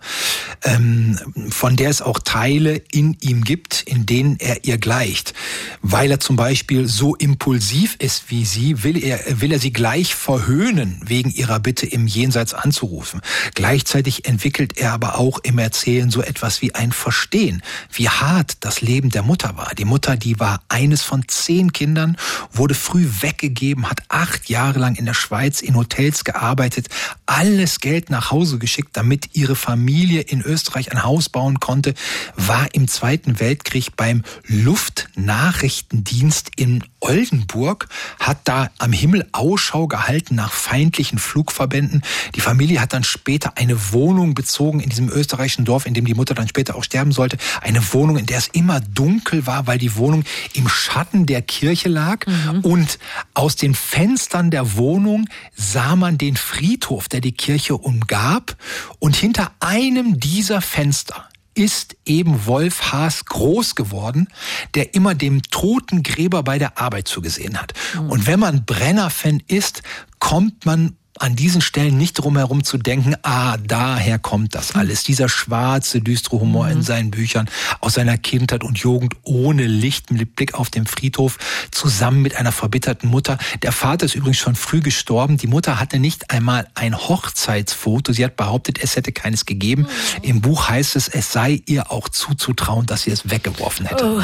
ähm, 0.63 1.17
von 1.49 1.75
der 1.77 1.89
es 1.89 2.01
auch 2.01 2.19
Teile 2.19 2.81
in 2.91 3.15
ihm 3.21 3.43
gibt, 3.43 3.81
in 3.83 4.05
denen 4.05 4.37
er 4.39 4.65
ihr 4.65 4.77
gleicht. 4.77 5.33
Weil 5.81 6.11
er 6.11 6.19
zum 6.19 6.35
Beispiel 6.35 6.87
so 6.87 7.15
impulsiv 7.15 7.95
ist, 7.99 8.08
ist 8.09 8.31
wie 8.31 8.43
sie, 8.43 8.83
will 8.83 8.97
er, 8.97 9.19
will 9.39 9.51
er 9.51 9.59
sie 9.59 9.71
gleich 9.71 10.15
verhöhnen, 10.15 10.99
wegen 11.05 11.29
ihrer 11.29 11.59
Bitte 11.59 11.85
im 11.85 12.07
Jenseits 12.07 12.55
anzurufen. 12.55 13.21
Gleichzeitig 13.53 14.25
entwickelt 14.25 14.79
er 14.79 14.93
aber 14.93 15.19
auch 15.19 15.37
im 15.43 15.59
Erzählen 15.59 16.09
so 16.09 16.23
etwas 16.23 16.63
wie 16.63 16.73
ein 16.73 16.91
Verstehen, 16.91 17.61
wie 17.93 18.09
hart 18.09 18.57
das 18.61 18.81
Leben 18.81 19.11
der 19.11 19.21
Mutter 19.21 19.57
war. 19.57 19.75
Die 19.75 19.85
Mutter, 19.85 20.17
die 20.17 20.39
war 20.39 20.63
eines 20.69 21.03
von 21.03 21.27
zehn 21.27 21.71
Kindern, 21.71 22.17
wurde 22.51 22.73
früh 22.73 23.07
weggegeben, 23.21 23.87
hat 23.87 24.01
acht 24.07 24.49
Jahre 24.49 24.79
lang 24.79 24.95
in 24.95 25.05
der 25.05 25.13
Schweiz 25.13 25.61
in 25.61 25.75
Hotels 25.75 26.23
gearbeitet, 26.23 26.87
alles 27.27 27.79
Geld 27.79 28.09
nach 28.09 28.31
Hause 28.31 28.57
geschickt, 28.57 28.97
damit 28.97 29.35
ihre 29.35 29.55
Familie 29.55 30.21
in 30.21 30.41
Österreich 30.41 30.91
ein 30.91 31.03
Haus 31.03 31.29
bauen 31.29 31.59
konnte, 31.59 31.93
war 32.35 32.73
im 32.73 32.87
Zweiten 32.87 33.39
Weltkrieg 33.39 33.95
beim 33.95 34.23
Luftnachrichtendienst 34.47 36.49
in 36.55 36.83
Oldenburg, 36.99 37.87
hat 38.19 38.39
da 38.43 38.69
am 38.77 38.91
Himmel 38.91 39.27
Ausschau 39.31 39.87
gehalten 39.87 40.35
nach 40.35 40.51
feindlichen 40.51 41.17
Flugverbänden. 41.17 42.03
Die 42.35 42.41
Familie 42.41 42.81
hat 42.81 42.93
dann 42.93 43.03
später 43.03 43.53
eine 43.55 43.93
Wohnung 43.93 44.33
bezogen 44.33 44.79
in 44.79 44.89
diesem 44.89 45.09
österreichischen 45.09 45.65
Dorf, 45.65 45.85
in 45.85 45.93
dem 45.93 46.05
die 46.05 46.13
Mutter 46.13 46.33
dann 46.33 46.47
später 46.47 46.75
auch 46.75 46.83
sterben 46.83 47.11
sollte. 47.11 47.37
Eine 47.61 47.81
Wohnung, 47.93 48.17
in 48.17 48.25
der 48.25 48.37
es 48.37 48.47
immer 48.47 48.81
dunkel 48.81 49.47
war, 49.47 49.67
weil 49.67 49.77
die 49.77 49.95
Wohnung 49.95 50.23
im 50.53 50.67
Schatten 50.67 51.25
der 51.25 51.41
Kirche 51.41 51.89
lag. 51.89 52.25
Mhm. 52.27 52.59
Und 52.61 52.99
aus 53.33 53.55
den 53.55 53.75
Fenstern 53.75 54.51
der 54.51 54.75
Wohnung 54.75 55.29
sah 55.55 55.95
man 55.95 56.17
den 56.17 56.35
Friedhof, 56.35 57.07
der 57.07 57.21
die 57.21 57.31
Kirche 57.31 57.77
umgab. 57.77 58.57
Und 58.99 59.15
hinter 59.15 59.51
einem 59.59 60.19
dieser 60.19 60.61
Fenster 60.61 61.28
ist 61.59 61.97
eben 62.05 62.45
Wolf 62.45 62.93
Haas 62.93 63.25
groß 63.25 63.75
geworden, 63.75 64.29
der 64.75 64.95
immer 64.95 65.13
dem 65.13 65.41
toten 65.41 66.03
Gräber 66.03 66.41
bei 66.41 66.57
der 66.57 66.77
Arbeit 66.77 67.09
zugesehen 67.09 67.59
hat. 67.59 67.73
Mhm. 67.95 68.09
Und 68.09 68.27
wenn 68.27 68.39
man 68.39 68.63
Brenner-Fan 68.63 69.43
ist, 69.47 69.83
kommt 70.19 70.65
man 70.65 70.95
an 71.19 71.35
diesen 71.35 71.61
Stellen 71.61 71.97
nicht 71.97 72.13
drum 72.13 72.37
herum 72.37 72.63
zu 72.63 72.77
denken, 72.77 73.15
ah, 73.23 73.57
daher 73.57 74.19
kommt 74.19 74.55
das 74.55 74.75
alles. 74.75 75.03
Dieser 75.03 75.29
schwarze, 75.29 76.01
düstere 76.01 76.39
Humor 76.39 76.65
mhm. 76.65 76.71
in 76.71 76.81
seinen 76.81 77.11
Büchern 77.11 77.49
aus 77.81 77.93
seiner 77.93 78.17
Kindheit 78.17 78.63
und 78.63 78.77
Jugend 78.79 79.15
ohne 79.23 79.67
Licht 79.67 80.11
mit 80.11 80.35
Blick 80.35 80.53
auf 80.53 80.69
den 80.69 80.87
Friedhof 80.87 81.37
zusammen 81.71 82.21
mit 82.21 82.35
einer 82.35 82.51
verbitterten 82.51 83.09
Mutter. 83.09 83.37
Der 83.61 83.71
Vater 83.71 84.05
ist 84.05 84.15
übrigens 84.15 84.37
schon 84.37 84.55
früh 84.55 84.79
gestorben. 84.79 85.37
Die 85.37 85.47
Mutter 85.47 85.79
hatte 85.79 85.99
nicht 85.99 86.31
einmal 86.31 86.67
ein 86.73 86.97
Hochzeitsfoto. 86.97 88.13
Sie 88.13 88.23
hat 88.23 88.35
behauptet, 88.35 88.79
es 88.81 88.95
hätte 88.95 89.11
keines 89.11 89.45
gegeben. 89.45 89.83
Mhm. 89.83 90.23
Im 90.23 90.41
Buch 90.41 90.69
heißt 90.69 90.95
es, 90.95 91.07
es 91.07 91.31
sei 91.31 91.61
ihr 91.65 91.91
auch 91.91 92.09
zuzutrauen, 92.09 92.85
dass 92.85 93.03
sie 93.03 93.11
es 93.11 93.29
weggeworfen 93.29 93.85
hätte. 93.85 94.05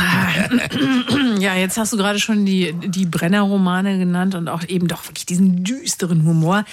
Ja, 1.46 1.56
jetzt 1.56 1.78
hast 1.78 1.94
du 1.94 1.98
gerade 1.98 2.20
schon 2.20 2.46
die, 2.46 2.74
die 2.74 3.06
Brenner-Romane 3.06 4.00
genannt 4.00 4.34
und 4.34 4.48
auch 4.48 4.64
eben 4.68 4.88
doch 4.88 5.08
wirklich 5.08 5.26
diesen 5.26 5.64
düsteren 5.64 6.26
Humor 6.26 6.66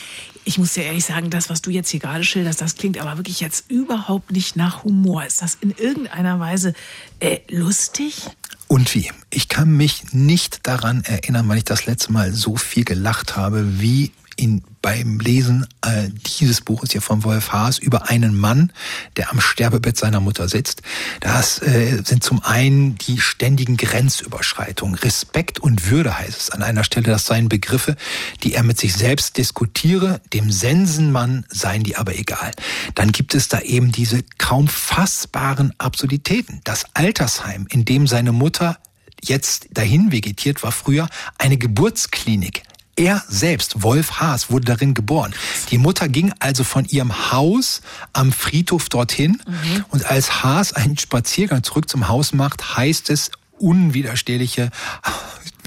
ich 0.44 0.58
muss 0.58 0.74
dir 0.74 0.84
ehrlich 0.84 1.04
sagen, 1.04 1.30
das, 1.30 1.50
was 1.50 1.62
du 1.62 1.70
jetzt 1.70 1.90
hier 1.90 2.00
gerade 2.00 2.24
schilderst, 2.24 2.60
das 2.60 2.74
klingt 2.76 2.98
aber 2.98 3.16
wirklich 3.16 3.40
jetzt 3.40 3.70
überhaupt 3.70 4.32
nicht 4.32 4.56
nach 4.56 4.84
Humor. 4.84 5.24
Ist 5.24 5.42
das 5.42 5.56
in 5.60 5.70
irgendeiner 5.70 6.40
Weise 6.40 6.74
äh, 7.20 7.38
lustig? 7.48 8.26
Und 8.68 8.94
wie? 8.94 9.10
Ich 9.34 9.48
kann 9.48 9.74
mich 9.74 10.12
nicht 10.12 10.66
daran 10.66 11.04
erinnern, 11.04 11.48
weil 11.48 11.56
ich 11.56 11.64
das 11.64 11.86
letzte 11.86 12.12
Mal 12.12 12.34
so 12.34 12.56
viel 12.56 12.84
gelacht 12.84 13.34
habe, 13.34 13.80
wie 13.80 14.12
in, 14.36 14.62
beim 14.82 15.20
Lesen 15.20 15.66
äh, 15.82 16.10
dieses 16.38 16.60
Buches 16.60 16.92
hier 16.92 17.00
von 17.00 17.24
Wolf 17.24 17.50
Haas 17.50 17.78
über 17.78 18.10
einen 18.10 18.38
Mann, 18.38 18.72
der 19.16 19.30
am 19.30 19.40
Sterbebett 19.40 19.96
seiner 19.96 20.20
Mutter 20.20 20.50
sitzt. 20.50 20.82
Das 21.20 21.62
äh, 21.62 22.02
sind 22.04 22.22
zum 22.22 22.42
einen 22.42 22.98
die 22.98 23.20
ständigen 23.20 23.78
Grenzüberschreitungen. 23.78 24.96
Respekt 24.96 25.60
und 25.60 25.88
Würde 25.90 26.18
heißt 26.18 26.38
es 26.38 26.50
an 26.50 26.62
einer 26.62 26.84
Stelle, 26.84 27.06
das 27.06 27.24
seien 27.24 27.48
Begriffe, 27.48 27.96
die 28.42 28.52
er 28.52 28.64
mit 28.64 28.78
sich 28.78 28.92
selbst 28.94 29.38
diskutiere. 29.38 30.20
Dem 30.34 30.50
Sensenmann 30.50 31.46
seien 31.48 31.84
die 31.84 31.96
aber 31.96 32.18
egal. 32.18 32.50
Dann 32.94 33.12
gibt 33.12 33.34
es 33.34 33.48
da 33.48 33.60
eben 33.60 33.92
diese 33.92 34.22
kaum 34.36 34.68
fassbaren 34.68 35.72
Absurditäten. 35.78 36.60
Das 36.64 36.84
Altersheim, 36.92 37.66
in 37.70 37.86
dem 37.86 38.06
seine 38.06 38.32
Mutter 38.32 38.76
jetzt 39.22 39.68
dahin 39.72 40.12
vegetiert, 40.12 40.62
war 40.62 40.72
früher 40.72 41.08
eine 41.38 41.56
Geburtsklinik. 41.56 42.62
Er 42.94 43.22
selbst, 43.26 43.82
Wolf 43.82 44.20
Haas, 44.20 44.50
wurde 44.50 44.66
darin 44.66 44.92
geboren. 44.92 45.34
Die 45.70 45.78
Mutter 45.78 46.08
ging 46.08 46.32
also 46.40 46.62
von 46.62 46.84
ihrem 46.84 47.32
Haus 47.32 47.80
am 48.12 48.32
Friedhof 48.32 48.90
dorthin 48.90 49.40
mhm. 49.46 49.84
und 49.88 50.04
als 50.04 50.42
Haas 50.42 50.74
einen 50.74 50.98
Spaziergang 50.98 51.62
zurück 51.62 51.88
zum 51.88 52.08
Haus 52.08 52.34
macht, 52.34 52.76
heißt 52.76 53.08
es 53.08 53.30
unwiderstehliche 53.58 54.70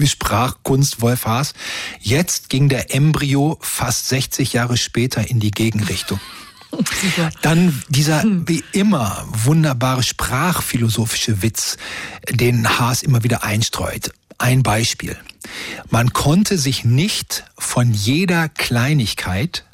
Sprachkunst 0.04 1.00
Wolf 1.00 1.26
Haas. 1.26 1.54
Jetzt 2.00 2.48
ging 2.48 2.68
der 2.68 2.94
Embryo 2.94 3.58
fast 3.60 4.08
60 4.08 4.52
Jahre 4.52 4.76
später 4.76 5.28
in 5.28 5.40
die 5.40 5.50
Gegenrichtung. 5.50 6.20
Dann 7.42 7.82
dieser 7.88 8.22
hm. 8.22 8.48
wie 8.48 8.64
immer 8.72 9.26
wunderbare 9.32 10.02
sprachphilosophische 10.02 11.42
Witz, 11.42 11.76
den 12.30 12.78
Haas 12.78 13.02
immer 13.02 13.24
wieder 13.24 13.42
einstreut. 13.44 14.12
Ein 14.38 14.62
Beispiel. 14.62 15.16
Man 15.90 16.12
konnte 16.12 16.58
sich 16.58 16.84
nicht 16.84 17.44
von 17.56 17.92
jeder 17.92 18.48
Kleinigkeit 18.48 19.64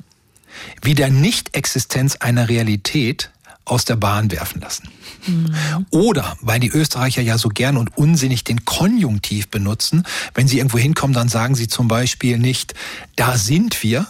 wie 0.83 0.95
der 0.95 1.11
Nichtexistenz 1.11 2.17
einer 2.17 2.49
Realität 2.49 3.31
aus 3.65 3.85
der 3.85 3.97
Bahn 3.97 4.31
werfen 4.31 4.61
lassen. 4.61 4.89
Mhm. 5.27 5.87
Oder, 5.91 6.37
weil 6.41 6.61
die 6.61 6.69
Österreicher 6.69 7.23
ja 7.23 7.39
so 7.39 7.49
gern 7.49 7.77
und 7.77 7.97
unsinnig 7.97 8.45
den 8.45 8.65
Konjunktiv 8.65 9.49
benutzen, 9.49 10.03
wenn 10.35 10.49
sie 10.49 10.59
irgendwo 10.59 10.79
hinkommen, 10.79 11.15
dann 11.15 11.29
sagen 11.29 11.55
sie 11.55 11.69
zum 11.69 11.89
Beispiel 11.89 12.39
nicht, 12.39 12.75
da 13.17 13.39
sind 13.39 13.83
wir, 13.83 14.07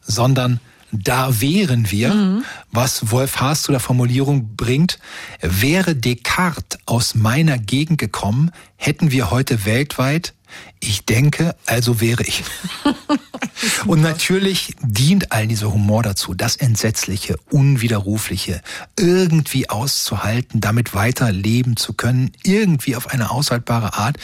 sondern 0.00 0.60
da 0.92 1.40
wären 1.40 1.90
wir, 1.90 2.14
mhm. 2.14 2.44
was 2.70 3.10
Wolf 3.10 3.40
Haas 3.40 3.62
zu 3.62 3.72
der 3.72 3.80
Formulierung 3.80 4.54
bringt, 4.56 4.98
wäre 5.40 5.96
Descartes 5.96 6.78
aus 6.86 7.14
meiner 7.14 7.58
Gegend 7.58 7.98
gekommen, 7.98 8.50
hätten 8.76 9.10
wir 9.10 9.30
heute 9.30 9.64
weltweit 9.64 10.34
ich 10.80 11.04
denke, 11.04 11.54
also 11.66 12.00
wäre 12.00 12.24
ich. 12.24 12.42
Und 13.86 14.02
natürlich 14.02 14.74
dient 14.82 15.30
all 15.30 15.46
dieser 15.46 15.72
Humor 15.72 16.02
dazu, 16.02 16.34
das 16.34 16.56
Entsetzliche, 16.56 17.36
Unwiderrufliche 17.50 18.60
irgendwie 18.98 19.70
auszuhalten, 19.70 20.60
damit 20.60 20.94
weiterleben 20.94 21.76
zu 21.76 21.92
können, 21.92 22.32
irgendwie 22.42 22.96
auf 22.96 23.08
eine 23.08 23.30
aushaltbare 23.30 23.94
Art, 23.94 24.16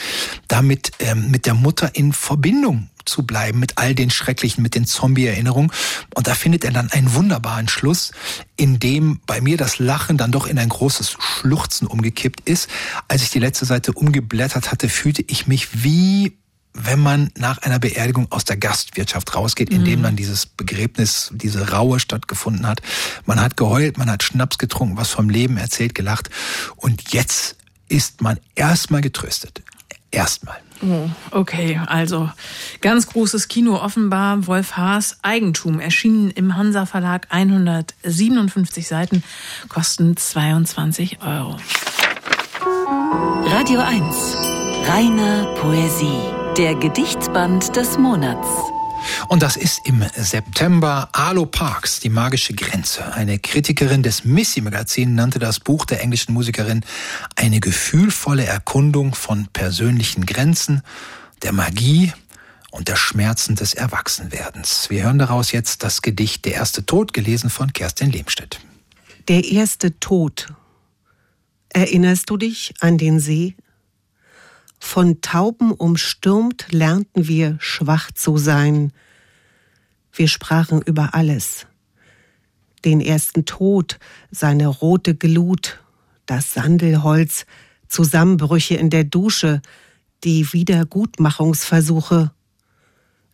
damit 0.48 0.92
ähm, 0.98 1.30
mit 1.30 1.46
der 1.46 1.54
Mutter 1.54 1.94
in 1.94 2.12
Verbindung 2.12 2.88
zu 3.08 3.24
bleiben 3.24 3.58
mit 3.58 3.78
all 3.78 3.94
den 3.94 4.10
schrecklichen, 4.10 4.62
mit 4.62 4.74
den 4.74 4.86
Zombie-Erinnerungen. 4.86 5.72
Und 6.14 6.26
da 6.26 6.34
findet 6.34 6.64
er 6.64 6.72
dann 6.72 6.90
einen 6.90 7.14
wunderbaren 7.14 7.68
Schluss, 7.68 8.12
in 8.56 8.78
dem 8.78 9.20
bei 9.26 9.40
mir 9.40 9.56
das 9.56 9.78
Lachen 9.78 10.16
dann 10.16 10.32
doch 10.32 10.46
in 10.46 10.58
ein 10.58 10.68
großes 10.68 11.16
Schluchzen 11.18 11.86
umgekippt 11.86 12.48
ist. 12.48 12.68
Als 13.08 13.22
ich 13.22 13.30
die 13.30 13.38
letzte 13.38 13.64
Seite 13.64 13.92
umgeblättert 13.92 14.70
hatte, 14.70 14.88
fühlte 14.88 15.24
ich 15.26 15.46
mich 15.46 15.82
wie 15.82 16.38
wenn 16.80 17.00
man 17.00 17.30
nach 17.36 17.58
einer 17.58 17.78
Beerdigung 17.78 18.30
aus 18.30 18.44
der 18.44 18.56
Gastwirtschaft 18.56 19.34
rausgeht, 19.34 19.70
in 19.70 19.84
dem 19.84 20.00
mhm. 20.00 20.02
dann 20.04 20.16
dieses 20.16 20.46
Begräbnis, 20.46 21.30
diese 21.34 21.70
Raue 21.70 21.98
stattgefunden 21.98 22.66
hat. 22.66 22.82
Man 23.26 23.40
hat 23.40 23.56
geheult, 23.56 23.98
man 23.98 24.10
hat 24.10 24.22
Schnaps 24.22 24.58
getrunken, 24.58 24.96
was 24.96 25.10
vom 25.10 25.28
Leben 25.28 25.56
erzählt, 25.56 25.94
gelacht. 25.94 26.30
Und 26.76 27.12
jetzt 27.12 27.56
ist 27.88 28.20
man 28.20 28.38
erstmal 28.54 29.00
getröstet. 29.00 29.62
Erstmal. 30.10 30.58
Oh, 30.80 31.10
okay, 31.32 31.80
also 31.86 32.30
ganz 32.80 33.08
großes 33.08 33.48
Kino 33.48 33.76
offenbar. 33.76 34.46
Wolf 34.46 34.76
Haas 34.76 35.18
Eigentum 35.22 35.80
erschienen 35.80 36.30
im 36.30 36.56
Hansa 36.56 36.86
Verlag 36.86 37.26
157 37.30 38.86
Seiten, 38.86 39.24
kosten 39.68 40.16
22 40.16 41.18
Euro. 41.22 41.56
Radio 43.46 43.80
1, 43.80 44.36
reine 44.86 45.52
Poesie, 45.60 46.20
der 46.56 46.74
Gedichtband 46.76 47.74
des 47.74 47.98
Monats. 47.98 48.46
Und 49.28 49.42
das 49.42 49.56
ist 49.56 49.80
im 49.84 50.04
September 50.14 51.08
Arlo 51.12 51.46
Parks, 51.46 52.00
Die 52.00 52.08
magische 52.08 52.54
Grenze. 52.54 53.12
Eine 53.12 53.38
Kritikerin 53.38 54.02
des 54.02 54.24
Missy-Magazin 54.24 55.14
nannte 55.14 55.38
das 55.38 55.60
Buch 55.60 55.84
der 55.84 56.00
englischen 56.00 56.32
Musikerin 56.32 56.84
eine 57.36 57.60
gefühlvolle 57.60 58.44
Erkundung 58.44 59.14
von 59.14 59.48
persönlichen 59.52 60.26
Grenzen, 60.26 60.82
der 61.42 61.52
Magie 61.52 62.12
und 62.70 62.88
der 62.88 62.96
Schmerzen 62.96 63.54
des 63.54 63.74
Erwachsenwerdens. 63.74 64.90
Wir 64.90 65.04
hören 65.04 65.18
daraus 65.18 65.52
jetzt 65.52 65.82
das 65.82 66.02
Gedicht 66.02 66.44
Der 66.44 66.54
erste 66.54 66.84
Tod, 66.84 67.12
gelesen 67.12 67.50
von 67.50 67.72
Kerstin 67.72 68.10
Lehmstedt. 68.10 68.60
Der 69.28 69.44
erste 69.44 69.98
Tod. 69.98 70.48
Erinnerst 71.70 72.30
du 72.30 72.36
dich 72.36 72.74
an 72.80 72.98
den 72.98 73.20
See? 73.20 73.54
Von 74.78 75.20
Tauben 75.20 75.72
umstürmt 75.72 76.66
lernten 76.70 77.28
wir 77.28 77.56
schwach 77.60 78.12
zu 78.12 78.38
sein. 78.38 78.92
Wir 80.12 80.28
sprachen 80.28 80.82
über 80.82 81.14
alles. 81.14 81.66
Den 82.84 83.00
ersten 83.00 83.44
Tod, 83.44 83.98
seine 84.30 84.68
rote 84.68 85.14
Glut, 85.14 85.80
das 86.26 86.54
Sandelholz, 86.54 87.44
Zusammenbrüche 87.88 88.76
in 88.76 88.90
der 88.90 89.04
Dusche, 89.04 89.62
die 90.24 90.52
Wiedergutmachungsversuche. 90.52 92.32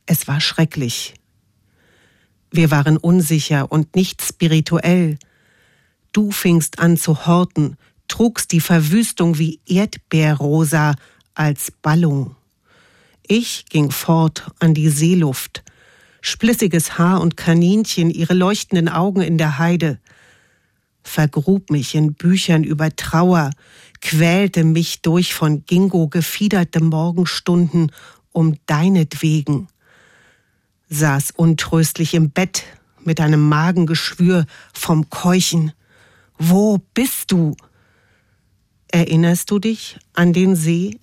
Es 0.07 0.29
war 0.29 0.41
schrecklich. 0.41 1.15
Wir 2.51 2.71
waren 2.71 2.97
unsicher 2.97 3.71
und 3.71 3.97
nicht 3.97 4.23
spirituell. 4.23 5.19
Du 6.13 6.31
fingst 6.31 6.79
an 6.79 6.97
zu 6.97 7.27
horten, 7.27 7.77
trugst 8.07 8.53
die 8.53 8.61
Verwüstung 8.61 9.39
wie 9.39 9.61
Erdbeerrosa 9.67 10.95
als 11.35 11.71
Ballung. 11.71 12.37
Ich 13.27 13.67
ging 13.67 13.91
fort 13.91 14.51
an 14.59 14.75
die 14.75 14.89
Seeluft, 14.89 15.63
splissiges 16.21 16.99
Haar 16.99 17.21
und 17.21 17.37
Kaninchen, 17.37 18.11
ihre 18.11 18.35
leuchtenden 18.35 18.89
Augen 18.89 19.23
in 19.23 19.39
der 19.39 19.59
Heide, 19.59 19.99
vergrub 21.03 21.71
mich 21.71 21.95
in 21.95 22.15
Büchern 22.15 22.65
über 22.65 22.95
Trauer, 22.95 23.51
quälte 24.01 24.65
mich 24.65 25.03
durch 25.03 25.35
von 25.35 25.65
Gingo 25.67 26.09
gefiederte 26.09 26.83
Morgenstunden 26.83 27.93
um 28.33 28.57
deinetwegen, 28.67 29.69
saß 30.89 31.33
untröstlich 31.37 32.15
im 32.15 32.31
Bett 32.31 32.65
mit 33.03 33.21
einem 33.21 33.49
Magengeschwür 33.49 34.47
vom 34.73 35.09
Keuchen. 35.11 35.73
Wo 36.39 36.79
bist 36.95 37.33
du? 37.33 37.57
Erinnerst 38.89 39.51
du 39.51 39.59
dich 39.59 39.99
an 40.15 40.33
den 40.33 40.57
See? 40.57 40.99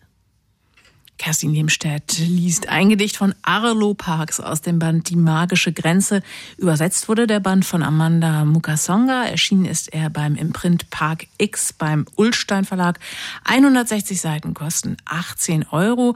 Kerstin 1.22 1.54
Lehmstedt 1.54 2.18
liest 2.18 2.68
ein 2.68 2.90
Gedicht 2.90 3.16
von 3.16 3.36
Arlo 3.44 3.94
Parks 3.94 4.40
aus 4.40 4.62
dem 4.62 4.80
Band 4.80 5.08
Die 5.12 5.16
magische 5.16 5.72
Grenze. 5.72 6.24
Übersetzt 6.58 7.08
wurde 7.10 7.28
der 7.28 7.40
Band 7.40 7.64
von 7.64 7.84
Amanda 7.84 8.44
Mukasonga. 8.44 9.26
Erschienen 9.26 9.66
ist 9.66 9.94
er 9.94 10.10
beim 10.10 10.34
Imprint 10.36 10.90
Park 10.90 11.28
X 11.38 11.74
beim 11.74 12.08
Ulstein 12.16 12.66
Verlag. 12.66 13.00
160 13.44 14.20
Seiten 14.20 14.56
kosten 14.56 14.98
18 15.06 15.68
Euro. 15.70 16.16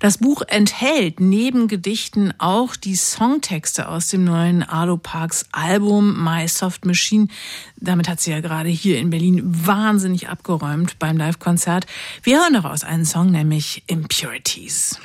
Das 0.00 0.16
Buch 0.16 0.40
enthält 0.48 1.20
neben 1.20 1.68
Gedichten 1.68 2.32
auch 2.38 2.74
die 2.74 2.96
Songtexte 2.96 3.86
aus 3.86 4.08
dem 4.08 4.24
neuen 4.24 4.62
Arlo 4.62 4.96
Parks 4.96 5.44
Album 5.52 6.24
My 6.24 6.48
Soft 6.48 6.86
Machine. 6.86 7.28
Damit 7.76 8.08
hat 8.08 8.20
sie 8.20 8.30
ja 8.30 8.40
gerade 8.40 8.70
hier 8.70 8.98
in 8.98 9.10
Berlin 9.10 9.42
wahnsinnig 9.44 10.30
abgeräumt 10.30 10.98
beim 10.98 11.18
Live-Konzert. 11.18 11.86
Wir 12.22 12.40
hören 12.40 12.54
daraus 12.54 12.82
einen 12.82 13.04
Song, 13.04 13.30
nämlich 13.30 13.82
Impurities. 14.38 15.00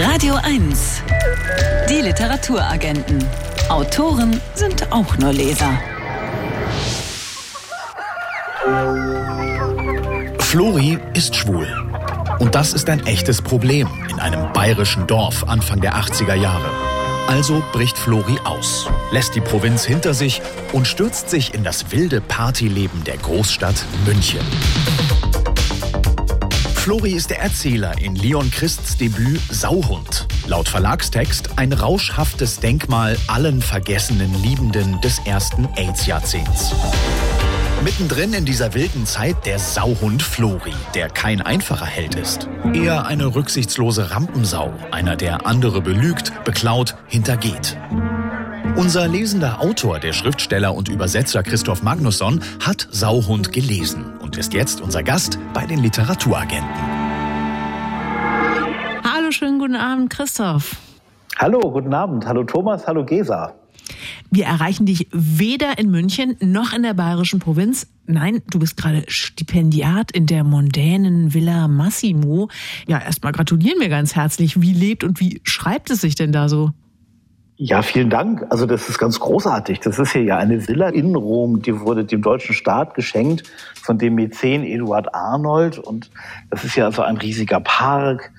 Radio 0.00 0.34
1. 0.42 1.02
Die 1.88 2.00
Literaturagenten. 2.00 3.24
Autoren 3.68 4.40
sind 4.54 4.90
auch 4.90 5.16
nur 5.18 5.32
Leser. 5.32 5.78
Flori 10.40 10.98
ist 11.14 11.36
schwul. 11.36 11.68
Und 12.40 12.56
das 12.56 12.72
ist 12.72 12.88
ein 12.88 13.06
echtes 13.06 13.40
Problem 13.40 13.88
in 14.10 14.18
einem 14.18 14.52
bayerischen 14.52 15.06
Dorf 15.06 15.44
Anfang 15.46 15.80
der 15.80 15.94
80er 15.94 16.34
Jahre. 16.34 16.93
Also 17.26 17.62
bricht 17.72 17.98
Flori 17.98 18.38
aus, 18.44 18.88
lässt 19.10 19.34
die 19.34 19.40
Provinz 19.40 19.84
hinter 19.84 20.14
sich 20.14 20.42
und 20.72 20.86
stürzt 20.86 21.30
sich 21.30 21.54
in 21.54 21.64
das 21.64 21.90
wilde 21.90 22.20
Partyleben 22.20 23.02
der 23.04 23.16
Großstadt 23.16 23.84
München. 24.04 24.40
Flori 26.74 27.12
ist 27.12 27.30
der 27.30 27.40
Erzähler 27.40 27.98
in 27.98 28.14
Leon 28.14 28.50
Christs 28.50 28.98
Debüt 28.98 29.40
Sauhund. 29.50 30.26
Laut 30.46 30.68
Verlagstext 30.68 31.58
ein 31.58 31.72
rauschhaftes 31.72 32.60
Denkmal 32.60 33.16
allen 33.26 33.62
vergessenen 33.62 34.34
Liebenden 34.42 35.00
des 35.00 35.18
ersten 35.20 35.66
AIDS-Jahrzehnts. 35.76 36.74
Mittendrin 37.84 38.32
in 38.32 38.46
dieser 38.46 38.72
wilden 38.72 39.04
Zeit 39.04 39.44
der 39.44 39.58
Sauhund 39.58 40.22
Flori, 40.22 40.72
der 40.94 41.10
kein 41.10 41.42
einfacher 41.42 41.84
Held 41.84 42.14
ist. 42.14 42.48
Eher 42.72 43.04
eine 43.04 43.34
rücksichtslose 43.34 44.10
Rampensau, 44.10 44.72
einer, 44.90 45.16
der 45.16 45.46
andere 45.46 45.82
belügt, 45.82 46.32
beklaut, 46.44 46.96
hintergeht. 47.08 47.76
Unser 48.76 49.06
lesender 49.06 49.60
Autor, 49.60 49.98
der 49.98 50.14
Schriftsteller 50.14 50.74
und 50.74 50.88
Übersetzer 50.88 51.42
Christoph 51.42 51.82
Magnusson, 51.82 52.40
hat 52.64 52.88
Sauhund 52.90 53.52
gelesen 53.52 54.14
und 54.20 54.38
ist 54.38 54.54
jetzt 54.54 54.80
unser 54.80 55.02
Gast 55.02 55.38
bei 55.52 55.66
den 55.66 55.80
Literaturagenten. 55.80 56.70
Hallo, 59.04 59.30
schönen 59.30 59.58
guten 59.58 59.76
Abend, 59.76 60.08
Christoph. 60.08 60.74
Hallo, 61.36 61.60
guten 61.60 61.92
Abend. 61.92 62.24
Hallo 62.24 62.44
Thomas, 62.44 62.86
hallo 62.86 63.04
Gesa. 63.04 63.52
Wir 64.30 64.46
erreichen 64.46 64.86
dich 64.86 65.08
weder 65.12 65.78
in 65.78 65.90
München 65.90 66.36
noch 66.40 66.72
in 66.72 66.82
der 66.82 66.94
bayerischen 66.94 67.40
Provinz. 67.40 67.86
Nein, 68.06 68.42
du 68.50 68.58
bist 68.58 68.76
gerade 68.76 69.04
Stipendiat 69.08 70.10
in 70.12 70.26
der 70.26 70.44
mondänen 70.44 71.32
Villa 71.34 71.68
Massimo. 71.68 72.48
Ja, 72.86 72.98
erstmal 73.00 73.32
gratulieren 73.32 73.80
wir 73.80 73.88
ganz 73.88 74.14
herzlich. 74.14 74.60
Wie 74.60 74.72
lebt 74.72 75.04
und 75.04 75.20
wie 75.20 75.40
schreibt 75.44 75.90
es 75.90 76.00
sich 76.00 76.14
denn 76.14 76.32
da 76.32 76.48
so? 76.48 76.72
Ja, 77.56 77.82
vielen 77.82 78.10
Dank. 78.10 78.44
Also 78.50 78.66
das 78.66 78.88
ist 78.88 78.98
ganz 78.98 79.20
großartig. 79.20 79.78
Das 79.78 80.00
ist 80.00 80.12
hier 80.12 80.24
ja 80.24 80.36
eine 80.38 80.66
Villa 80.66 80.88
in 80.88 81.14
Rom, 81.14 81.62
die 81.62 81.80
wurde 81.80 82.04
dem 82.04 82.20
deutschen 82.20 82.54
Staat 82.54 82.94
geschenkt 82.94 83.44
von 83.80 83.96
dem 83.96 84.16
Mäzen 84.16 84.64
Eduard 84.64 85.14
Arnold. 85.14 85.78
Und 85.78 86.10
das 86.50 86.64
ist 86.64 86.74
ja 86.74 86.86
also 86.86 87.02
ein 87.02 87.16
riesiger 87.16 87.60
Park 87.60 88.32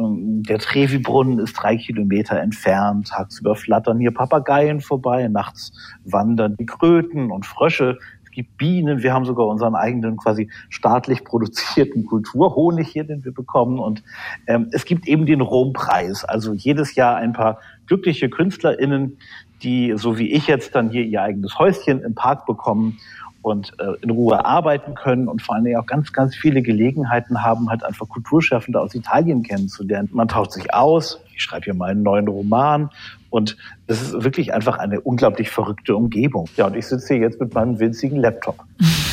der 0.00 0.58
Trevi-Brunnen 0.58 1.38
ist 1.38 1.54
drei 1.54 1.76
Kilometer 1.76 2.40
entfernt. 2.40 3.08
Tagsüber 3.08 3.54
flattern 3.54 3.98
hier 3.98 4.12
Papageien 4.12 4.80
vorbei. 4.80 5.28
Nachts 5.28 5.72
wandern 6.04 6.56
die 6.56 6.66
Kröten 6.66 7.30
und 7.30 7.46
Frösche. 7.46 7.98
Es 8.24 8.30
gibt 8.30 8.56
Bienen. 8.56 9.02
Wir 9.02 9.12
haben 9.12 9.24
sogar 9.24 9.46
unseren 9.46 9.74
eigenen 9.74 10.16
quasi 10.16 10.50
staatlich 10.68 11.24
produzierten 11.24 12.06
Kulturhonig 12.06 12.88
hier, 12.88 13.04
den 13.04 13.24
wir 13.24 13.32
bekommen. 13.32 13.78
Und 13.78 14.02
ähm, 14.46 14.68
es 14.72 14.84
gibt 14.84 15.06
eben 15.06 15.26
den 15.26 15.40
Rompreis. 15.40 16.24
Also 16.24 16.54
jedes 16.54 16.94
Jahr 16.94 17.16
ein 17.16 17.32
paar 17.32 17.58
glückliche 17.86 18.30
KünstlerInnen, 18.30 19.18
die, 19.62 19.94
so 19.96 20.18
wie 20.18 20.32
ich 20.32 20.46
jetzt, 20.46 20.74
dann 20.74 20.90
hier 20.90 21.04
ihr 21.04 21.22
eigenes 21.22 21.58
Häuschen 21.58 22.02
im 22.02 22.14
Park 22.14 22.46
bekommen 22.46 22.98
und 23.42 23.72
äh, 23.78 23.92
in 24.02 24.10
Ruhe 24.10 24.44
arbeiten 24.44 24.94
können 24.94 25.28
und 25.28 25.42
vor 25.42 25.54
allen 25.54 25.64
Dingen 25.64 25.78
auch 25.78 25.86
ganz, 25.86 26.12
ganz 26.12 26.36
viele 26.36 26.62
Gelegenheiten 26.62 27.42
haben, 27.42 27.70
halt 27.70 27.84
einfach 27.84 28.08
Kulturschaffende 28.08 28.80
aus 28.80 28.94
Italien 28.94 29.42
kennenzulernen. 29.42 30.08
Man 30.12 30.28
tauscht 30.28 30.52
sich 30.52 30.74
aus. 30.74 31.20
Ich 31.34 31.42
schreibe 31.42 31.64
hier 31.64 31.74
meinen 31.74 32.02
neuen 32.02 32.28
Roman 32.28 32.90
und 33.30 33.56
es 33.86 34.02
ist 34.02 34.24
wirklich 34.24 34.52
einfach 34.52 34.78
eine 34.78 35.00
unglaublich 35.00 35.50
verrückte 35.50 35.96
Umgebung. 35.96 36.48
Ja, 36.56 36.66
und 36.66 36.76
ich 36.76 36.86
sitze 36.86 37.14
hier 37.14 37.22
jetzt 37.22 37.40
mit 37.40 37.54
meinem 37.54 37.78
winzigen 37.78 38.18
Laptop. 38.18 38.58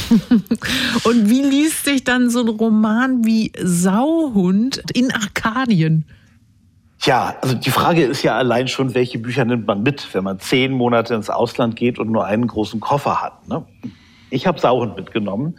und 1.03 1.29
wie 1.29 1.41
liest 1.41 1.85
sich 1.85 2.03
dann 2.03 2.29
so 2.29 2.41
ein 2.41 2.49
Roman 2.49 3.23
wie 3.23 3.51
Sauhund 3.61 4.83
in 4.93 5.13
Arkadien? 5.13 6.05
Ja, 7.01 7.35
also 7.41 7.55
die 7.55 7.69
Frage 7.69 8.03
ist 8.03 8.23
ja 8.23 8.35
allein 8.35 8.67
schon, 8.67 8.95
welche 8.95 9.19
Bücher 9.19 9.45
nimmt 9.45 9.67
man 9.67 9.83
mit, 9.83 10.13
wenn 10.13 10.23
man 10.23 10.39
zehn 10.39 10.73
Monate 10.73 11.13
ins 11.13 11.29
Ausland 11.29 11.75
geht 11.75 11.99
und 11.99 12.11
nur 12.11 12.25
einen 12.25 12.47
großen 12.47 12.79
Koffer 12.79 13.21
hat. 13.21 13.47
Ne? 13.47 13.63
Ich 14.29 14.47
habe 14.47 14.59
Sauren 14.59 14.95
mitgenommen 14.95 15.55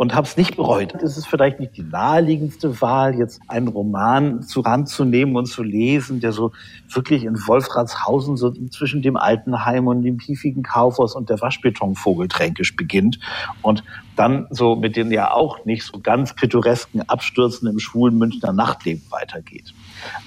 und 0.00 0.14
habe 0.14 0.26
es 0.26 0.38
nicht 0.38 0.56
bereut. 0.56 0.94
Es 1.02 1.18
ist 1.18 1.26
vielleicht 1.26 1.60
nicht 1.60 1.76
die 1.76 1.82
naheliegendste 1.82 2.80
Wahl, 2.80 3.18
jetzt 3.18 3.42
einen 3.48 3.68
Roman 3.68 4.42
zu 4.42 4.60
ranzunehmen 4.60 5.36
und 5.36 5.44
zu 5.44 5.62
lesen, 5.62 6.20
der 6.20 6.32
so 6.32 6.52
wirklich 6.88 7.24
in 7.24 7.34
Wolfratshausen 7.34 8.38
so 8.38 8.50
zwischen 8.70 9.02
dem 9.02 9.18
Altenheim 9.18 9.88
und 9.88 10.02
dem 10.02 10.16
piefigen 10.16 10.62
Kaufhaus 10.62 11.14
und 11.14 11.28
der 11.28 11.38
Waschbetonvogel 11.42 12.28
tränkisch 12.28 12.76
beginnt 12.76 13.20
und 13.60 13.84
dann 14.16 14.46
so 14.48 14.74
mit 14.74 14.96
den 14.96 15.12
ja 15.12 15.32
auch 15.32 15.66
nicht 15.66 15.82
so 15.82 16.00
ganz 16.00 16.34
pittoresken 16.34 17.06
Abstürzen 17.06 17.68
im 17.68 17.78
schwulen 17.78 18.16
Münchner 18.16 18.54
Nachtleben 18.54 19.02
weitergeht. 19.10 19.74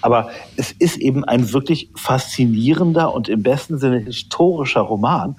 Aber 0.02 0.30
es 0.56 0.72
ist 0.72 0.98
eben 0.98 1.26
ein 1.26 1.52
wirklich 1.52 1.90
faszinierender 1.96 3.12
und 3.12 3.28
im 3.28 3.42
besten 3.42 3.80
Sinne 3.80 3.98
historischer 3.98 4.82
Roman, 4.82 5.36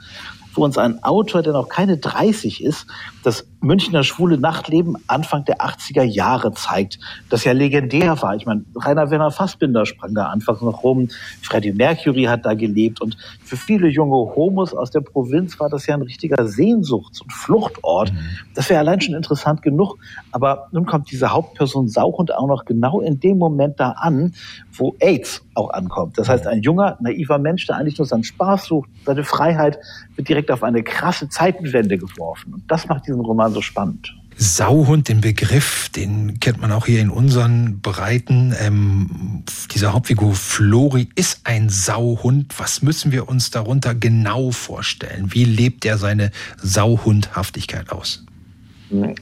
wo 0.57 0.65
uns 0.65 0.79
ein 0.79 1.03
Autor, 1.03 1.43
der 1.43 1.53
noch 1.53 1.69
keine 1.69 1.99
30 1.99 2.63
ist, 2.63 2.87
das 3.25 3.47
Münchner 3.61 4.05
schwule 4.05 4.39
Nachtleben 4.39 4.97
Anfang 5.07 5.45
der 5.45 5.59
80er 5.59 6.03
Jahre 6.03 6.53
zeigt, 6.53 6.99
das 7.31 7.45
ja 7.45 7.53
legendär 7.53 8.21
war. 8.21 8.37
Ich 8.37 8.47
meine, 8.47 8.65
Rainer 8.77 9.11
Werner 9.11 9.31
Fassbinder 9.31 9.87
sprang 9.87 10.15
da 10.15 10.27
anfangs 10.27 10.61
noch 10.61 10.83
rum, 10.83 11.09
Freddie 11.43 11.73
Mercury 11.73 12.25
hat 12.25 12.45
da 12.45 12.55
gelebt 12.55 13.01
und 13.01 13.17
für 13.43 13.57
viele 13.57 13.89
junge 13.89 14.17
Homos 14.37 14.75
aus 14.75 14.91
der 14.91 15.01
Provinz 15.01 15.59
war 15.59 15.69
das 15.69 15.87
ja 15.87 15.95
ein 15.95 16.03
richtiger 16.03 16.47
Sehnsuchts- 16.47 17.23
und 17.23 17.33
Fluchtort. 17.33 18.13
Mhm. 18.13 18.19
Das 18.55 18.69
wäre 18.69 18.81
allein 18.81 19.01
schon 19.01 19.15
interessant 19.15 19.63
genug. 19.63 19.97
Aber 20.31 20.69
nun 20.73 20.85
kommt 20.87 21.11
diese 21.11 21.33
Hauptperson 21.33 21.89
Sauchhund 21.89 22.35
auch 22.35 22.47
noch 22.47 22.65
genau 22.65 23.01
in 23.01 23.21
dem 23.21 23.39
Moment 23.39 23.81
da 23.81 23.91
an, 23.93 24.35
wo 24.73 24.95
AIDS 25.01 25.43
auch 25.55 25.71
ankommt. 25.71 26.19
Das 26.19 26.29
heißt, 26.29 26.47
ein 26.47 26.63
junger, 26.63 26.97
naiver 27.01 27.39
Mensch, 27.39 27.67
der 27.67 27.77
eigentlich 27.77 27.99
nur 27.99 28.07
seinen 28.07 28.25
Spaß 28.25 28.65
sucht, 28.67 28.91
seine 29.05 29.25
Freiheit, 29.25 29.79
wird 30.17 30.29
direkt 30.29 30.51
auf 30.51 30.63
eine 30.63 30.83
krasse 30.83 31.29
Zeitenwende 31.29 31.99
geworfen. 31.99 32.55
Und 32.55 32.71
das 32.71 32.89
macht 32.89 33.07
diesen 33.15 33.25
Roman 33.25 33.53
so 33.53 33.61
spannend. 33.61 34.15
Sauhund, 34.37 35.09
den 35.09 35.21
Begriff, 35.21 35.89
den 35.91 36.41
kennt 36.41 36.61
man 36.61 36.73
auch 36.73 36.87
hier 36.87 37.01
in 37.01 37.11
unseren 37.11 37.81
Breiten. 37.81 38.53
Ähm, 38.61 39.45
dieser 39.73 39.93
Hauptfigur 39.93 40.35
Flori 40.35 41.09
ist 41.15 41.43
ein 41.45 41.69
Sauhund. 41.69 42.59
Was 42.59 42.83
müssen 42.83 43.13
wir 43.13 43.29
uns 43.29 43.53
darunter 43.53 43.95
genau 43.95 44.51
vorstellen? 44.51 45.29
Wie 45.33 45.45
lebt 45.45 45.85
er 45.85 45.99
seine 45.99 46.33
Sauhundhaftigkeit 46.61 47.93
aus? 47.93 48.25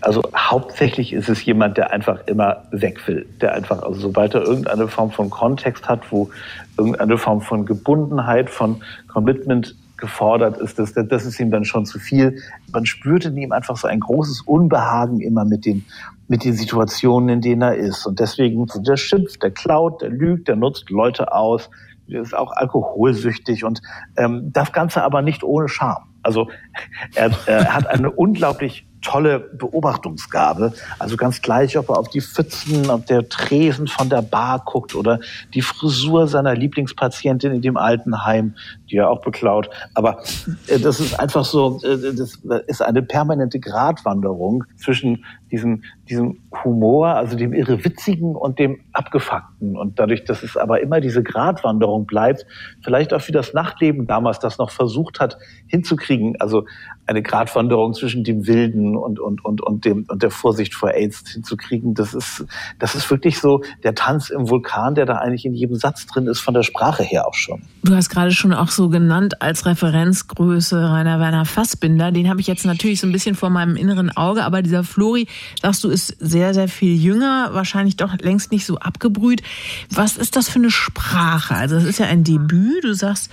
Also 0.00 0.22
hauptsächlich 0.34 1.12
ist 1.12 1.28
es 1.28 1.44
jemand, 1.44 1.76
der 1.76 1.92
einfach 1.92 2.26
immer 2.26 2.64
weg 2.70 3.06
will. 3.06 3.26
Der 3.42 3.54
einfach, 3.54 3.82
also 3.82 4.00
sobald 4.00 4.34
er 4.34 4.42
irgendeine 4.42 4.88
Form 4.88 5.10
von 5.10 5.28
Kontext 5.28 5.88
hat, 5.88 6.10
wo 6.10 6.30
irgendeine 6.78 7.18
Form 7.18 7.42
von 7.42 7.66
Gebundenheit, 7.66 8.48
von 8.48 8.82
Commitment 9.08 9.76
gefordert 10.02 10.58
ist, 10.58 10.80
das, 10.80 10.92
das 10.94 11.24
ist 11.24 11.38
ihm 11.38 11.52
dann 11.52 11.64
schon 11.64 11.86
zu 11.86 12.00
viel. 12.00 12.42
Man 12.72 12.84
spürt 12.86 13.24
in 13.24 13.36
ihm 13.36 13.52
einfach 13.52 13.76
so 13.76 13.86
ein 13.86 14.00
großes 14.00 14.42
Unbehagen 14.42 15.20
immer 15.20 15.44
mit 15.44 15.64
den, 15.64 15.84
mit 16.26 16.42
den 16.44 16.54
Situationen, 16.54 17.28
in 17.28 17.40
denen 17.40 17.62
er 17.62 17.76
ist. 17.76 18.04
Und 18.04 18.18
deswegen, 18.18 18.66
der 18.84 18.96
schimpft, 18.96 19.44
der 19.44 19.52
klaut, 19.52 20.02
der 20.02 20.10
lügt, 20.10 20.48
der 20.48 20.56
nutzt 20.56 20.90
Leute 20.90 21.32
aus, 21.32 21.70
der 22.08 22.20
ist 22.20 22.36
auch 22.36 22.50
alkoholsüchtig 22.50 23.64
und 23.64 23.80
ähm, 24.16 24.50
das 24.52 24.72
Ganze 24.72 25.04
aber 25.04 25.22
nicht 25.22 25.44
ohne 25.44 25.68
Charme. 25.68 26.08
Also 26.22 26.48
er, 27.14 27.30
er 27.46 27.72
hat 27.72 27.86
eine 27.86 28.10
unglaublich 28.10 28.84
tolle 29.02 29.40
Beobachtungsgabe. 29.40 30.72
Also 30.98 31.16
ganz 31.16 31.42
gleich, 31.42 31.76
ob 31.76 31.90
er 31.90 31.98
auf 31.98 32.08
die 32.08 32.20
Pfützen, 32.20 32.88
auf 32.88 33.04
der 33.04 33.28
Tresen 33.28 33.88
von 33.88 34.08
der 34.08 34.22
Bar 34.22 34.62
guckt 34.64 34.94
oder 34.94 35.20
die 35.54 35.62
Frisur 35.62 36.28
seiner 36.28 36.54
Lieblingspatientin 36.54 37.52
in 37.52 37.62
dem 37.62 37.76
Altenheim, 37.76 38.54
die 38.92 38.98
er 38.98 39.10
auch 39.10 39.22
beklaut. 39.22 39.70
Aber 39.94 40.22
äh, 40.68 40.78
das 40.78 41.00
ist 41.00 41.18
einfach 41.18 41.44
so, 41.44 41.80
äh, 41.82 42.14
das 42.14 42.40
ist 42.66 42.82
eine 42.82 43.02
permanente 43.02 43.58
Gratwanderung 43.58 44.64
zwischen 44.76 45.24
diesem, 45.50 45.82
diesem 46.08 46.40
Humor, 46.64 47.08
also 47.08 47.36
dem 47.36 47.52
Irrewitzigen 47.52 48.36
und 48.36 48.58
dem 48.58 48.80
Abgefuckten. 48.92 49.76
Und 49.76 49.98
dadurch, 49.98 50.24
dass 50.24 50.42
es 50.42 50.56
aber 50.56 50.80
immer 50.80 51.00
diese 51.00 51.22
Gratwanderung 51.22 52.06
bleibt, 52.06 52.46
vielleicht 52.82 53.12
auch 53.12 53.26
wie 53.28 53.32
das 53.32 53.52
Nachtleben 53.54 54.06
damals 54.06 54.38
das 54.38 54.58
noch 54.58 54.70
versucht 54.70 55.20
hat 55.20 55.38
hinzukriegen, 55.66 56.40
also 56.40 56.64
eine 57.06 57.22
Gratwanderung 57.22 57.94
zwischen 57.94 58.24
dem 58.24 58.46
Wilden 58.46 58.96
und, 58.96 59.20
und, 59.20 59.44
und, 59.44 59.60
und, 59.62 59.84
dem, 59.84 60.06
und 60.08 60.22
der 60.22 60.30
Vorsicht 60.30 60.74
vor 60.74 60.92
AIDS 60.92 61.30
hinzukriegen, 61.30 61.94
das 61.94 62.14
ist, 62.14 62.44
das 62.78 62.94
ist 62.94 63.10
wirklich 63.10 63.38
so 63.38 63.62
der 63.82 63.94
Tanz 63.94 64.30
im 64.30 64.48
Vulkan, 64.48 64.94
der 64.94 65.06
da 65.06 65.16
eigentlich 65.16 65.44
in 65.44 65.54
jedem 65.54 65.76
Satz 65.76 66.06
drin 66.06 66.26
ist, 66.26 66.40
von 66.40 66.54
der 66.54 66.62
Sprache 66.62 67.02
her 67.02 67.26
auch 67.26 67.34
schon. 67.34 67.62
Du 67.82 67.94
hast 67.94 68.08
gerade 68.08 68.30
schon 68.30 68.52
auch 68.54 68.68
so 68.68 68.81
genannt 68.88 69.42
als 69.42 69.66
Referenzgröße 69.66 70.90
Rainer 70.90 71.20
Werner 71.20 71.44
Fassbinder. 71.44 72.12
Den 72.12 72.28
habe 72.28 72.40
ich 72.40 72.46
jetzt 72.46 72.64
natürlich 72.64 73.00
so 73.00 73.06
ein 73.06 73.12
bisschen 73.12 73.34
vor 73.34 73.50
meinem 73.50 73.76
inneren 73.76 74.10
Auge, 74.16 74.44
aber 74.44 74.62
dieser 74.62 74.84
Flori, 74.84 75.26
sagst 75.60 75.84
du, 75.84 75.88
ist 75.88 76.16
sehr, 76.18 76.54
sehr 76.54 76.68
viel 76.68 76.96
jünger, 76.96 77.50
wahrscheinlich 77.52 77.96
doch 77.96 78.16
längst 78.18 78.52
nicht 78.52 78.66
so 78.66 78.78
abgebrüht. 78.78 79.42
Was 79.90 80.16
ist 80.16 80.36
das 80.36 80.48
für 80.48 80.58
eine 80.58 80.70
Sprache? 80.70 81.54
Also 81.54 81.76
es 81.76 81.84
ist 81.84 81.98
ja 81.98 82.06
ein 82.06 82.24
Debüt. 82.24 82.84
Du 82.84 82.94
sagst, 82.94 83.30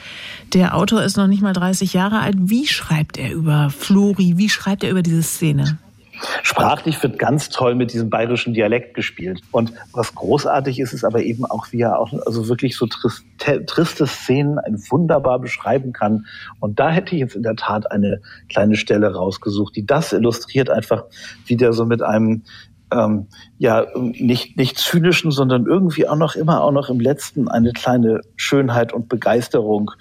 der 0.54 0.76
Autor 0.76 1.04
ist 1.04 1.18
noch 1.18 1.28
nicht 1.28 1.42
mal 1.42 1.54
30 1.54 1.94
Jahre 1.94 2.20
alt. 2.20 2.36
Wie 2.38 2.68
schreibt 2.68 3.18
er 3.18 3.34
über 3.34 3.70
Flori? 3.70 4.34
Wie 4.38 4.50
schreibt 4.50 4.84
er 4.84 4.92
über 4.92 5.02
diese 5.02 5.24
Szene? 5.24 5.78
Sprachlich 6.44 7.02
wird 7.02 7.20
ganz 7.20 7.50
toll 7.50 7.76
mit 7.76 7.94
diesem 7.94 8.10
bayerischen 8.10 8.54
Dialekt 8.54 8.94
gespielt. 8.94 9.42
Und 9.52 9.74
was 9.94 10.16
großartig 10.16 10.80
ist, 10.80 10.94
ist 10.94 11.04
aber 11.04 11.22
eben 11.22 11.46
auch, 11.46 11.72
wie 11.72 11.82
er 11.82 12.00
auch 12.00 12.14
also 12.26 12.48
wirklich 12.48 12.76
so 12.76 12.88
triste, 12.88 13.66
triste 13.66 14.08
Szenen 14.08 14.60
wunderbar 14.90 15.40
beschreiben 15.40 15.94
kann. 15.94 16.26
Und 16.60 16.80
da 16.80 16.90
hätte 16.90 17.16
ich 17.16 17.22
jetzt 17.22 17.36
in 17.36 17.44
der 17.44 17.56
Tat 17.56 17.92
eine 17.92 18.22
kleine 18.50 18.76
Stelle 18.76 19.14
rausgesucht, 19.14 19.76
die 19.76 19.86
das 19.86 20.14
illustriert 20.14 20.70
einfach, 20.70 21.06
wie 21.46 21.56
der 21.56 21.74
so 21.74 21.86
mit 21.86 22.02
einem 22.02 22.44
ähm, 22.92 23.28
ja 23.58 23.86
nicht 23.96 24.58
nicht 24.58 24.78
zynischen, 24.78 25.32
sondern 25.32 25.66
irgendwie 25.66 26.08
auch 26.08 26.16
noch 26.16 26.36
immer 26.36 26.64
auch 26.64 26.72
noch 26.72 26.90
im 26.90 27.00
letzten 27.00 27.48
eine 27.48 27.72
kleine 27.72 28.22
Schönheit 28.36 28.94
und 28.94 29.10
Begeisterung 29.10 29.92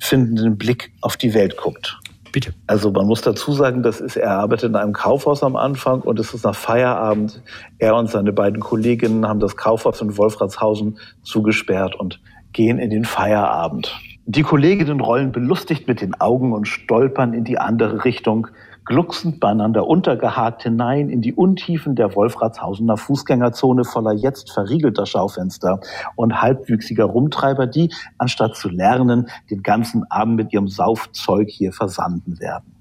findenden 0.00 0.58
Blick 0.58 0.92
auf 1.00 1.16
die 1.16 1.34
Welt 1.34 1.56
guckt. 1.56 1.98
Bitte. 2.32 2.54
Also 2.66 2.90
man 2.90 3.06
muss 3.06 3.20
dazu 3.20 3.52
sagen, 3.52 3.82
das 3.82 4.00
ist, 4.00 4.16
er 4.16 4.38
arbeitet 4.38 4.70
in 4.70 4.76
einem 4.76 4.94
Kaufhaus 4.94 5.42
am 5.42 5.54
Anfang 5.54 6.00
und 6.00 6.18
es 6.18 6.32
ist 6.32 6.44
nach 6.44 6.54
Feierabend. 6.54 7.42
Er 7.78 7.94
und 7.94 8.10
seine 8.10 8.32
beiden 8.32 8.60
Kolleginnen 8.60 9.28
haben 9.28 9.38
das 9.38 9.58
Kaufhaus 9.58 10.00
in 10.00 10.16
Wolfratshausen 10.16 10.98
zugesperrt 11.22 11.94
und 11.94 12.20
gehen 12.54 12.78
in 12.78 12.88
den 12.88 13.04
Feierabend. 13.04 13.94
Die 14.24 14.42
Kolleginnen 14.42 15.00
rollen 15.00 15.30
belustigt 15.30 15.86
mit 15.86 16.00
den 16.00 16.18
Augen 16.20 16.54
und 16.54 16.66
stolpern 16.66 17.34
in 17.34 17.44
die 17.44 17.58
andere 17.58 18.04
Richtung 18.04 18.48
glucksend 18.92 19.40
beieinander 19.40 19.86
untergehakt 19.86 20.64
hinein 20.64 21.08
in 21.08 21.22
die 21.22 21.32
Untiefen 21.32 21.94
der 21.94 22.14
Wolfratshausener 22.14 22.98
Fußgängerzone 22.98 23.84
voller 23.84 24.12
jetzt 24.12 24.52
verriegelter 24.52 25.06
Schaufenster 25.06 25.80
und 26.14 26.42
halbwüchsiger 26.42 27.04
Rumtreiber, 27.04 27.66
die, 27.66 27.90
anstatt 28.18 28.54
zu 28.54 28.68
lernen, 28.68 29.30
den 29.50 29.62
ganzen 29.62 30.04
Abend 30.10 30.36
mit 30.36 30.52
ihrem 30.52 30.68
Saufzeug 30.68 31.48
hier 31.48 31.72
versanden 31.72 32.38
werden. 32.38 32.74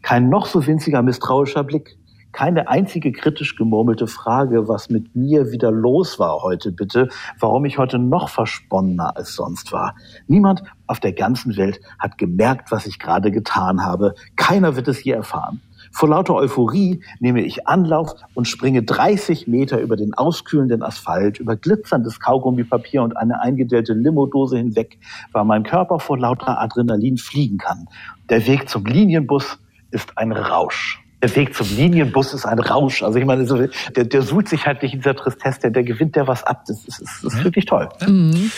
Kein 0.00 0.30
noch 0.30 0.46
so 0.46 0.66
winziger 0.66 1.02
misstrauischer 1.02 1.64
Blick, 1.64 1.98
keine 2.32 2.68
einzige 2.68 3.12
kritisch 3.12 3.56
gemurmelte 3.56 4.06
Frage, 4.06 4.68
was 4.68 4.90
mit 4.90 5.14
mir 5.14 5.52
wieder 5.52 5.70
los 5.70 6.18
war 6.18 6.42
heute 6.42 6.72
bitte, 6.72 7.08
warum 7.38 7.64
ich 7.64 7.78
heute 7.78 7.98
noch 7.98 8.28
versponnener 8.28 9.16
als 9.16 9.34
sonst 9.34 9.72
war. 9.72 9.94
Niemand 10.26 10.62
auf 10.86 11.00
der 11.00 11.12
ganzen 11.12 11.56
Welt 11.56 11.80
hat 11.98 12.18
gemerkt, 12.18 12.72
was 12.72 12.86
ich 12.86 12.98
gerade 12.98 13.30
getan 13.30 13.84
habe. 13.84 14.14
Keiner 14.36 14.76
wird 14.76 14.88
es 14.88 15.04
je 15.04 15.12
erfahren. 15.12 15.60
Vor 15.90 16.08
lauter 16.08 16.34
Euphorie 16.34 17.02
nehme 17.20 17.42
ich 17.42 17.66
Anlauf 17.66 18.14
und 18.34 18.48
springe 18.48 18.82
30 18.82 19.46
Meter 19.46 19.80
über 19.80 19.96
den 19.96 20.14
auskühlenden 20.14 20.82
Asphalt, 20.82 21.38
über 21.38 21.56
glitzerndes 21.56 22.18
Kaugummipapier 22.18 23.02
und 23.02 23.16
eine 23.16 23.40
eingedellte 23.42 23.92
Limodose 23.92 24.56
hinweg, 24.56 24.98
weil 25.32 25.44
mein 25.44 25.64
Körper 25.64 25.98
vor 25.98 26.18
lauter 26.18 26.60
Adrenalin 26.60 27.18
fliegen 27.18 27.58
kann. 27.58 27.88
Der 28.30 28.46
Weg 28.46 28.70
zum 28.70 28.86
Linienbus 28.86 29.58
ist 29.90 30.16
ein 30.16 30.32
Rausch 30.32 31.01
der 31.22 31.34
Weg 31.36 31.54
zum 31.54 31.68
Linienbus 31.74 32.34
ist 32.34 32.44
ein 32.44 32.58
Rausch. 32.58 33.02
Also 33.02 33.18
ich 33.18 33.24
meine, 33.24 33.46
so, 33.46 33.56
der, 33.56 34.04
der 34.04 34.22
sucht 34.22 34.48
sich 34.48 34.66
halt 34.66 34.82
nicht 34.82 34.94
in 34.94 35.00
dieser 35.00 35.14
Tristesse, 35.14 35.60
der, 35.60 35.70
der 35.70 35.84
gewinnt 35.84 36.16
der 36.16 36.26
was 36.26 36.42
ab. 36.42 36.64
Das 36.66 36.84
ist, 36.84 37.00
das 37.00 37.34
ist 37.34 37.44
wirklich 37.44 37.66
toll. 37.66 37.88
Mhm. 38.06 38.50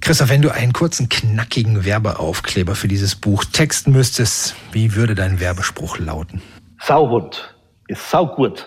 Christoph, 0.00 0.30
wenn 0.30 0.42
du 0.42 0.50
einen 0.50 0.72
kurzen, 0.72 1.08
knackigen 1.08 1.84
Werbeaufkleber 1.84 2.74
für 2.74 2.88
dieses 2.88 3.14
Buch 3.14 3.44
texten 3.44 3.92
müsstest, 3.92 4.54
wie 4.72 4.94
würde 4.94 5.14
dein 5.14 5.38
Werbespruch 5.40 5.98
lauten? 5.98 6.40
Sauhund 6.80 7.54
ist 7.88 8.10
saugut. 8.10 8.66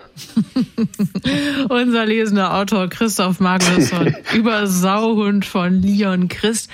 Unser 1.69 2.05
lesender 2.05 2.55
Autor 2.55 2.89
Christoph 2.89 3.39
Magnusson 3.39 4.15
über 4.33 4.65
Sauhund 4.67 5.45
von 5.45 5.81
Leon 5.81 6.27
Christ. 6.27 6.69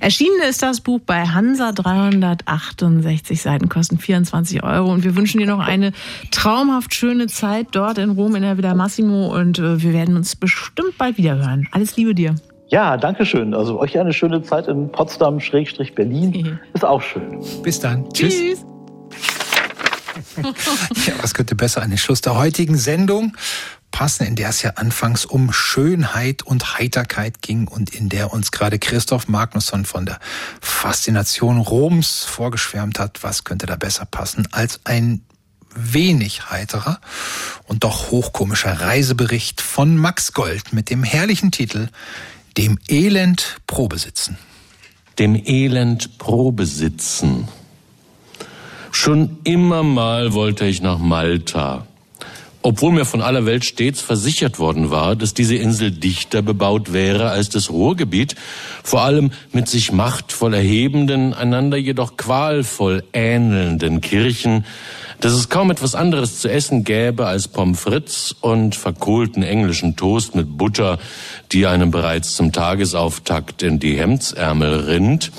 Erschienen 0.00 0.40
ist 0.48 0.62
das 0.62 0.80
Buch 0.80 1.00
bei 1.06 1.24
Hansa 1.26 1.72
368 1.72 3.40
Seiten, 3.40 3.68
kosten 3.68 3.98
24 3.98 4.64
Euro. 4.64 4.92
Und 4.92 5.04
wir 5.04 5.16
wünschen 5.16 5.38
dir 5.38 5.46
noch 5.46 5.60
eine 5.60 5.92
traumhaft 6.32 6.94
schöne 6.94 7.28
Zeit 7.28 7.68
dort 7.72 7.98
in 7.98 8.10
Rom 8.10 8.34
in 8.34 8.42
der 8.42 8.58
Villa 8.58 8.74
Massimo. 8.74 9.34
Und 9.34 9.60
äh, 9.60 9.80
wir 9.80 9.92
werden 9.92 10.16
uns 10.16 10.34
bestimmt 10.34 10.98
bald 10.98 11.16
wieder 11.16 11.36
hören. 11.36 11.68
Alles 11.70 11.96
Liebe 11.96 12.14
dir. 12.14 12.34
Ja, 12.68 12.96
danke 12.96 13.24
schön. 13.24 13.54
Also 13.54 13.78
euch 13.78 13.96
eine 13.96 14.12
schöne 14.12 14.42
Zeit 14.42 14.66
in 14.66 14.90
Potsdam-Berlin. 14.90 16.58
Ist 16.74 16.84
auch 16.84 17.02
schön. 17.02 17.38
Bis 17.62 17.78
dann. 17.78 18.08
Tschüss. 18.12 18.34
Tschüss. 18.36 18.66
Ja, 21.06 21.14
was 21.20 21.34
könnte 21.34 21.54
besser 21.54 21.82
an 21.82 21.90
den 21.90 21.98
Schluss 21.98 22.20
der 22.20 22.36
heutigen 22.36 22.76
Sendung 22.76 23.36
passen, 23.90 24.26
in 24.26 24.34
der 24.34 24.48
es 24.48 24.62
ja 24.62 24.70
anfangs 24.70 25.24
um 25.24 25.52
Schönheit 25.52 26.42
und 26.42 26.76
Heiterkeit 26.78 27.42
ging 27.42 27.68
und 27.68 27.94
in 27.94 28.08
der 28.08 28.32
uns 28.32 28.50
gerade 28.50 28.80
Christoph 28.80 29.28
Magnusson 29.28 29.84
von 29.84 30.04
der 30.04 30.18
Faszination 30.60 31.58
Roms 31.58 32.24
vorgeschwärmt 32.24 32.98
hat. 32.98 33.22
Was 33.22 33.44
könnte 33.44 33.66
da 33.66 33.76
besser 33.76 34.04
passen 34.04 34.48
als 34.50 34.80
ein 34.82 35.22
wenig 35.76 36.50
heiterer 36.50 37.00
und 37.66 37.84
doch 37.84 38.10
hochkomischer 38.10 38.80
Reisebericht 38.80 39.60
von 39.60 39.96
Max 39.96 40.32
Gold 40.32 40.72
mit 40.72 40.90
dem 40.90 41.04
herrlichen 41.04 41.50
Titel 41.50 41.88
Dem 42.56 42.78
Elend 42.88 43.56
Probesitzen. 43.66 44.38
Dem 45.18 45.34
Elend 45.34 46.18
Probesitzen. 46.18 47.48
Schon 48.96 49.38
immer 49.42 49.82
mal 49.82 50.34
wollte 50.34 50.66
ich 50.66 50.80
nach 50.80 50.98
Malta. 50.98 51.84
Obwohl 52.62 52.92
mir 52.92 53.04
von 53.04 53.22
aller 53.22 53.44
Welt 53.44 53.64
stets 53.64 54.00
versichert 54.00 54.60
worden 54.60 54.92
war, 54.92 55.16
dass 55.16 55.34
diese 55.34 55.56
Insel 55.56 55.90
dichter 55.90 56.42
bebaut 56.42 56.92
wäre 56.92 57.28
als 57.28 57.48
das 57.48 57.70
Ruhrgebiet, 57.70 58.36
vor 58.84 59.02
allem 59.02 59.32
mit 59.52 59.68
sich 59.68 59.90
machtvoll 59.90 60.54
erhebenden, 60.54 61.34
einander 61.34 61.76
jedoch 61.76 62.16
qualvoll 62.16 63.02
ähnelnden 63.12 64.00
Kirchen, 64.00 64.64
dass 65.20 65.32
es 65.32 65.48
kaum 65.48 65.72
etwas 65.72 65.96
anderes 65.96 66.38
zu 66.38 66.48
essen 66.48 66.84
gäbe 66.84 67.26
als 67.26 67.48
Pommes 67.48 67.80
frites 67.80 68.34
und 68.40 68.76
verkohlten 68.76 69.42
englischen 69.42 69.96
Toast 69.96 70.36
mit 70.36 70.56
Butter, 70.56 70.98
die 71.50 71.66
einem 71.66 71.90
bereits 71.90 72.36
zum 72.36 72.52
Tagesauftakt 72.52 73.62
in 73.64 73.80
die 73.80 73.98
Hemdsärmel 73.98 74.84
rinnt, 74.86 75.32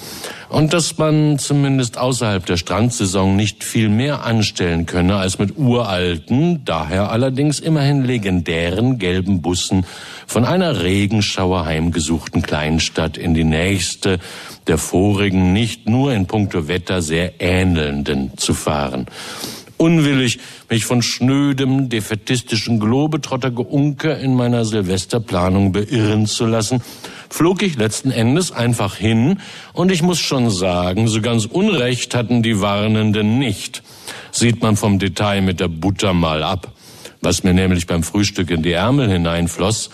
und 0.55 0.71
dass 0.71 0.97
man 0.97 1.37
zumindest 1.37 1.97
außerhalb 1.97 2.45
der 2.45 2.55
Strandsaison 2.55 3.35
nicht 3.35 3.65
viel 3.65 3.89
mehr 3.89 4.23
anstellen 4.23 4.85
könne 4.85 5.17
als 5.17 5.37
mit 5.37 5.57
uralten, 5.57 6.63
daher 6.63 7.11
allerdings 7.11 7.59
immerhin 7.59 8.05
legendären 8.05 8.97
gelben 8.97 9.41
Bussen 9.41 9.85
von 10.25 10.45
einer 10.45 10.81
Regenschauer 10.81 11.65
heimgesuchten 11.65 12.41
Kleinstadt 12.41 13.17
in 13.17 13.33
die 13.33 13.43
nächste, 13.43 14.19
der 14.67 14.77
vorigen 14.77 15.51
nicht 15.51 15.89
nur 15.89 16.13
in 16.13 16.25
puncto 16.25 16.69
Wetter 16.69 17.01
sehr 17.01 17.41
ähnelnden 17.41 18.37
zu 18.37 18.53
fahren 18.53 19.07
unwillig, 19.77 20.39
mich 20.69 20.85
von 20.85 21.01
schnödem, 21.01 21.89
defetistischen 21.89 22.79
Globetrotter-Geunker 22.79 24.17
in 24.19 24.35
meiner 24.35 24.65
Silvesterplanung 24.65 25.71
beirren 25.71 26.25
zu 26.25 26.45
lassen, 26.45 26.81
flog 27.29 27.61
ich 27.61 27.77
letzten 27.77 28.11
Endes 28.11 28.51
einfach 28.51 28.95
hin 28.95 29.39
und 29.73 29.91
ich 29.91 30.01
muss 30.01 30.19
schon 30.19 30.49
sagen, 30.49 31.07
so 31.07 31.21
ganz 31.21 31.45
Unrecht 31.45 32.15
hatten 32.15 32.43
die 32.43 32.61
Warnenden 32.61 33.39
nicht. 33.39 33.83
Sieht 34.31 34.61
man 34.61 34.75
vom 34.77 34.99
Detail 34.99 35.41
mit 35.41 35.59
der 35.59 35.67
Butter 35.67 36.13
mal 36.13 36.43
ab. 36.43 36.71
Was 37.21 37.43
mir 37.43 37.53
nämlich 37.53 37.87
beim 37.87 38.03
Frühstück 38.03 38.51
in 38.51 38.61
die 38.61 38.73
Ärmel 38.73 39.09
hineinfloss, 39.09 39.89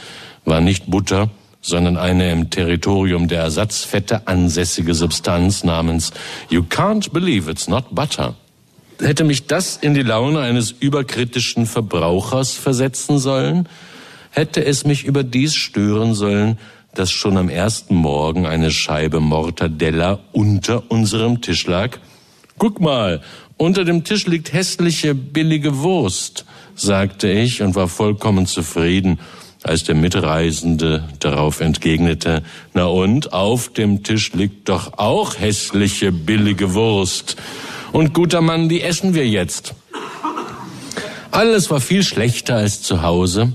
war 0.46 0.62
nicht 0.62 0.90
Butter, 0.90 1.30
sondern 1.62 1.98
eine 1.98 2.32
im 2.32 2.50
Territorium 2.50 3.28
der 3.28 3.42
Ersatzfette 3.42 4.28
ansässige 4.28 4.94
Substanz 4.96 5.64
namens 5.64 6.12
You 6.50 6.64
can't 6.64 7.12
believe 7.12 7.50
it's 7.50 7.68
not 7.68 7.86
butter. 7.96 8.36
Hätte 9.02 9.24
mich 9.24 9.48
das 9.48 9.78
in 9.78 9.94
die 9.94 10.02
Laune 10.02 10.40
eines 10.40 10.72
überkritischen 10.72 11.66
Verbrauchers 11.66 12.52
versetzen 12.54 13.20
sollen? 13.20 13.68
Hätte 14.30 14.64
es 14.64 14.86
mich 14.86 15.06
überdies 15.06 15.56
stören 15.56 16.14
sollen, 16.14 16.58
dass 16.94 17.12
schon 17.12 17.38
am 17.38 17.50
ersten 17.50 17.96
Morgen 17.96 18.46
eine 18.46 18.72
Scheibe 18.72 19.20
Mortadella 19.20 20.20
unter 20.32 20.90
unserem 20.90 21.42
Tisch 21.42 21.68
lag? 21.68 21.98
Guck 22.58 22.80
mal, 22.80 23.22
unter 23.58 23.84
dem 23.84 24.04
Tisch 24.04 24.28
liegt 24.28 24.54
hässliche, 24.54 25.16
billige 25.16 25.80
Wurst, 25.80 26.46
sagte 26.76 27.30
ich 27.30 27.62
und 27.62 27.76
war 27.76 27.88
vollkommen 27.88 28.46
zufrieden, 28.46 29.20
als 29.64 29.84
der 29.84 29.96
Mitreisende 29.96 31.08
darauf 31.20 31.62
entgegnete, 31.62 32.44
na 32.74 32.86
und, 32.86 33.34
auf 33.34 33.70
dem 33.70 34.04
Tisch 34.04 34.34
liegt 34.34 34.70
doch 34.70 34.98
auch 34.98 35.38
hässliche, 35.38 36.12
billige 36.12 36.74
Wurst. 36.74 37.38
Und 37.92 38.14
guter 38.14 38.42
Mann, 38.42 38.70
die 38.70 38.82
essen 38.82 39.14
wir 39.14 39.28
jetzt. 39.28 39.74
Alles 41.32 41.70
war 41.70 41.82
viel 41.82 42.04
schlechter 42.04 42.56
als 42.56 42.82
zu 42.82 43.02
Hause. 43.02 43.54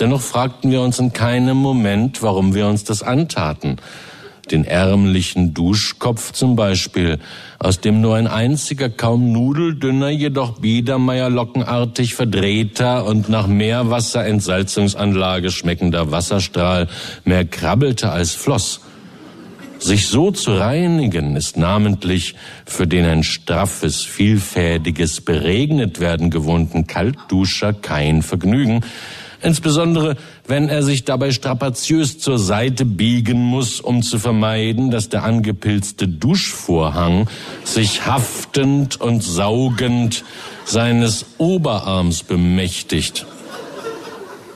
Dennoch 0.00 0.20
fragten 0.20 0.70
wir 0.70 0.82
uns 0.82 0.98
in 0.98 1.12
keinem 1.12 1.56
Moment, 1.56 2.22
warum 2.22 2.54
wir 2.54 2.66
uns 2.66 2.84
das 2.84 3.02
antaten. 3.02 3.76
Den 4.50 4.64
ärmlichen 4.64 5.54
Duschkopf 5.54 6.32
zum 6.32 6.54
Beispiel, 6.54 7.18
aus 7.58 7.80
dem 7.80 8.00
nur 8.00 8.16
ein 8.16 8.28
einziger, 8.28 8.88
kaum 8.88 9.32
nudeldünner, 9.32 10.10
jedoch 10.10 10.60
biedermeierlockenartig 10.60 12.14
verdrehter 12.14 13.06
und 13.06 13.28
nach 13.28 13.48
Meerwasserentsalzungsanlage 13.48 15.50
schmeckender 15.50 16.12
Wasserstrahl 16.12 16.86
mehr 17.24 17.44
krabbelte 17.44 18.10
als 18.10 18.34
floss. 18.34 18.82
Sich 19.86 20.08
so 20.08 20.32
zu 20.32 20.52
reinigen 20.52 21.36
ist 21.36 21.56
namentlich 21.56 22.34
für 22.64 22.88
den 22.88 23.04
ein 23.04 23.22
straffes, 23.22 24.02
vielfädiges, 24.02 25.20
beregnet 25.20 26.00
werden 26.00 26.30
gewohnten 26.30 26.88
Kaltduscher 26.88 27.72
kein 27.72 28.22
Vergnügen, 28.22 28.80
insbesondere 29.42 30.16
wenn 30.48 30.68
er 30.68 30.82
sich 30.82 31.04
dabei 31.04 31.30
strapaziös 31.30 32.18
zur 32.18 32.40
Seite 32.40 32.84
biegen 32.84 33.38
muss, 33.38 33.80
um 33.80 34.02
zu 34.02 34.18
vermeiden, 34.18 34.90
dass 34.90 35.08
der 35.08 35.22
angepilzte 35.22 36.08
Duschvorhang 36.08 37.28
sich 37.62 38.06
haftend 38.06 39.00
und 39.00 39.22
saugend 39.22 40.24
seines 40.64 41.26
Oberarms 41.38 42.24
bemächtigt. 42.24 43.24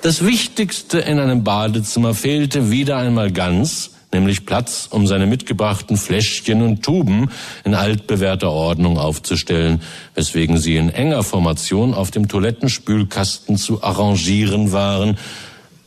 Das 0.02 0.26
Wichtigste 0.26 0.98
in 0.98 1.20
einem 1.20 1.44
Badezimmer 1.44 2.14
fehlte 2.14 2.72
wieder 2.72 2.96
einmal 2.96 3.30
ganz, 3.30 3.92
nämlich 4.12 4.46
Platz, 4.46 4.88
um 4.90 5.06
seine 5.06 5.26
mitgebrachten 5.26 5.96
Fläschchen 5.96 6.62
und 6.62 6.82
Tuben 6.82 7.30
in 7.64 7.74
altbewährter 7.74 8.50
Ordnung 8.50 8.98
aufzustellen, 8.98 9.82
weswegen 10.14 10.58
sie 10.58 10.76
in 10.76 10.90
enger 10.90 11.22
Formation 11.22 11.94
auf 11.94 12.10
dem 12.10 12.28
Toilettenspülkasten 12.28 13.56
zu 13.56 13.82
arrangieren 13.82 14.72
waren, 14.72 15.16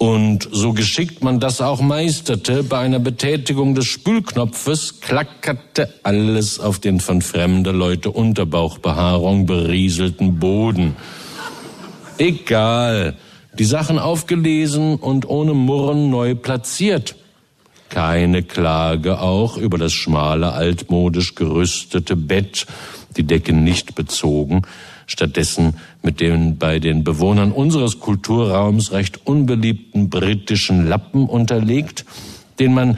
und 0.03 0.49
so 0.51 0.73
geschickt 0.73 1.23
man 1.23 1.39
das 1.39 1.61
auch 1.61 1.79
meisterte, 1.79 2.63
bei 2.63 2.79
einer 2.79 2.99
Betätigung 2.99 3.73
des 3.73 3.85
Spülknopfes 3.85 4.99
klackerte 4.99 5.93
alles 6.03 6.59
auf 6.59 6.79
den 6.79 6.99
von 6.99 7.21
fremder 7.21 7.71
Leute 7.71 8.11
Unterbauchbehaarung 8.11 9.45
berieselten 9.45 10.39
Boden. 10.39 10.97
Egal, 12.17 13.15
die 13.57 13.63
Sachen 13.63 13.97
aufgelesen 13.97 14.95
und 14.95 15.29
ohne 15.29 15.53
Murren 15.53 16.09
neu 16.09 16.35
platziert. 16.35 17.15
Keine 17.93 18.41
Klage 18.41 19.19
auch 19.19 19.55
über 19.55 19.77
das 19.77 19.93
schmale, 19.93 20.53
altmodisch 20.53 21.35
gerüstete 21.35 22.15
Bett, 22.15 22.65
die 23.15 23.21
Decken 23.21 23.63
nicht 23.63 23.93
bezogen, 23.93 24.63
stattdessen 25.05 25.75
mit 26.01 26.19
den 26.19 26.57
bei 26.57 26.79
den 26.79 27.03
Bewohnern 27.03 27.51
unseres 27.51 27.99
Kulturraums 27.99 28.93
recht 28.93 29.27
unbeliebten 29.27 30.09
britischen 30.09 30.87
Lappen 30.87 31.29
unterlegt, 31.29 32.03
den 32.57 32.73
man 32.73 32.97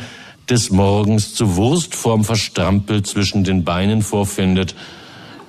des 0.50 0.72
Morgens 0.72 1.36
zu 1.36 1.58
Wurstform 1.58 2.24
verstrampelt 2.24 3.06
zwischen 3.06 3.44
den 3.44 3.66
Beinen 3.66 4.02
vorfindet, 4.02 4.76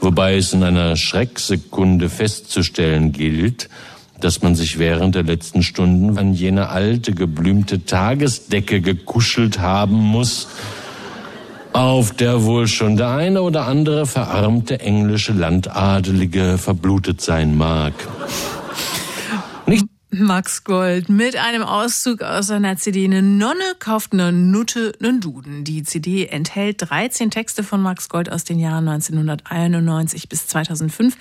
wobei 0.00 0.38
es 0.38 0.54
in 0.54 0.64
einer 0.64 0.96
Schrecksekunde 0.96 2.08
festzustellen 2.08 3.12
gilt, 3.12 3.68
dass 4.20 4.42
man 4.42 4.54
sich 4.54 4.78
während 4.78 5.14
der 5.14 5.22
letzten 5.22 5.62
Stunden 5.62 6.16
an 6.18 6.32
jene 6.32 6.68
alte, 6.68 7.12
geblümte 7.12 7.84
Tagesdecke 7.84 8.80
gekuschelt 8.80 9.58
haben 9.58 9.96
muss, 9.96 10.48
auf 11.72 12.12
der 12.12 12.44
wohl 12.44 12.66
schon 12.68 12.96
der 12.96 13.10
eine 13.10 13.42
oder 13.42 13.66
andere 13.66 14.06
verarmte 14.06 14.80
englische 14.80 15.32
Landadelige 15.32 16.56
verblutet 16.56 17.20
sein 17.20 17.56
mag. 17.56 17.92
Max 20.20 20.64
Gold 20.64 21.08
mit 21.08 21.36
einem 21.36 21.62
Auszug 21.62 22.22
aus 22.22 22.46
seiner 22.46 22.76
CD 22.76 23.04
Eine 23.04 23.22
Nonne 23.22 23.74
kauft 23.78 24.12
eine 24.12 24.32
Nutte 24.32 24.92
einen 25.02 25.20
Duden. 25.20 25.64
Die 25.64 25.82
CD 25.82 26.26
enthält 26.26 26.90
13 26.90 27.30
Texte 27.30 27.62
von 27.62 27.82
Max 27.82 28.08
Gold 28.08 28.30
aus 28.32 28.44
den 28.44 28.58
Jahren 28.58 28.88
1991 28.88 30.28
bis 30.28 30.46
2005. 30.46 31.16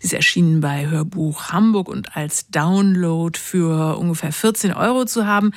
Sie 0.00 0.06
ist 0.06 0.12
erschienen 0.14 0.60
bei 0.60 0.88
Hörbuch 0.88 1.50
Hamburg 1.50 1.88
und 1.88 2.16
als 2.16 2.48
Download 2.48 3.38
für 3.38 3.98
ungefähr 3.98 4.32
14 4.32 4.72
Euro 4.72 5.04
zu 5.04 5.26
haben. 5.26 5.52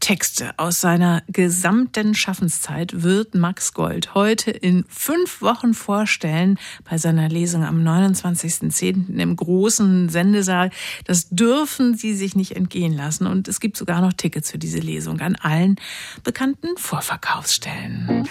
Texte 0.00 0.58
aus 0.58 0.80
seiner 0.80 1.22
gesamten 1.28 2.14
Schaffenszeit 2.14 3.02
wird 3.02 3.34
Max 3.34 3.72
Gold 3.72 4.14
heute 4.14 4.50
in 4.50 4.84
fünf 4.88 5.42
Wochen 5.42 5.74
vorstellen 5.74 6.58
bei 6.88 6.98
seiner 6.98 7.28
Lesung 7.28 7.64
am 7.64 7.86
29.10. 7.86 9.16
im 9.18 9.36
großen 9.36 10.08
Sendesaal. 10.08 10.70
Das 11.04 11.28
dürfen 11.28 11.94
Sie 11.94 12.14
sich 12.14 12.31
sich 12.32 12.36
nicht 12.36 12.56
entgehen 12.56 12.92
lassen. 12.92 13.26
Und 13.26 13.48
es 13.48 13.60
gibt 13.60 13.76
sogar 13.76 14.00
noch 14.00 14.12
Tickets 14.12 14.50
für 14.50 14.58
diese 14.58 14.78
Lesung 14.78 15.20
an 15.20 15.36
allen 15.36 15.76
bekannten 16.24 16.76
Vorverkaufsstellen. 16.76 18.26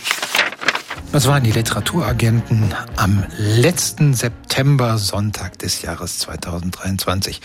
Das 1.11 1.27
waren 1.27 1.43
die 1.43 1.51
Literaturagenten 1.51 2.73
am 2.95 3.25
letzten 3.37 4.13
September 4.13 4.97
Sonntag 4.97 5.59
des 5.59 5.81
Jahres 5.81 6.19
2023. 6.19 7.41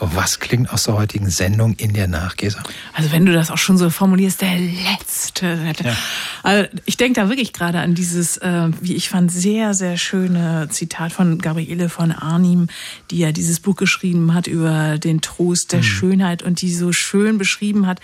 Was 0.00 0.40
klingt 0.40 0.72
aus 0.72 0.82
der 0.84 0.94
heutigen 0.94 1.30
Sendung 1.30 1.74
in 1.74 1.92
der 1.92 2.08
Nachgesa? 2.08 2.60
Also 2.92 3.12
wenn 3.12 3.24
du 3.24 3.32
das 3.32 3.52
auch 3.52 3.58
schon 3.58 3.78
so 3.78 3.88
formulierst, 3.88 4.40
der 4.40 4.58
letzte. 4.58 5.58
Ja. 5.84 5.96
Also 6.42 6.68
ich 6.86 6.96
denke 6.96 7.20
da 7.20 7.28
wirklich 7.28 7.52
gerade 7.52 7.78
an 7.78 7.94
dieses, 7.94 8.36
äh, 8.38 8.70
wie 8.80 8.96
ich 8.96 9.08
fand, 9.08 9.30
sehr, 9.30 9.74
sehr 9.74 9.96
schöne 9.96 10.68
Zitat 10.70 11.12
von 11.12 11.38
Gabriele 11.38 11.88
von 11.88 12.10
Arnim, 12.10 12.66
die 13.12 13.18
ja 13.18 13.30
dieses 13.30 13.60
Buch 13.60 13.76
geschrieben 13.76 14.34
hat 14.34 14.48
über 14.48 14.98
den 14.98 15.20
Trost 15.20 15.72
der 15.72 15.80
mhm. 15.80 15.84
Schönheit 15.84 16.42
und 16.42 16.62
die 16.62 16.74
so 16.74 16.90
schön 16.90 17.38
beschrieben 17.38 17.86
hat, 17.86 18.00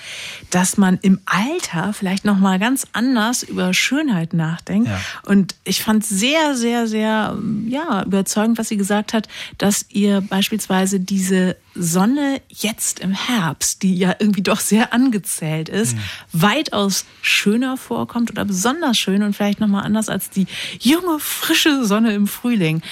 dass 0.50 0.76
man 0.76 1.00
im 1.02 1.18
Alter 1.26 1.92
vielleicht 1.92 2.24
nochmal 2.24 2.60
ganz 2.60 2.86
anders 2.92 3.42
über 3.42 3.74
Schönheit 3.74 4.34
nachdenkt. 4.34 4.88
Ja. 4.88 4.99
Und 5.24 5.54
ich 5.64 5.82
fand 5.82 6.04
sehr, 6.04 6.56
sehr, 6.56 6.86
sehr, 6.86 7.36
ja, 7.66 8.02
überzeugend, 8.04 8.58
was 8.58 8.68
sie 8.68 8.76
gesagt 8.76 9.12
hat, 9.12 9.28
dass 9.58 9.86
ihr 9.90 10.20
beispielsweise 10.20 11.00
diese 11.00 11.56
Sonne 11.74 12.40
jetzt 12.48 13.00
im 13.00 13.12
Herbst, 13.12 13.82
die 13.82 13.94
ja 13.94 14.14
irgendwie 14.18 14.42
doch 14.42 14.60
sehr 14.60 14.92
angezählt 14.92 15.68
ist, 15.68 15.96
mhm. 15.96 16.00
weitaus 16.32 17.04
schöner 17.22 17.76
vorkommt 17.76 18.30
oder 18.30 18.44
besonders 18.44 18.98
schön 18.98 19.22
und 19.22 19.34
vielleicht 19.34 19.60
nochmal 19.60 19.84
anders 19.84 20.08
als 20.08 20.30
die 20.30 20.46
junge, 20.80 21.18
frische 21.18 21.84
Sonne 21.84 22.12
im 22.14 22.26
Frühling. 22.26 22.82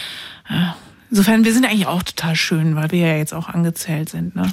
Insofern, 1.11 1.45
wir 1.45 1.55
sind 1.55 1.65
eigentlich 1.65 1.87
auch 1.87 2.03
total 2.03 2.37
schön, 2.37 2.77
weil 2.77 2.91
wir 2.91 3.07
ja 3.07 3.17
jetzt 3.17 3.33
auch 3.33 3.49
angezählt 3.49 4.11
sind. 4.11 4.37
Ne? 4.37 4.51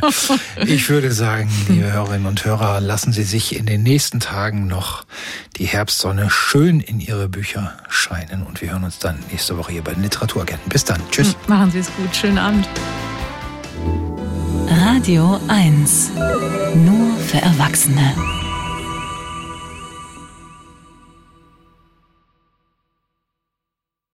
ich 0.66 0.88
würde 0.88 1.12
sagen, 1.12 1.50
liebe 1.68 1.92
Hörerinnen 1.92 2.26
und 2.26 2.44
Hörer, 2.44 2.80
lassen 2.80 3.12
Sie 3.12 3.24
sich 3.24 3.56
in 3.56 3.66
den 3.66 3.82
nächsten 3.82 4.18
Tagen 4.18 4.66
noch 4.66 5.04
die 5.56 5.66
Herbstsonne 5.66 6.30
schön 6.30 6.80
in 6.80 6.98
Ihre 6.98 7.28
Bücher 7.28 7.76
scheinen. 7.90 8.42
Und 8.42 8.62
wir 8.62 8.72
hören 8.72 8.84
uns 8.84 8.98
dann 9.00 9.18
nächste 9.30 9.58
Woche 9.58 9.72
hier 9.72 9.82
bei 9.82 9.92
den 9.92 10.02
Literaturagenten. 10.02 10.68
Bis 10.70 10.84
dann. 10.84 11.00
Tschüss. 11.10 11.36
Machen 11.46 11.70
Sie 11.70 11.80
es 11.80 11.94
gut. 11.94 12.14
Schönen 12.16 12.38
Abend. 12.38 12.66
Radio 14.68 15.38
1. 15.48 16.12
Nur 16.74 17.18
für 17.18 17.38
Erwachsene. 17.38 18.14